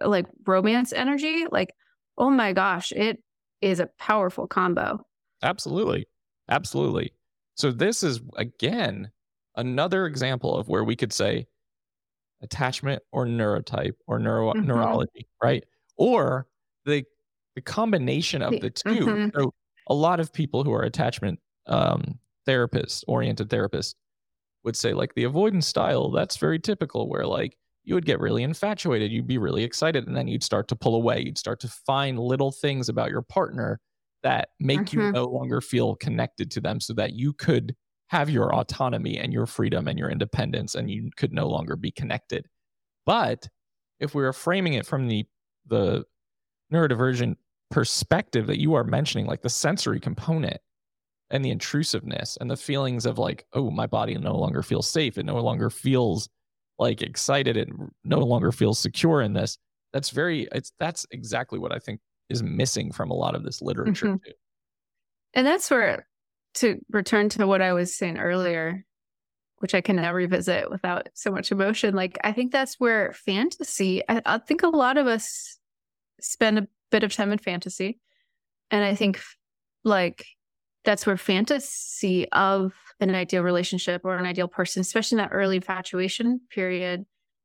like 0.00 0.26
romance 0.46 0.92
energy. 0.92 1.46
Like, 1.50 1.74
oh 2.16 2.30
my 2.30 2.52
gosh, 2.52 2.92
it 2.92 3.20
is 3.60 3.80
a 3.80 3.88
powerful 3.98 4.46
combo. 4.46 5.04
Absolutely. 5.42 6.06
Absolutely. 6.48 7.12
So 7.56 7.72
this 7.72 8.02
is 8.02 8.20
again 8.36 9.10
another 9.56 10.06
example 10.06 10.56
of 10.56 10.68
where 10.68 10.84
we 10.84 10.94
could 10.94 11.12
say 11.12 11.46
attachment 12.42 13.02
or 13.12 13.26
neurotype 13.26 13.94
or 14.06 14.18
neuro 14.18 14.52
mm-hmm. 14.52 14.66
neurology, 14.66 15.26
right? 15.42 15.64
Or 15.96 16.46
the 16.84 17.04
the 17.54 17.62
combination 17.62 18.42
of 18.42 18.60
the 18.60 18.70
2 18.70 18.88
mm-hmm. 18.88 19.38
So 19.38 19.54
a 19.88 19.94
lot 19.94 20.20
of 20.20 20.32
people 20.32 20.62
who 20.62 20.72
are 20.72 20.82
attachment 20.82 21.40
um, 21.66 22.18
therapists, 22.46 23.02
oriented 23.08 23.48
therapists, 23.48 23.94
would 24.62 24.76
say 24.76 24.92
like 24.92 25.14
the 25.14 25.24
avoidance 25.24 25.66
style. 25.66 26.10
That's 26.10 26.36
very 26.36 26.58
typical, 26.58 27.08
where 27.08 27.26
like 27.26 27.56
you 27.84 27.94
would 27.94 28.04
get 28.04 28.20
really 28.20 28.42
infatuated, 28.42 29.10
you'd 29.10 29.26
be 29.26 29.38
really 29.38 29.64
excited, 29.64 30.06
and 30.06 30.16
then 30.16 30.28
you'd 30.28 30.44
start 30.44 30.68
to 30.68 30.76
pull 30.76 30.94
away. 30.94 31.22
You'd 31.22 31.38
start 31.38 31.60
to 31.60 31.68
find 31.68 32.18
little 32.18 32.52
things 32.52 32.90
about 32.90 33.10
your 33.10 33.22
partner 33.22 33.80
that 34.22 34.50
make 34.60 34.80
mm-hmm. 34.80 35.00
you 35.00 35.12
no 35.12 35.24
longer 35.24 35.60
feel 35.60 35.94
connected 35.96 36.50
to 36.52 36.60
them 36.60 36.80
so 36.80 36.92
that 36.94 37.12
you 37.12 37.32
could 37.32 37.74
have 38.08 38.30
your 38.30 38.54
autonomy 38.54 39.18
and 39.18 39.32
your 39.32 39.46
freedom 39.46 39.88
and 39.88 39.98
your 39.98 40.10
independence 40.10 40.74
and 40.74 40.90
you 40.90 41.10
could 41.16 41.32
no 41.32 41.48
longer 41.48 41.76
be 41.76 41.90
connected. 41.90 42.46
But 43.04 43.48
if 44.00 44.14
we 44.14 44.24
are 44.24 44.32
framing 44.32 44.74
it 44.74 44.86
from 44.86 45.08
the 45.08 45.24
the 45.66 46.04
neurodivergent 46.72 47.36
perspective 47.70 48.46
that 48.46 48.60
you 48.60 48.74
are 48.74 48.84
mentioning, 48.84 49.26
like 49.26 49.42
the 49.42 49.50
sensory 49.50 50.00
component 50.00 50.58
and 51.30 51.44
the 51.44 51.50
intrusiveness 51.50 52.38
and 52.40 52.50
the 52.50 52.56
feelings 52.56 53.06
of 53.06 53.18
like, 53.18 53.44
oh, 53.52 53.70
my 53.70 53.86
body 53.86 54.14
no 54.14 54.36
longer 54.36 54.62
feels 54.62 54.88
safe. 54.88 55.18
It 55.18 55.26
no 55.26 55.40
longer 55.40 55.70
feels 55.70 56.28
like 56.78 57.02
excited. 57.02 57.56
It 57.56 57.68
no 58.04 58.20
longer 58.20 58.52
feels 58.52 58.78
secure 58.78 59.22
in 59.22 59.32
this. 59.32 59.58
That's 59.92 60.10
very, 60.10 60.46
it's, 60.52 60.72
that's 60.78 61.06
exactly 61.10 61.58
what 61.58 61.72
I 61.72 61.78
think 61.78 62.00
is 62.28 62.42
missing 62.42 62.92
from 62.92 63.10
a 63.10 63.14
lot 63.14 63.34
of 63.34 63.44
this 63.44 63.62
literature 63.62 64.06
mm-hmm. 64.06 64.16
too. 64.24 64.34
And 65.34 65.46
that's 65.46 65.70
where 65.70 66.06
to 66.54 66.80
return 66.90 67.28
to 67.30 67.46
what 67.46 67.62
I 67.62 67.72
was 67.72 67.94
saying 67.94 68.18
earlier, 68.18 68.84
which 69.58 69.74
I 69.74 69.80
can 69.80 69.96
now 69.96 70.12
revisit 70.12 70.70
without 70.70 71.08
so 71.14 71.30
much 71.30 71.52
emotion. 71.52 71.94
Like 71.94 72.18
I 72.24 72.32
think 72.32 72.52
that's 72.52 72.80
where 72.80 73.12
fantasy. 73.12 74.02
I, 74.08 74.22
I 74.24 74.38
think 74.38 74.62
a 74.62 74.68
lot 74.68 74.96
of 74.96 75.06
us 75.06 75.58
spend 76.20 76.58
a 76.58 76.68
bit 76.90 77.04
of 77.04 77.12
time 77.12 77.32
in 77.32 77.38
fantasy, 77.38 78.00
and 78.70 78.84
I 78.84 78.94
think 78.94 79.20
like 79.84 80.24
that's 80.84 81.06
where 81.06 81.16
fantasy 81.16 82.30
of 82.32 82.72
an 83.00 83.14
ideal 83.14 83.42
relationship 83.42 84.02
or 84.04 84.16
an 84.16 84.24
ideal 84.24 84.48
person, 84.48 84.80
especially 84.80 85.16
in 85.16 85.24
that 85.24 85.34
early 85.34 85.56
infatuation 85.56 86.40
period, 86.50 87.04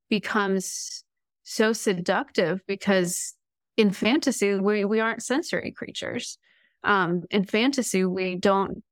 becomes 0.10 1.04
so 1.44 1.74
seductive 1.74 2.62
because 2.68 3.34
in 3.78 3.92
fantasy 3.92 4.56
we, 4.56 4.86
we 4.86 5.00
aren't 5.00 5.24
sensory 5.24 5.72
creatures. 5.72 6.38
Um, 6.84 7.24
in 7.30 7.46
fantasy, 7.46 8.06
we 8.06 8.36
don't 8.36 8.84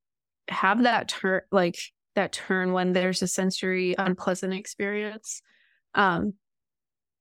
have 0.48 0.84
that 0.84 1.08
turn 1.08 1.42
like 1.52 1.78
that 2.16 2.32
turn 2.32 2.74
when 2.74 2.94
there's 2.94 3.22
a 3.22 3.28
sensory 3.28 3.96
unpleasant 3.98 4.54
experience. 4.54 5.42
Um, 5.96 6.34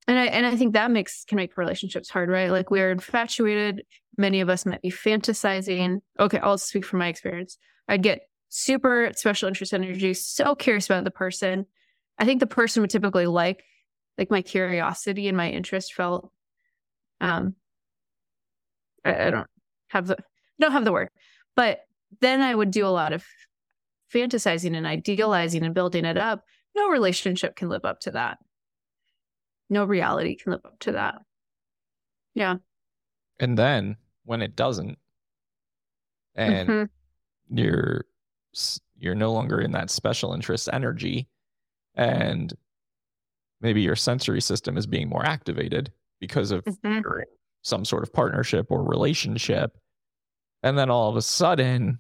and 0.06 0.18
I 0.18 0.26
and 0.26 0.46
I 0.46 0.56
think 0.56 0.72
that 0.72 0.90
makes 0.90 1.24
can 1.24 1.36
make 1.36 1.56
relationships 1.56 2.08
hard, 2.08 2.30
right? 2.30 2.50
Like 2.50 2.70
we're 2.70 2.90
infatuated. 2.90 3.82
Many 4.16 4.40
of 4.40 4.48
us 4.48 4.66
might 4.66 4.82
be 4.82 4.90
fantasizing. 4.90 6.00
Okay, 6.18 6.38
I'll 6.38 6.58
speak 6.58 6.84
from 6.84 6.98
my 6.98 7.08
experience. 7.08 7.58
I'd 7.88 8.02
get 8.02 8.22
super 8.48 9.10
special 9.14 9.48
interest 9.48 9.74
energy, 9.74 10.14
so 10.14 10.54
curious 10.54 10.86
about 10.86 11.04
the 11.04 11.10
person. 11.10 11.66
I 12.18 12.24
think 12.24 12.40
the 12.40 12.46
person 12.46 12.80
would 12.80 12.90
typically 12.90 13.26
like 13.26 13.64
like 14.16 14.30
my 14.30 14.42
curiosity 14.42 15.28
and 15.28 15.36
my 15.36 15.50
interest 15.50 15.94
felt 15.94 16.32
um 17.20 17.54
I, 19.04 19.26
I 19.26 19.30
don't 19.30 19.46
have 19.88 20.06
the 20.06 20.16
don't 20.60 20.72
have 20.72 20.84
the 20.84 20.92
word. 20.92 21.10
But 21.56 21.80
then 22.20 22.40
I 22.40 22.54
would 22.54 22.70
do 22.70 22.86
a 22.86 22.88
lot 22.88 23.12
of 23.12 23.24
fantasizing 24.12 24.76
and 24.76 24.86
idealizing 24.86 25.64
and 25.64 25.74
building 25.74 26.04
it 26.04 26.16
up. 26.16 26.44
No 26.74 26.88
relationship 26.88 27.56
can 27.56 27.68
live 27.68 27.84
up 27.84 28.00
to 28.00 28.12
that 28.12 28.38
no 29.70 29.84
reality 29.84 30.36
can 30.36 30.52
live 30.52 30.64
up 30.64 30.78
to 30.80 30.92
that. 30.92 31.16
Yeah. 32.34 32.56
And 33.38 33.56
then 33.56 33.96
when 34.24 34.42
it 34.42 34.56
doesn't, 34.56 34.98
and 36.34 36.68
mm-hmm. 36.68 37.58
you're 37.58 38.04
you're 38.98 39.14
no 39.14 39.32
longer 39.32 39.60
in 39.60 39.72
that 39.72 39.90
special 39.90 40.32
interest 40.32 40.68
energy, 40.72 41.28
and 41.94 42.52
maybe 43.60 43.82
your 43.82 43.96
sensory 43.96 44.40
system 44.40 44.76
is 44.76 44.86
being 44.86 45.08
more 45.08 45.24
activated 45.24 45.92
because 46.20 46.50
of 46.50 46.64
mm-hmm. 46.64 47.20
some 47.62 47.84
sort 47.84 48.02
of 48.02 48.12
partnership 48.12 48.66
or 48.70 48.82
relationship, 48.82 49.76
and 50.62 50.78
then 50.78 50.90
all 50.90 51.08
of 51.08 51.16
a 51.16 51.22
sudden, 51.22 51.98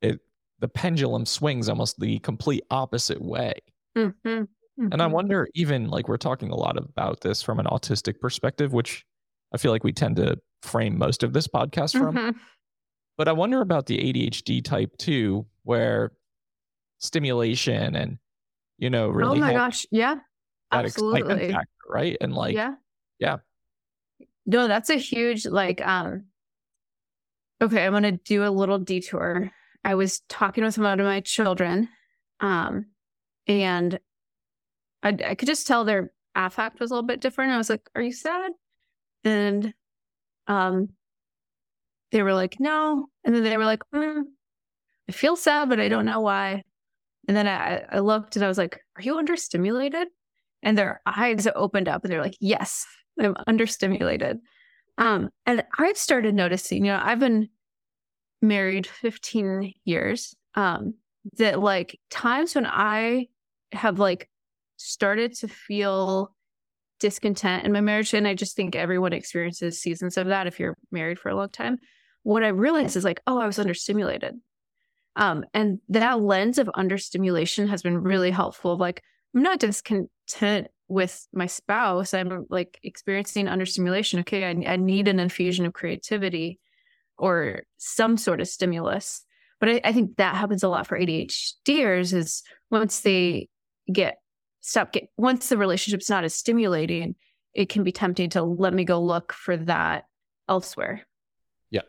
it 0.00 0.20
the 0.60 0.68
pendulum 0.68 1.26
swings 1.26 1.68
almost 1.68 1.98
the 1.98 2.18
complete 2.20 2.62
opposite 2.70 3.20
way. 3.20 3.54
Mm-hmm. 3.96 4.28
Mm-hmm. 4.28 4.92
And 4.92 5.02
I 5.02 5.04
mm-hmm. 5.04 5.14
wonder, 5.14 5.48
even 5.54 5.88
like 5.88 6.08
we're 6.08 6.16
talking 6.16 6.50
a 6.50 6.56
lot 6.56 6.78
about 6.78 7.20
this 7.20 7.42
from 7.42 7.58
an 7.58 7.66
autistic 7.66 8.20
perspective, 8.20 8.72
which 8.72 9.04
I 9.52 9.58
feel 9.58 9.70
like 9.70 9.84
we 9.84 9.92
tend 9.92 10.16
to 10.16 10.38
frame 10.62 10.96
most 10.96 11.22
of 11.22 11.32
this 11.32 11.46
podcast 11.46 11.92
from. 11.92 12.16
Mm-hmm. 12.16 12.38
But 13.18 13.28
I 13.28 13.32
wonder 13.32 13.60
about 13.60 13.86
the 13.86 13.98
ADHD 13.98 14.64
type 14.64 14.96
too, 14.96 15.46
where 15.64 16.12
stimulation 17.00 17.94
and, 17.94 18.18
you 18.78 18.88
know, 18.88 19.08
really. 19.08 19.38
Oh 19.38 19.40
my 19.40 19.52
gosh. 19.52 19.84
Yeah. 19.90 20.16
Absolutely. 20.70 21.52
Factor, 21.52 21.68
right. 21.90 22.16
And 22.20 22.34
like, 22.34 22.54
yeah. 22.54 22.74
Yeah. 23.22 23.38
No, 24.46 24.66
that's 24.68 24.90
a 24.90 24.96
huge, 24.96 25.46
like, 25.46 25.80
um, 25.86 26.24
okay, 27.60 27.84
I'm 27.86 28.00
to 28.02 28.12
do 28.12 28.44
a 28.44 28.50
little 28.50 28.78
detour. 28.78 29.50
I 29.84 29.94
was 29.94 30.20
talking 30.28 30.64
with 30.64 30.78
one 30.78 31.00
of 31.00 31.06
my 31.06 31.20
children, 31.20 31.88
um, 32.40 32.86
and 33.46 33.98
I, 35.02 35.08
I 35.26 35.34
could 35.34 35.48
just 35.48 35.66
tell 35.66 35.84
their 35.84 36.12
affect 36.34 36.80
was 36.80 36.90
a 36.90 36.94
little 36.94 37.06
bit 37.06 37.20
different. 37.20 37.52
I 37.52 37.56
was 37.58 37.70
like, 37.70 37.88
"Are 37.94 38.02
you 38.02 38.12
sad?" 38.12 38.52
And 39.24 39.74
um, 40.48 40.90
they 42.10 42.22
were 42.22 42.34
like, 42.34 42.60
"No," 42.60 43.08
and 43.24 43.34
then 43.34 43.42
they 43.44 43.56
were 43.56 43.64
like, 43.64 43.82
mm, 43.94 44.22
"I 45.08 45.12
feel 45.12 45.36
sad, 45.36 45.68
but 45.68 45.80
I 45.80 45.88
don't 45.88 46.06
know 46.06 46.20
why." 46.20 46.64
And 47.28 47.36
then 47.36 47.48
I, 47.48 47.84
I 47.90 48.00
looked 48.00 48.36
and 48.36 48.44
I 48.44 48.48
was 48.48 48.58
like, 48.58 48.80
"Are 48.96 49.02
you 49.02 49.16
understimulated?" 49.16 50.06
And 50.62 50.78
their 50.78 51.02
eyes 51.06 51.48
opened 51.54 51.88
up 51.88 52.04
and 52.04 52.12
they're 52.12 52.22
like, 52.22 52.38
"Yes, 52.40 52.86
I'm 53.20 53.34
understimulated." 53.48 54.38
Um, 54.98 55.30
and 55.46 55.64
I've 55.78 55.96
started 55.96 56.34
noticing, 56.34 56.84
you 56.84 56.92
know, 56.92 57.00
I've 57.02 57.18
been 57.18 57.48
married 58.40 58.86
15 58.86 59.72
years. 59.84 60.34
Um, 60.54 60.94
that 61.38 61.60
like 61.60 61.98
times 62.10 62.54
when 62.54 62.66
I 62.66 63.28
have 63.72 63.98
like 63.98 64.28
started 64.76 65.34
to 65.34 65.48
feel 65.48 66.34
discontent 67.00 67.64
in 67.64 67.72
my 67.72 67.80
marriage. 67.80 68.14
And 68.14 68.26
I 68.26 68.34
just 68.34 68.56
think 68.56 68.76
everyone 68.76 69.12
experiences 69.12 69.80
seasons 69.80 70.16
of 70.16 70.28
that 70.28 70.46
if 70.46 70.60
you're 70.60 70.76
married 70.90 71.18
for 71.18 71.28
a 71.28 71.34
long 71.34 71.50
time. 71.50 71.78
What 72.22 72.44
I 72.44 72.48
realized 72.48 72.96
is 72.96 73.04
like, 73.04 73.20
oh, 73.26 73.38
I 73.38 73.46
was 73.46 73.58
understimulated. 73.58 74.32
Um, 75.16 75.44
and 75.52 75.80
that 75.88 76.20
lens 76.20 76.58
of 76.58 76.70
understimulation 76.74 77.68
has 77.68 77.82
been 77.82 78.02
really 78.02 78.30
helpful. 78.30 78.76
Like, 78.76 79.02
I'm 79.34 79.42
not 79.42 79.58
discontent 79.58 80.68
with 80.92 81.26
my 81.32 81.46
spouse. 81.46 82.12
I'm 82.12 82.46
like 82.50 82.78
experiencing 82.82 83.48
understimulation. 83.48 84.20
Okay, 84.20 84.44
I, 84.44 84.72
I 84.72 84.76
need 84.76 85.08
an 85.08 85.18
infusion 85.18 85.64
of 85.64 85.72
creativity 85.72 86.60
or 87.16 87.62
some 87.78 88.16
sort 88.16 88.40
of 88.40 88.48
stimulus. 88.48 89.24
But 89.58 89.68
I, 89.68 89.80
I 89.84 89.92
think 89.92 90.16
that 90.16 90.36
happens 90.36 90.62
a 90.62 90.68
lot 90.68 90.86
for 90.86 90.98
ADHDers 90.98 92.12
is 92.12 92.42
once 92.70 93.00
they 93.00 93.48
get 93.90 94.18
stop 94.60 94.92
get 94.92 95.08
once 95.16 95.48
the 95.48 95.58
relationship's 95.58 96.08
not 96.08 96.24
as 96.24 96.34
stimulating 96.34 97.16
it 97.52 97.68
can 97.68 97.82
be 97.82 97.92
tempting 97.92 98.30
to 98.30 98.42
let 98.42 98.72
me 98.72 98.84
go 98.84 99.02
look 99.02 99.32
for 99.32 99.56
that 99.56 100.04
elsewhere 100.48 101.04
yeah 101.70 101.80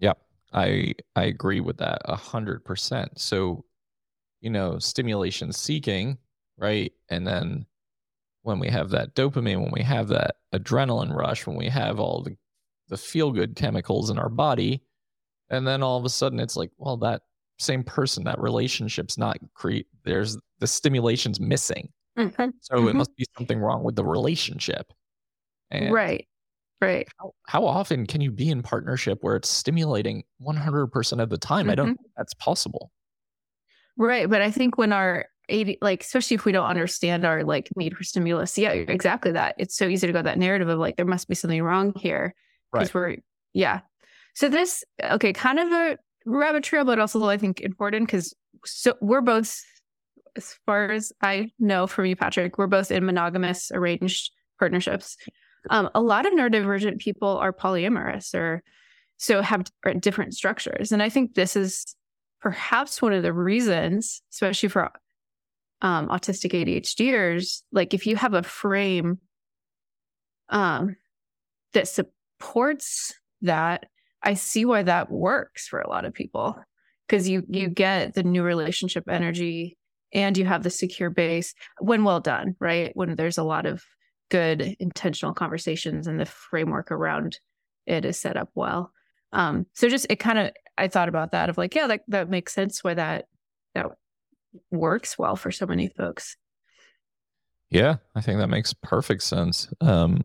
yeah 0.00 0.12
i 0.52 0.92
i 1.14 1.22
agree 1.22 1.60
with 1.60 1.76
that 1.76 2.02
a 2.06 2.16
hundred 2.16 2.64
percent 2.64 3.20
so 3.20 3.64
you 4.40 4.50
know 4.50 4.80
stimulation 4.80 5.52
seeking 5.52 6.18
right 6.58 6.92
and 7.08 7.24
then 7.24 7.64
when 8.42 8.58
we 8.58 8.68
have 8.68 8.90
that 8.90 9.14
dopamine 9.14 9.60
when 9.60 9.72
we 9.72 9.82
have 9.82 10.08
that 10.08 10.36
adrenaline 10.54 11.14
rush 11.14 11.46
when 11.46 11.56
we 11.56 11.68
have 11.68 12.00
all 12.00 12.22
the 12.22 12.36
the 12.88 12.96
feel 12.96 13.30
good 13.30 13.54
chemicals 13.56 14.10
in 14.10 14.18
our 14.18 14.28
body 14.28 14.82
and 15.48 15.66
then 15.66 15.82
all 15.82 15.98
of 15.98 16.04
a 16.04 16.10
sudden 16.10 16.40
it's 16.40 16.56
like 16.56 16.70
well 16.78 16.96
that 16.96 17.22
same 17.58 17.84
person 17.84 18.24
that 18.24 18.40
relationship's 18.40 19.18
not 19.18 19.36
create 19.54 19.86
there's 20.04 20.36
the 20.58 20.66
stimulation's 20.66 21.40
missing 21.40 21.88
mm-hmm. 22.18 22.50
so 22.60 22.76
mm-hmm. 22.76 22.88
it 22.88 22.94
must 22.94 23.14
be 23.16 23.26
something 23.36 23.58
wrong 23.58 23.82
with 23.84 23.96
the 23.96 24.04
relationship 24.04 24.92
and 25.70 25.92
right 25.92 26.26
right 26.80 27.06
how, 27.18 27.32
how, 27.46 27.66
often 27.66 28.06
can 28.06 28.20
you 28.22 28.30
be 28.30 28.48
in 28.48 28.62
partnership 28.62 29.18
where 29.20 29.36
it's 29.36 29.50
stimulating 29.50 30.24
100% 30.42 31.22
of 31.22 31.28
the 31.28 31.38
time 31.38 31.64
mm-hmm. 31.64 31.70
i 31.70 31.74
don't 31.74 31.86
mm-hmm. 31.86 32.02
think 32.02 32.12
that's 32.16 32.34
possible 32.34 32.90
right 33.96 34.30
but 34.30 34.40
i 34.40 34.50
think 34.50 34.78
when 34.78 34.92
our 34.92 35.26
80 35.50 35.78
like 35.82 36.02
especially 36.02 36.36
if 36.36 36.44
we 36.44 36.52
don't 36.52 36.66
understand 36.66 37.24
our 37.24 37.44
like 37.44 37.68
need 37.76 37.96
for 37.96 38.04
stimulus. 38.04 38.56
Yeah 38.56 38.70
exactly 38.72 39.32
that. 39.32 39.54
It's 39.58 39.76
so 39.76 39.86
easy 39.86 40.06
to 40.06 40.12
go 40.12 40.22
that 40.22 40.38
narrative 40.38 40.68
of 40.68 40.78
like 40.78 40.96
there 40.96 41.06
must 41.06 41.28
be 41.28 41.34
something 41.34 41.62
wrong 41.62 41.92
here 41.96 42.34
because 42.72 42.94
right. 42.94 42.94
we're 42.94 43.16
yeah. 43.52 43.80
So 44.34 44.48
this 44.48 44.84
okay 45.02 45.32
kind 45.32 45.58
of 45.58 45.72
a 45.72 45.98
rabbit 46.26 46.64
trail, 46.64 46.84
but 46.84 46.98
also 46.98 47.28
I 47.28 47.36
think 47.36 47.60
important 47.60 48.06
because 48.06 48.34
so 48.64 48.94
we're 49.00 49.20
both, 49.20 49.62
as 50.36 50.54
far 50.66 50.90
as 50.90 51.12
I 51.22 51.50
know 51.58 51.86
from 51.86 52.06
you, 52.06 52.16
Patrick, 52.16 52.58
we're 52.58 52.66
both 52.66 52.90
in 52.90 53.04
monogamous 53.04 53.70
arranged 53.72 54.32
partnerships. 54.58 55.16
Um, 55.68 55.90
a 55.94 56.00
lot 56.00 56.26
of 56.26 56.32
neurodivergent 56.32 56.98
people 56.98 57.36
are 57.38 57.52
polyamorous 57.52 58.34
or 58.34 58.62
so 59.16 59.42
have 59.42 59.64
different 60.00 60.34
structures, 60.34 60.92
and 60.92 61.02
I 61.02 61.10
think 61.10 61.34
this 61.34 61.56
is 61.56 61.94
perhaps 62.40 63.02
one 63.02 63.12
of 63.12 63.22
the 63.22 63.34
reasons, 63.34 64.22
especially 64.32 64.70
for 64.70 64.90
um, 65.82 66.08
autistic 66.08 66.52
ADHDers, 66.52 67.62
like 67.72 67.94
if 67.94 68.06
you 68.06 68.16
have 68.16 68.34
a 68.34 68.42
frame 68.42 69.18
um, 70.48 70.96
that 71.72 71.88
supports 71.88 73.14
that 73.42 73.86
I 74.22 74.34
see 74.34 74.64
why 74.64 74.82
that 74.82 75.10
works 75.10 75.66
for 75.66 75.80
a 75.80 75.88
lot 75.88 76.04
of 76.04 76.12
people 76.12 76.56
because 77.06 77.28
you 77.28 77.44
you 77.48 77.68
get 77.68 78.14
the 78.14 78.22
new 78.22 78.42
relationship 78.42 79.04
energy 79.08 79.78
and 80.12 80.36
you 80.36 80.44
have 80.44 80.62
the 80.62 80.70
secure 80.70 81.10
base 81.10 81.54
when 81.80 82.04
well 82.04 82.20
done, 82.20 82.56
right? 82.60 82.90
When 82.94 83.16
there's 83.16 83.38
a 83.38 83.44
lot 83.44 83.66
of 83.66 83.82
good 84.30 84.76
intentional 84.78 85.34
conversations 85.34 86.06
and 86.06 86.20
the 86.20 86.26
framework 86.26 86.90
around 86.90 87.38
it 87.86 88.04
is 88.04 88.18
set 88.18 88.36
up 88.36 88.50
well. 88.54 88.92
Um, 89.32 89.66
so 89.74 89.88
just 89.88 90.06
it 90.10 90.16
kind 90.16 90.38
of 90.38 90.50
I 90.76 90.88
thought 90.88 91.08
about 91.08 91.32
that 91.32 91.48
of 91.48 91.58
like, 91.58 91.74
yeah, 91.74 91.86
that 91.86 92.02
that 92.08 92.28
makes 92.28 92.52
sense 92.52 92.84
why 92.84 92.94
that 92.94 93.26
that 93.74 93.86
works 94.70 95.18
well 95.18 95.36
for 95.36 95.50
so 95.50 95.66
many 95.66 95.88
folks. 95.88 96.36
Yeah, 97.70 97.96
I 98.14 98.20
think 98.20 98.38
that 98.38 98.48
makes 98.48 98.72
perfect 98.82 99.22
sense. 99.22 99.68
Um, 99.80 100.22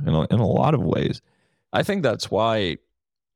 in 0.00 0.08
a, 0.14 0.22
in 0.24 0.40
a 0.40 0.46
lot 0.46 0.74
of 0.74 0.82
ways, 0.82 1.22
I 1.72 1.82
think 1.82 2.02
that's 2.02 2.30
why 2.30 2.76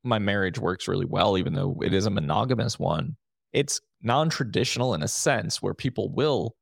my 0.03 0.19
marriage 0.19 0.59
works 0.59 0.87
really 0.87 1.05
well, 1.05 1.37
even 1.37 1.53
though 1.53 1.75
it 1.81 1.93
is 1.93 2.05
a 2.05 2.11
monogamous 2.11 2.77
one, 2.77 3.15
it's 3.51 3.81
non-traditional 4.03 4.93
in 4.93 5.01
a 5.03 5.07
sense 5.07 5.61
where 5.61 5.73
people 5.73 6.09
will 6.09 6.55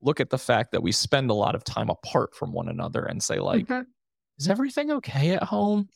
look 0.00 0.20
at 0.20 0.30
the 0.30 0.38
fact 0.38 0.72
that 0.72 0.82
we 0.82 0.90
spend 0.92 1.30
a 1.30 1.34
lot 1.34 1.54
of 1.54 1.62
time 1.64 1.88
apart 1.90 2.34
from 2.34 2.52
one 2.52 2.68
another 2.68 3.04
and 3.04 3.22
say 3.22 3.38
like 3.38 3.66
Mhm. 3.68 3.86
is 4.38 4.48
everything 4.48 4.90
okay 4.90 5.30
at 5.30 5.44
home 5.44 5.88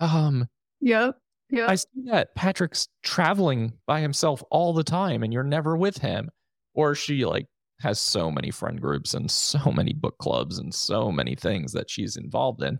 um 0.00 0.48
yeah 0.80 1.10
yeah 1.50 1.66
I 1.68 1.74
see 1.74 1.88
that 2.06 2.34
Patrick's 2.34 2.88
traveling 3.02 3.74
by 3.86 4.00
himself 4.00 4.42
all 4.50 4.72
the 4.72 4.82
time 4.84 5.22
and 5.22 5.34
you're 5.34 5.42
never 5.42 5.76
with 5.76 5.98
him. 5.98 6.30
Or 6.74 6.94
she 6.94 7.24
like 7.24 7.46
has 7.80 7.98
so 7.98 8.30
many 8.30 8.50
friend 8.50 8.80
groups 8.80 9.14
and 9.14 9.30
so 9.30 9.70
many 9.72 9.92
book 9.92 10.16
clubs 10.18 10.58
and 10.58 10.74
so 10.74 11.10
many 11.10 11.34
things 11.34 11.72
that 11.72 11.90
she's 11.90 12.16
involved 12.16 12.62
in. 12.62 12.78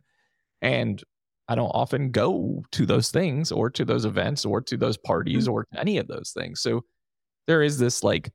And 0.60 1.02
I 1.48 1.54
don't 1.54 1.70
often 1.70 2.10
go 2.10 2.64
to 2.72 2.86
those 2.86 3.10
things 3.10 3.50
or 3.50 3.68
to 3.70 3.84
those 3.84 4.04
events 4.04 4.44
or 4.44 4.60
to 4.62 4.76
those 4.76 4.96
parties 4.96 5.48
mm. 5.48 5.52
or 5.52 5.66
any 5.76 5.98
of 5.98 6.06
those 6.06 6.32
things. 6.34 6.60
So 6.60 6.84
there 7.46 7.62
is 7.62 7.78
this 7.78 8.04
like 8.04 8.30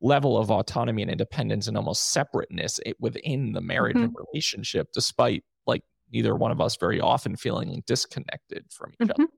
level 0.00 0.38
of 0.38 0.50
autonomy 0.50 1.02
and 1.02 1.10
independence 1.10 1.66
and 1.68 1.76
almost 1.76 2.12
separateness 2.12 2.80
eh, 2.86 2.92
within 2.98 3.52
the 3.52 3.60
marriage 3.60 3.96
mm-hmm. 3.96 4.04
and 4.04 4.16
relationship, 4.32 4.88
despite 4.94 5.44
like 5.66 5.82
neither 6.12 6.34
one 6.36 6.52
of 6.52 6.60
us 6.60 6.76
very 6.76 7.00
often 7.00 7.36
feeling 7.36 7.82
disconnected 7.86 8.64
from 8.70 8.92
each 8.92 9.10
other. 9.10 9.24
Mm-hmm. 9.24 9.36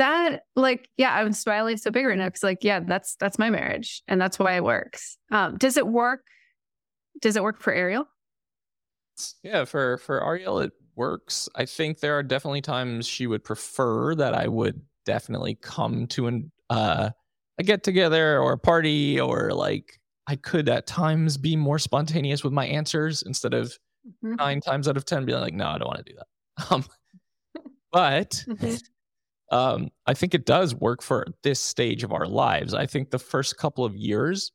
That 0.00 0.44
like 0.56 0.88
yeah 0.96 1.14
i'm 1.14 1.32
smiling 1.34 1.76
so 1.76 1.90
big 1.90 2.06
right 2.06 2.16
now 2.16 2.26
because 2.26 2.42
like 2.42 2.64
yeah 2.64 2.80
that's 2.80 3.16
that's 3.16 3.38
my 3.38 3.50
marriage 3.50 4.02
and 4.08 4.18
that's 4.20 4.38
why 4.38 4.54
it 4.56 4.64
works 4.64 5.18
um 5.30 5.58
does 5.58 5.76
it 5.76 5.86
work 5.86 6.22
does 7.20 7.36
it 7.36 7.42
work 7.42 7.60
for 7.60 7.70
ariel 7.72 8.06
Yeah, 9.42 9.64
for 9.66 9.98
for 9.98 10.24
Ariel 10.24 10.60
it 10.60 10.72
works. 10.96 11.48
I 11.54 11.66
think 11.66 12.00
there 12.00 12.16
are 12.16 12.22
definitely 12.22 12.62
times 12.62 13.06
she 13.06 13.26
would 13.26 13.44
prefer 13.44 14.14
that 14.14 14.34
I 14.34 14.48
would 14.48 14.80
definitely 15.04 15.56
come 15.56 16.06
to 16.08 16.26
an 16.28 16.50
uh 16.70 17.10
a 17.58 17.62
get 17.62 17.82
together 17.82 18.40
or 18.40 18.52
a 18.52 18.58
party 18.58 19.20
or 19.20 19.50
like 19.52 20.00
I 20.26 20.36
could 20.36 20.68
at 20.68 20.86
times 20.86 21.36
be 21.36 21.56
more 21.56 21.78
spontaneous 21.78 22.42
with 22.42 22.52
my 22.54 22.66
answers 22.66 23.22
instead 23.22 23.52
of 23.52 23.78
Mhm. 24.22 24.38
nine 24.38 24.60
times 24.62 24.88
out 24.88 24.96
of 24.96 25.04
ten 25.04 25.26
being 25.26 25.40
like, 25.40 25.52
no, 25.54 25.66
I 25.68 25.78
don't 25.78 25.88
want 25.88 26.06
to 26.06 26.12
do 26.12 26.16
that. 26.18 26.26
Um, 26.70 26.84
but 27.92 28.44
Mhm. 28.48 28.80
Um, 29.50 29.90
I 30.06 30.14
think 30.14 30.34
it 30.34 30.46
does 30.46 30.74
work 30.74 31.02
for 31.02 31.26
this 31.42 31.60
stage 31.60 32.04
of 32.04 32.12
our 32.12 32.26
lives. 32.26 32.72
I 32.74 32.86
think 32.86 33.10
the 33.10 33.18
first 33.18 33.56
couple 33.58 33.84
of 33.84 33.96
years, 33.96 34.52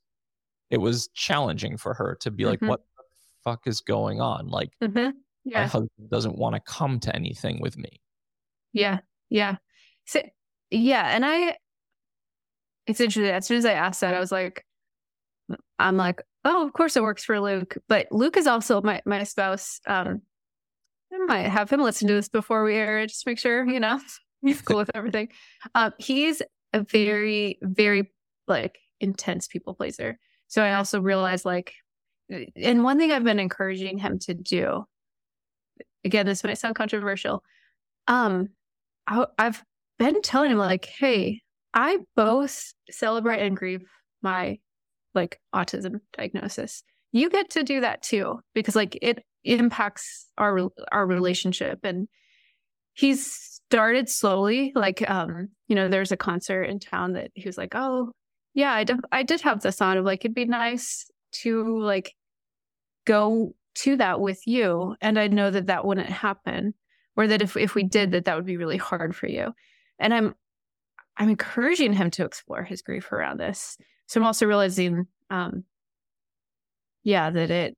it 0.69 0.77
was 0.77 1.09
challenging 1.09 1.77
for 1.77 1.93
her 1.93 2.17
to 2.21 2.31
be 2.31 2.45
like, 2.45 2.59
Mhm. 2.61 2.67
what 2.69 2.81
the 2.97 3.03
fuck 3.43 3.67
is 3.67 3.81
going 3.81 4.21
on? 4.21 4.47
Like, 4.47 4.71
Mhm. 4.81 5.13
my 5.13 5.13
yeah 5.43 5.67
husband 5.67 6.09
doesn't 6.09 6.37
want 6.37 6.55
to 6.55 6.61
come 6.61 6.99
to 7.01 7.15
anything 7.15 7.59
with 7.61 7.77
me. 7.77 8.01
yeah 8.73 8.99
yeah 9.29 9.57
so 10.05 10.21
yeah 10.71 11.15
and 11.15 11.23
i 11.25 11.55
it's 12.87 12.99
interesting 12.99 13.25
as 13.31 13.45
soon 13.45 13.57
as 13.57 13.65
i 13.65 13.71
asked 13.73 14.01
that 14.01 14.13
i 14.13 14.19
was 14.19 14.31
like 14.31 14.65
i'm 15.79 15.95
like 15.97 16.21
oh 16.43 16.65
of 16.65 16.73
course 16.73 16.95
it 16.97 17.03
works 17.03 17.23
for 17.23 17.39
luke 17.39 17.77
but 17.87 18.07
luke 18.11 18.37
is 18.37 18.47
also 18.47 18.81
my 18.81 19.01
my 19.05 19.23
spouse 19.23 19.79
um 19.87 20.21
i 21.13 21.17
might 21.25 21.47
have 21.47 21.69
him 21.69 21.81
listen 21.81 22.07
to 22.07 22.13
this 22.15 22.27
before 22.29 22.63
we 22.63 22.75
air 22.75 22.99
it 22.99 23.07
just 23.07 23.23
to 23.23 23.29
make 23.29 23.39
sure 23.39 23.65
you 23.67 23.79
know 23.79 23.99
he's 24.45 24.61
cool 24.61 24.77
with 24.77 24.91
everything. 24.93 25.29
Um 25.73 25.93
he's 25.97 26.41
a 26.73 26.81
very 26.81 27.59
very 27.61 28.11
like 28.47 28.79
intense 28.99 29.47
people 29.47 29.73
pleaser. 29.73 30.17
So 30.47 30.63
i 30.63 30.73
also 30.73 31.01
realized 31.01 31.45
like 31.45 31.73
and 32.55 32.83
one 32.83 32.97
thing 32.97 33.11
i've 33.11 33.23
been 33.23 33.39
encouraging 33.39 33.97
him 33.97 34.17
to 34.19 34.33
do 34.33 34.83
again 36.03 36.25
this 36.25 36.43
might 36.43 36.57
sound 36.57 36.75
controversial 36.75 37.43
um 38.07 38.49
I, 39.05 39.25
i've 39.37 39.63
been 39.99 40.21
telling 40.21 40.51
him 40.51 40.57
like 40.57 40.85
hey 40.85 41.41
i 41.73 41.99
both 42.15 42.73
celebrate 42.89 43.45
and 43.45 43.55
grieve 43.55 43.83
my 44.23 44.57
like 45.15 45.39
autism 45.55 46.01
diagnosis. 46.15 46.83
You 47.11 47.29
get 47.29 47.51
to 47.51 47.63
do 47.63 47.81
that 47.81 48.03
too 48.03 48.41
because 48.53 48.75
like 48.75 48.99
it 49.01 49.23
impacts 49.45 50.27
our 50.37 50.69
our 50.91 51.07
relationship. 51.07 51.79
And 51.83 52.07
he's 52.93 53.54
started 53.75 54.07
slowly 54.07 54.71
like 54.73 55.07
um 55.09 55.49
you 55.67 55.75
know 55.75 55.89
there's 55.89 56.13
a 56.13 56.17
concert 56.17 56.63
in 56.63 56.79
town 56.79 57.11
that 57.11 57.29
he 57.33 57.45
was 57.45 57.57
like 57.57 57.75
oh 57.75 58.09
yeah 58.53 58.71
i 58.71 58.85
did 58.85 58.97
i 59.11 59.21
did 59.21 59.41
have 59.41 59.59
this 59.59 59.81
on 59.81 59.97
of 59.97 60.05
like 60.05 60.23
it'd 60.23 60.33
be 60.33 60.45
nice 60.45 61.11
to 61.33 61.77
like 61.79 62.15
go 63.03 63.53
to 63.73 63.97
that 63.97 64.21
with 64.21 64.47
you 64.47 64.95
and 65.01 65.19
i 65.19 65.27
know 65.27 65.51
that 65.51 65.67
that 65.67 65.83
wouldn't 65.83 66.07
happen 66.07 66.73
or 67.17 67.27
that 67.27 67.41
if 67.41 67.57
if 67.57 67.75
we 67.75 67.83
did 67.83 68.11
that 68.11 68.23
that 68.23 68.37
would 68.37 68.45
be 68.45 68.55
really 68.55 68.77
hard 68.77 69.13
for 69.13 69.27
you 69.27 69.53
and 69.99 70.13
i'm 70.13 70.33
i'm 71.17 71.29
encouraging 71.29 71.91
him 71.91 72.09
to 72.09 72.23
explore 72.23 72.63
his 72.63 72.81
grief 72.81 73.11
around 73.11 73.41
this 73.41 73.77
so 74.07 74.21
i'm 74.21 74.25
also 74.25 74.45
realizing 74.45 75.05
um 75.29 75.65
yeah 77.03 77.29
that 77.29 77.51
it 77.51 77.75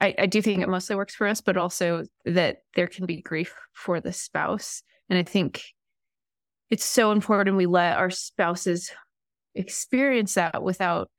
I, 0.00 0.14
I 0.18 0.26
do 0.26 0.42
think 0.42 0.62
it 0.62 0.68
mostly 0.68 0.94
works 0.94 1.14
for 1.14 1.26
us, 1.26 1.40
but 1.40 1.56
also 1.56 2.04
that 2.26 2.58
there 2.74 2.86
can 2.86 3.06
be 3.06 3.22
grief 3.22 3.54
for 3.72 3.98
the 3.98 4.12
spouse. 4.12 4.82
And 5.08 5.18
I 5.18 5.22
think 5.22 5.62
it's 6.70 6.84
so 6.84 7.12
important 7.12 7.56
we 7.56 7.66
let 7.66 7.96
our 7.96 8.10
spouses 8.10 8.90
experience 9.54 10.34
that 10.34 10.62
without 10.62 11.10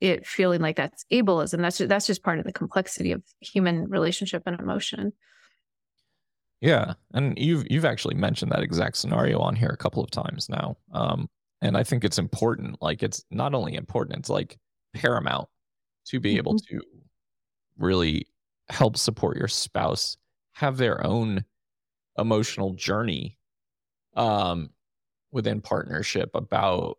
it 0.00 0.26
feeling 0.26 0.60
like 0.60 0.76
that's 0.76 1.04
ableism. 1.12 1.60
That's 1.62 1.78
just, 1.78 1.88
that's 1.88 2.06
just 2.06 2.22
part 2.22 2.38
of 2.38 2.44
the 2.44 2.52
complexity 2.52 3.12
of 3.12 3.22
human 3.40 3.88
relationship 3.88 4.42
and 4.46 4.58
emotion. 4.58 5.12
Yeah, 6.60 6.94
and 7.12 7.38
you've 7.38 7.66
you've 7.70 7.84
actually 7.84 8.14
mentioned 8.14 8.50
that 8.52 8.62
exact 8.62 8.96
scenario 8.96 9.38
on 9.38 9.54
here 9.54 9.68
a 9.68 9.76
couple 9.76 10.02
of 10.02 10.10
times 10.10 10.48
now. 10.48 10.76
Um, 10.92 11.28
and 11.60 11.76
I 11.76 11.84
think 11.84 12.04
it's 12.04 12.18
important. 12.18 12.80
Like, 12.80 13.02
it's 13.02 13.24
not 13.30 13.54
only 13.54 13.74
important; 13.74 14.18
it's 14.18 14.30
like 14.30 14.58
paramount 14.94 15.48
to 16.06 16.20
be 16.20 16.36
able 16.38 16.56
to 16.58 16.80
really 17.78 18.26
help 18.68 18.96
support 18.96 19.36
your 19.36 19.48
spouse 19.48 20.16
have 20.54 20.78
their 20.78 21.06
own 21.06 21.44
emotional 22.18 22.74
journey 22.74 23.38
um, 24.14 24.70
within 25.32 25.60
partnership 25.60 26.30
about 26.34 26.98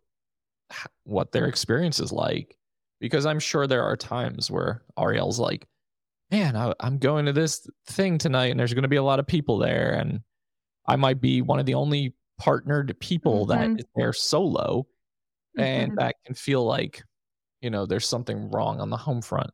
what 1.04 1.32
their 1.32 1.46
experience 1.46 2.00
is 2.00 2.12
like. 2.12 2.56
Because 3.00 3.26
I'm 3.26 3.38
sure 3.38 3.66
there 3.66 3.84
are 3.84 3.96
times 3.96 4.50
where 4.50 4.82
Ariel's 4.98 5.38
like, 5.38 5.66
man, 6.30 6.56
I, 6.56 6.74
I'm 6.80 6.98
going 6.98 7.26
to 7.26 7.32
this 7.32 7.66
thing 7.86 8.18
tonight 8.18 8.50
and 8.50 8.58
there's 8.58 8.74
going 8.74 8.82
to 8.82 8.88
be 8.88 8.96
a 8.96 9.02
lot 9.02 9.20
of 9.20 9.26
people 9.26 9.58
there. 9.58 9.92
And 9.92 10.20
I 10.86 10.96
might 10.96 11.20
be 11.20 11.40
one 11.40 11.60
of 11.60 11.66
the 11.66 11.74
only 11.74 12.14
partnered 12.38 12.98
people 13.00 13.46
Mhm. 13.46 13.48
that 13.50 13.80
is 13.80 13.86
there 13.94 14.12
solo. 14.12 14.86
And 15.56 15.92
Mhm. 15.92 15.96
that 15.96 16.16
can 16.26 16.34
feel 16.34 16.64
like, 16.64 17.02
you 17.60 17.70
know, 17.70 17.86
there's 17.86 18.08
something 18.08 18.50
wrong 18.50 18.80
on 18.80 18.90
the 18.90 18.96
home 18.96 19.22
front. 19.22 19.50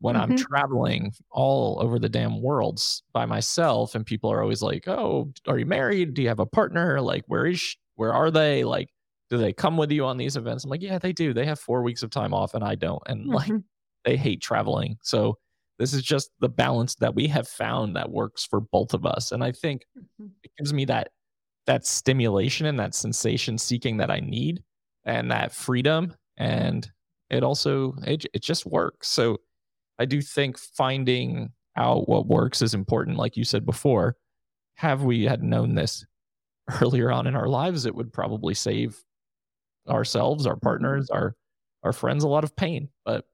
When 0.00 0.16
I'm 0.16 0.32
Mhm. 0.32 0.48
traveling 0.50 1.12
all 1.30 1.80
over 1.82 1.98
the 1.98 2.08
damn 2.08 2.40
world 2.40 2.80
by 3.12 3.26
myself, 3.26 3.94
and 3.96 4.06
people 4.06 4.30
are 4.30 4.42
always 4.42 4.62
like, 4.62 4.86
"Oh, 4.86 5.32
are 5.48 5.58
you 5.58 5.66
married? 5.66 6.14
Do 6.14 6.22
you 6.22 6.28
have 6.28 6.38
a 6.38 6.46
partner? 6.46 7.00
Like, 7.00 7.24
where 7.26 7.46
is? 7.46 7.76
Where 7.96 8.12
are 8.14 8.30
they? 8.30 8.62
Like, 8.64 8.90
do 9.30 9.38
they 9.38 9.52
come 9.52 9.76
with 9.76 9.90
you 9.90 10.04
on 10.04 10.16
these 10.16 10.36
events?" 10.36 10.64
I'm 10.64 10.70
like, 10.70 10.82
"Yeah, 10.82 10.98
they 10.98 11.12
do. 11.12 11.32
They 11.34 11.46
have 11.46 11.58
four 11.60 11.82
weeks 11.82 12.02
of 12.04 12.10
time 12.10 12.32
off, 12.32 12.54
and 12.54 12.62
I 12.64 12.76
don't." 12.76 13.02
And 13.06 13.26
like, 13.32 13.54
Mhm. 13.54 13.68
they 14.04 14.16
hate 14.16 14.40
traveling. 14.40 14.98
So 15.02 15.36
this 15.80 15.92
is 15.94 16.02
just 16.02 16.30
the 16.40 16.48
balance 16.48 16.94
that 16.96 17.14
we 17.16 17.26
have 17.28 17.48
found 17.48 17.96
that 17.96 18.10
works 18.10 18.44
for 18.46 18.60
both 18.60 18.94
of 18.94 19.04
us. 19.06 19.32
And 19.32 19.42
I 19.44 19.50
think 19.52 19.84
Mhm. 19.94 20.38
it 20.44 20.52
gives 20.58 20.72
me 20.74 20.84
that 20.86 21.10
that 21.66 21.86
stimulation 21.86 22.66
and 22.66 22.78
that 22.80 22.94
sensation 22.94 23.58
seeking 23.58 23.98
that 23.98 24.10
I 24.10 24.20
need 24.20 24.62
and 25.04 25.30
that 25.30 25.52
freedom. 25.52 26.14
And 26.38 26.90
it 27.30 27.42
also 27.44 27.94
it, 28.06 28.26
it 28.34 28.42
just 28.42 28.66
works. 28.66 29.08
So 29.08 29.38
I 29.98 30.04
do 30.04 30.20
think 30.22 30.58
finding 30.58 31.50
out 31.76 32.08
what 32.08 32.26
works 32.26 32.62
is 32.62 32.74
important. 32.74 33.16
Like 33.16 33.36
you 33.36 33.44
said 33.44 33.64
before, 33.66 34.16
have 34.76 35.02
we 35.02 35.24
had 35.24 35.42
known 35.42 35.74
this 35.74 36.04
earlier 36.82 37.10
on 37.10 37.26
in 37.26 37.34
our 37.36 37.48
lives, 37.48 37.86
it 37.86 37.94
would 37.94 38.12
probably 38.12 38.54
save 38.54 38.96
ourselves, 39.88 40.46
our 40.46 40.56
partners, 40.56 41.10
our 41.10 41.34
our 41.84 41.92
friends 41.92 42.24
a 42.24 42.28
lot 42.28 42.42
of 42.44 42.56
pain. 42.56 42.88
But 43.04 43.24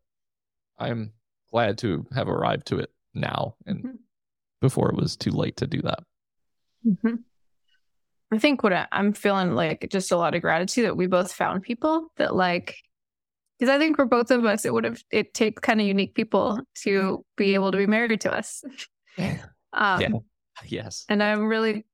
I'm 0.78 1.12
glad 1.50 1.78
to 1.78 2.06
have 2.14 2.28
arrived 2.28 2.66
to 2.68 2.78
it 2.78 2.90
now 3.14 3.56
and 3.66 3.82
Mhm. 3.84 3.98
before 4.60 4.90
it 4.90 4.96
was 4.96 5.16
too 5.16 5.30
late 5.30 5.56
to 5.58 5.66
do 5.66 5.80
that. 5.82 6.04
Mhm. 6.86 7.24
I 8.30 8.38
think 8.38 8.62
what 8.62 8.72
I, 8.74 8.86
I'm 8.92 9.12
feeling 9.14 9.54
like 9.54 9.88
just 9.90 10.12
a 10.12 10.16
lot 10.16 10.34
of 10.34 10.42
gratitude 10.42 10.84
that 10.84 10.96
we 10.96 11.06
both 11.06 11.32
found 11.32 11.62
people 11.62 12.08
that 12.16 12.34
like, 12.34 12.76
because 13.58 13.72
I 13.72 13.78
think 13.78 13.96
for 13.96 14.04
both 14.04 14.30
of 14.30 14.44
us, 14.44 14.64
it 14.64 14.72
would 14.72 14.84
have, 14.84 15.02
it 15.10 15.34
takes 15.34 15.60
kind 15.60 15.80
of 15.80 15.86
unique 15.86 16.14
people 16.14 16.60
to 16.82 17.24
be 17.36 17.54
able 17.54 17.70
to 17.72 17.78
be 17.78 17.86
married 17.86 18.20
to 18.22 18.32
us. 18.32 18.64
Um, 19.72 20.00
Yeah. 20.00 20.08
Yes. 20.66 21.04
And 21.08 21.22
I'm 21.22 21.44
really 21.44 21.84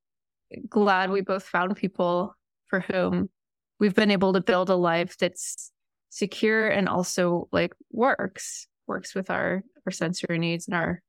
glad 0.68 1.10
we 1.10 1.20
both 1.20 1.44
found 1.44 1.76
people 1.76 2.34
for 2.66 2.80
whom 2.80 3.30
we've 3.78 3.94
been 3.94 4.10
able 4.10 4.32
to 4.34 4.40
build 4.40 4.68
a 4.70 4.74
life 4.74 5.16
that's 5.18 5.72
secure 6.10 6.68
and 6.68 6.88
also 6.88 7.48
like 7.52 7.72
works, 7.90 8.66
works 8.86 9.14
with 9.14 9.30
our, 9.30 9.62
our 9.86 9.92
sensory 9.92 10.38
needs 10.38 10.66
and 10.66 10.74
our, 10.74 11.02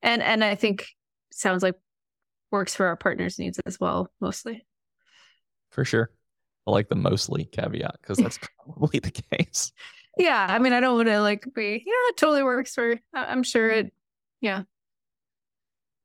and, 0.00 0.22
and 0.22 0.42
I 0.42 0.54
think 0.54 0.86
sounds 1.32 1.62
like 1.62 1.74
works 2.50 2.74
for 2.74 2.86
our 2.86 2.96
partner's 2.96 3.38
needs 3.38 3.58
as 3.66 3.78
well, 3.80 4.10
mostly. 4.20 4.64
For 5.70 5.84
sure. 5.84 6.10
I 6.66 6.70
like 6.70 6.88
the 6.88 6.94
mostly 6.94 7.44
caveat 7.46 7.96
because 8.00 8.18
that's 8.18 8.38
probably 8.64 9.00
the 9.00 9.10
case. 9.10 9.72
Yeah, 10.18 10.46
I 10.48 10.58
mean, 10.58 10.72
I 10.72 10.80
don't 10.80 10.96
want 10.96 11.08
to 11.08 11.20
like 11.20 11.46
be, 11.54 11.82
Yeah, 11.84 11.92
it 12.10 12.16
totally 12.16 12.42
works 12.42 12.74
for. 12.74 12.96
I'm 13.14 13.42
sure 13.42 13.70
it. 13.70 13.92
Yeah, 14.40 14.62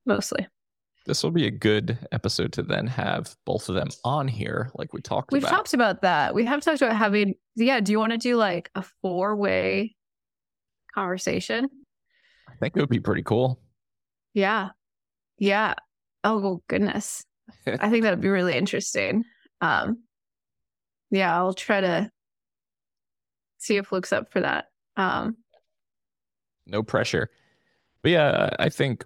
mostly. 0.05 0.47
This 1.05 1.24
will 1.24 1.32
be 1.32 1.47
a 1.47 1.51
good 1.51 1.97
episode 2.12 2.51
to 2.53 2.64
then 2.64 2.86
have 2.88 3.34
both 3.45 3.70
of 3.70 3.76
them 3.76 3.88
on 4.03 4.28
here, 4.28 4.72
like 4.76 4.93
we 4.93 5.01
talked 5.01 5.32
about. 5.32 5.36
We've 5.38 5.43
about. 5.43 5.55
talked 5.55 5.74
about 5.74 6.01
that. 6.01 6.36
We 6.36 6.45
have 6.45 6.62
talked 6.62 6.82
about 6.82 6.95
having. 6.95 7.36
Yeah, 7.55 7.80
do 7.80 7.91
you 7.91 7.99
want 7.99 8.12
to 8.12 8.18
do 8.18 8.36
like 8.36 8.70
a 8.76 8.84
four 9.01 9.36
way 9.36 9.95
conversation? 10.93 11.70
I 12.47 12.53
think 12.60 12.76
it 12.76 12.82
would 12.82 12.89
be 12.89 12.99
pretty 12.99 13.24
cool. 13.24 13.60
Yeah, 14.34 14.70
yeah. 15.38 15.76
Oh 16.24 16.62
goodness, 16.68 17.24
I 17.68 17.89
think 17.89 18.03
that 18.03 18.12
would 18.12 18.22
be 18.22 18.30
really 18.30 18.55
interesting. 18.55 19.24
Um, 19.62 20.03
yeah, 21.12 21.36
I'll 21.36 21.53
try 21.53 21.82
to 21.82 22.12
see 23.58 23.78
if 23.78 23.91
Luke's 23.91 24.14
up 24.14 24.32
for 24.32 24.41
that. 24.41 24.70
Um, 24.95 25.38
no 26.66 26.84
pressure. 26.84 27.30
But 28.01 28.12
yeah, 28.12 28.49
I 28.60 28.70
think 28.70 29.05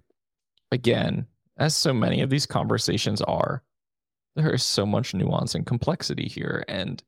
again, 0.71 1.25
as 1.57 1.75
so 1.75 1.93
many 1.93 2.21
of 2.21 2.29
these 2.29 2.45
conversations 2.45 3.21
are, 3.21 3.63
there 4.35 4.53
is 4.53 4.63
so 4.63 4.85
much 4.85 5.13
nuance 5.13 5.55
and 5.55 5.65
complexity 5.65 6.27
here. 6.27 6.63
And 6.67 7.03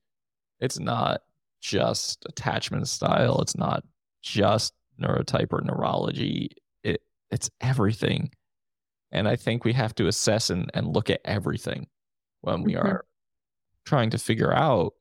it's 0.60 0.80
not 0.80 1.22
just 1.62 2.26
attachment 2.28 2.88
style, 2.88 3.40
it's 3.42 3.58
not 3.58 3.84
just 4.22 4.74
neurotype 5.02 5.52
or 5.52 5.62
neurology. 5.62 6.52
It 6.84 7.02
it's 7.32 7.50
everything. 7.62 8.32
And 9.12 9.28
I 9.28 9.36
think 9.36 9.64
we 9.64 9.74
have 9.74 9.94
to 9.96 10.08
assess 10.08 10.50
and, 10.50 10.70
and 10.74 10.88
look 10.88 11.10
at 11.10 11.22
everything 11.24 11.88
when 12.42 12.64
we 12.64 12.74
mm-hmm. 12.74 12.88
are 12.88 13.06
trying 13.86 14.10
to 14.12 14.18
figure 14.18 14.54
out 14.54 14.94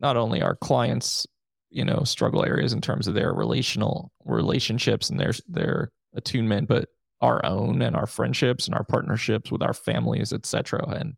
not 0.00 0.16
only 0.16 0.42
our 0.42 0.56
clients 0.56 1.26
you 1.70 1.84
know 1.84 2.02
struggle 2.04 2.44
areas 2.44 2.72
in 2.72 2.80
terms 2.80 3.08
of 3.08 3.14
their 3.14 3.32
relational 3.32 4.12
relationships 4.24 5.10
and 5.10 5.18
their 5.18 5.32
their 5.48 5.90
attunement 6.14 6.68
but 6.68 6.88
our 7.20 7.44
own 7.44 7.82
and 7.82 7.96
our 7.96 8.06
friendships 8.06 8.66
and 8.66 8.74
our 8.74 8.84
partnerships 8.84 9.50
with 9.50 9.62
our 9.62 9.74
families 9.74 10.32
etc 10.32 10.86
and 10.90 11.14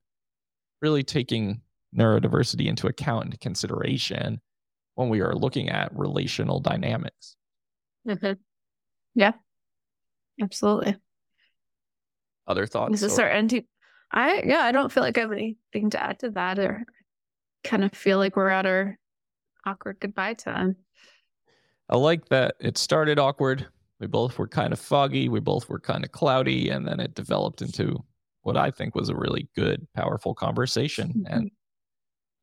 really 0.80 1.02
taking 1.02 1.60
neurodiversity 1.96 2.66
into 2.66 2.86
account 2.86 3.24
and 3.24 3.40
consideration 3.40 4.40
when 4.94 5.08
we 5.08 5.20
are 5.20 5.34
looking 5.34 5.68
at 5.68 5.96
relational 5.96 6.60
dynamics 6.60 7.36
mm-hmm. 8.08 8.32
yeah 9.14 9.32
absolutely 10.40 10.96
other 12.46 12.66
thoughts 12.66 12.94
is 12.94 13.00
this 13.00 13.18
or? 13.18 13.22
our 13.22 13.30
i 14.12 14.42
yeah 14.44 14.60
i 14.60 14.72
don't 14.72 14.92
feel 14.92 15.02
like 15.02 15.18
i 15.18 15.22
have 15.22 15.32
anything 15.32 15.90
to 15.90 16.02
add 16.02 16.18
to 16.18 16.30
that 16.30 16.58
or 16.58 16.84
kind 17.66 17.84
of 17.84 17.92
feel 17.92 18.18
like 18.18 18.36
we're 18.36 18.48
at 18.48 18.66
our 18.66 18.98
awkward 19.66 19.98
goodbye 20.00 20.34
time. 20.34 20.76
I 21.90 21.96
like 21.96 22.28
that 22.28 22.54
it 22.60 22.78
started 22.78 23.18
awkward. 23.18 23.66
We 24.00 24.06
both 24.06 24.38
were 24.38 24.48
kind 24.48 24.72
of 24.72 24.78
foggy. 24.78 25.28
We 25.28 25.40
both 25.40 25.68
were 25.68 25.80
kind 25.80 26.04
of 26.04 26.12
cloudy. 26.12 26.68
And 26.68 26.86
then 26.86 27.00
it 27.00 27.14
developed 27.14 27.62
into 27.62 28.04
what 28.42 28.56
I 28.56 28.70
think 28.70 28.94
was 28.94 29.08
a 29.08 29.16
really 29.16 29.48
good, 29.56 29.86
powerful 29.94 30.34
conversation. 30.34 31.08
Mm-hmm. 31.08 31.32
And 31.32 31.50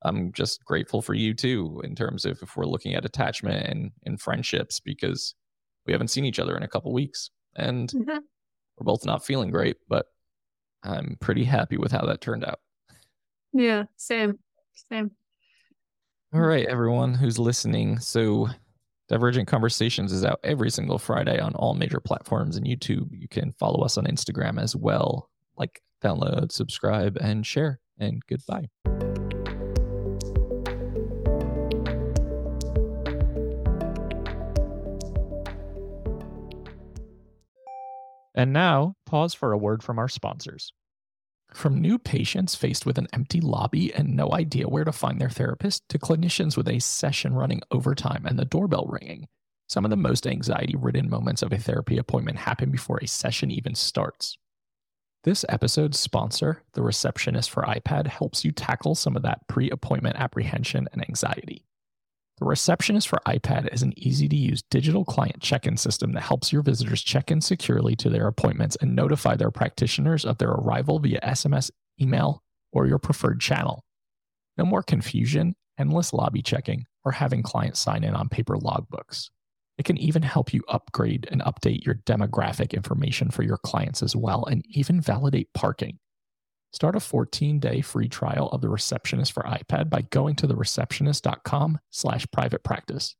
I'm 0.03 0.34
just 0.34 0.64
grateful 0.66 1.01
for 1.01 1.14
you 1.14 1.34
too, 1.34 1.82
in 1.84 1.95
terms 1.95 2.26
of 2.26 2.41
if 2.41 2.57
we're 2.57 2.66
looking 2.66 2.93
at 2.93 3.05
attachment 3.05 3.68
and, 3.68 3.91
and 4.05 4.20
friendships, 4.20 4.80
because 4.80 5.36
we 5.86 5.93
haven't 5.93 6.09
seen 6.09 6.26
each 6.26 6.39
other 6.39 6.57
in 6.57 6.64
a 6.64 6.68
couple 6.68 6.91
weeks 6.93 7.30
and 7.55 7.89
mm-hmm. 7.89 8.09
we're 8.09 8.86
both 8.86 9.05
not 9.05 9.26
feeling 9.26 9.51
great, 9.51 9.78
but 9.88 10.07
I'm 10.84 11.17
pretty 11.19 11.43
happy 11.43 11.77
with 11.77 11.91
how 11.91 12.05
that 12.05 12.21
turned 12.21 12.43
out. 12.43 12.59
Yeah, 13.53 13.84
same, 13.97 14.39
same. 14.89 15.11
All 16.34 16.41
right, 16.41 16.65
everyone 16.65 17.13
who's 17.13 17.38
listening. 17.38 17.99
So, 17.99 18.49
Divergent 19.07 19.47
Conversations 19.47 20.11
is 20.11 20.25
out 20.25 20.39
every 20.43 20.71
single 20.71 20.97
Friday 20.97 21.39
on 21.39 21.53
all 21.55 21.75
major 21.75 21.99
platforms 21.99 22.57
and 22.57 22.65
YouTube. 22.65 23.09
You 23.11 23.27
can 23.27 23.51
follow 23.53 23.84
us 23.84 23.97
on 23.97 24.05
Instagram 24.05 24.59
as 24.59 24.75
well. 24.75 25.29
Like, 25.57 25.84
download, 26.03 26.51
subscribe, 26.51 27.17
and 27.21 27.45
share. 27.45 27.79
And 27.99 28.23
goodbye. 28.25 28.69
And 38.36 38.51
now, 38.51 38.95
pause 39.05 39.34
for 39.34 39.51
a 39.51 39.57
word 39.57 39.84
from 39.84 39.99
our 39.99 40.07
sponsors. 40.07 40.73
From 41.53 41.79
new 41.79 41.99
patients 41.99 42.55
faced 42.55 42.86
with 42.86 42.97
an 42.97 43.07
empty 43.13 43.39
lobby 43.39 43.93
and 43.93 44.15
no 44.15 44.31
idea 44.34 44.67
where 44.67 44.84
to 44.84 44.91
find 44.91 45.21
their 45.21 45.29
therapist, 45.29 45.88
to 45.89 45.99
clinicians 45.99 46.57
with 46.57 46.67
a 46.67 46.79
session 46.79 47.36
running 47.36 47.61
overtime 47.69 48.25
and 48.25 48.39
the 48.39 48.45
doorbell 48.45 48.88
ringing, 48.89 49.27
some 49.67 49.86
of 49.86 49.91
the 49.91 49.97
most 49.97 50.25
anxiety 50.25 50.75
ridden 50.75 51.09
moments 51.09 51.41
of 51.41 51.53
a 51.53 51.57
therapy 51.57 51.97
appointment 51.97 52.38
happen 52.38 52.71
before 52.71 52.99
a 53.01 53.07
session 53.07 53.51
even 53.51 53.75
starts. 53.75 54.38
This 55.23 55.45
episode's 55.47 55.99
sponsor, 55.99 56.63
the 56.73 56.81
receptionist 56.81 57.49
for 57.49 57.63
iPad, 57.63 58.07
helps 58.07 58.43
you 58.43 58.51
tackle 58.51 58.95
some 58.95 59.15
of 59.15 59.21
that 59.21 59.47
pre 59.47 59.69
appointment 59.69 60.17
apprehension 60.19 60.88
and 60.91 61.01
anxiety. 61.01 61.65
The 62.39 62.45
Receptionist 62.45 63.07
for 63.07 63.19
iPad 63.27 63.71
is 63.71 63.84
an 63.84 63.93
easy 63.95 64.27
to 64.27 64.36
use 64.36 64.63
digital 64.71 65.05
client 65.05 65.39
check 65.39 65.67
in 65.67 65.77
system 65.77 66.13
that 66.13 66.23
helps 66.23 66.51
your 66.51 66.63
visitors 66.63 67.03
check 67.03 67.29
in 67.29 67.41
securely 67.41 67.95
to 67.97 68.09
their 68.09 68.27
appointments 68.27 68.75
and 68.81 68.95
notify 68.95 69.36
their 69.36 69.51
practitioners 69.51 70.25
of 70.25 70.39
their 70.39 70.49
arrival 70.49 70.99
via 70.99 71.19
SMS, 71.21 71.69
email, 72.01 72.41
or 72.71 72.88
your 72.88 72.97
preferred 72.97 73.39
channel. 73.39 73.86
No 74.57 74.65
more 74.65 74.81
confusion, 74.81 75.55
endless 75.77 76.11
lobby 76.11 76.41
checking, 76.41 76.86
or 77.05 77.11
having 77.11 77.43
clients 77.43 77.79
sign 77.79 78.03
in 78.03 78.15
on 78.15 78.29
paper 78.29 78.55
logbooks. 78.57 79.29
It 79.77 79.86
can 79.86 79.97
even 79.97 80.23
help 80.23 80.53
you 80.53 80.63
upgrade 80.67 81.27
and 81.31 81.41
update 81.41 81.86
your 81.86 81.95
demographic 82.05 82.73
information 82.73 83.29
for 83.29 83.43
your 83.43 83.57
clients 83.57 84.03
as 84.03 84.15
well, 84.15 84.45
and 84.45 84.63
even 84.69 85.01
validate 85.01 85.49
parking. 85.53 85.99
Start 86.74 86.95
a 86.95 86.99
14-day 86.99 87.82
free 87.82 88.09
trial 88.09 88.49
of 88.49 88.61
the 88.61 88.69
receptionist 88.69 89.32
for 89.32 89.43
iPad 89.43 89.91
by 89.91 90.01
going 90.01 90.36
to 90.38 90.47
thereceptionist.com 90.47 91.80
slash 91.91 92.26
private 92.32 92.63
practice. 92.63 93.15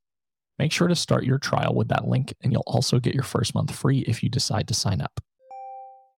Make 0.58 0.72
sure 0.72 0.88
to 0.88 0.95
start 0.95 1.24
your 1.24 1.38
trial 1.38 1.76
with 1.76 1.88
that 1.89 2.08
link, 2.08 2.34
and 2.41 2.51
you'll 2.51 2.64
also 2.66 2.99
get 2.99 3.14
your 3.14 3.24
first 3.24 3.54
month 3.54 3.74
free 3.74 3.99
if 4.08 4.24
you 4.24 4.30
decide 4.30 4.68
to 4.70 4.74
sign 4.74 5.01
up. 5.01 5.20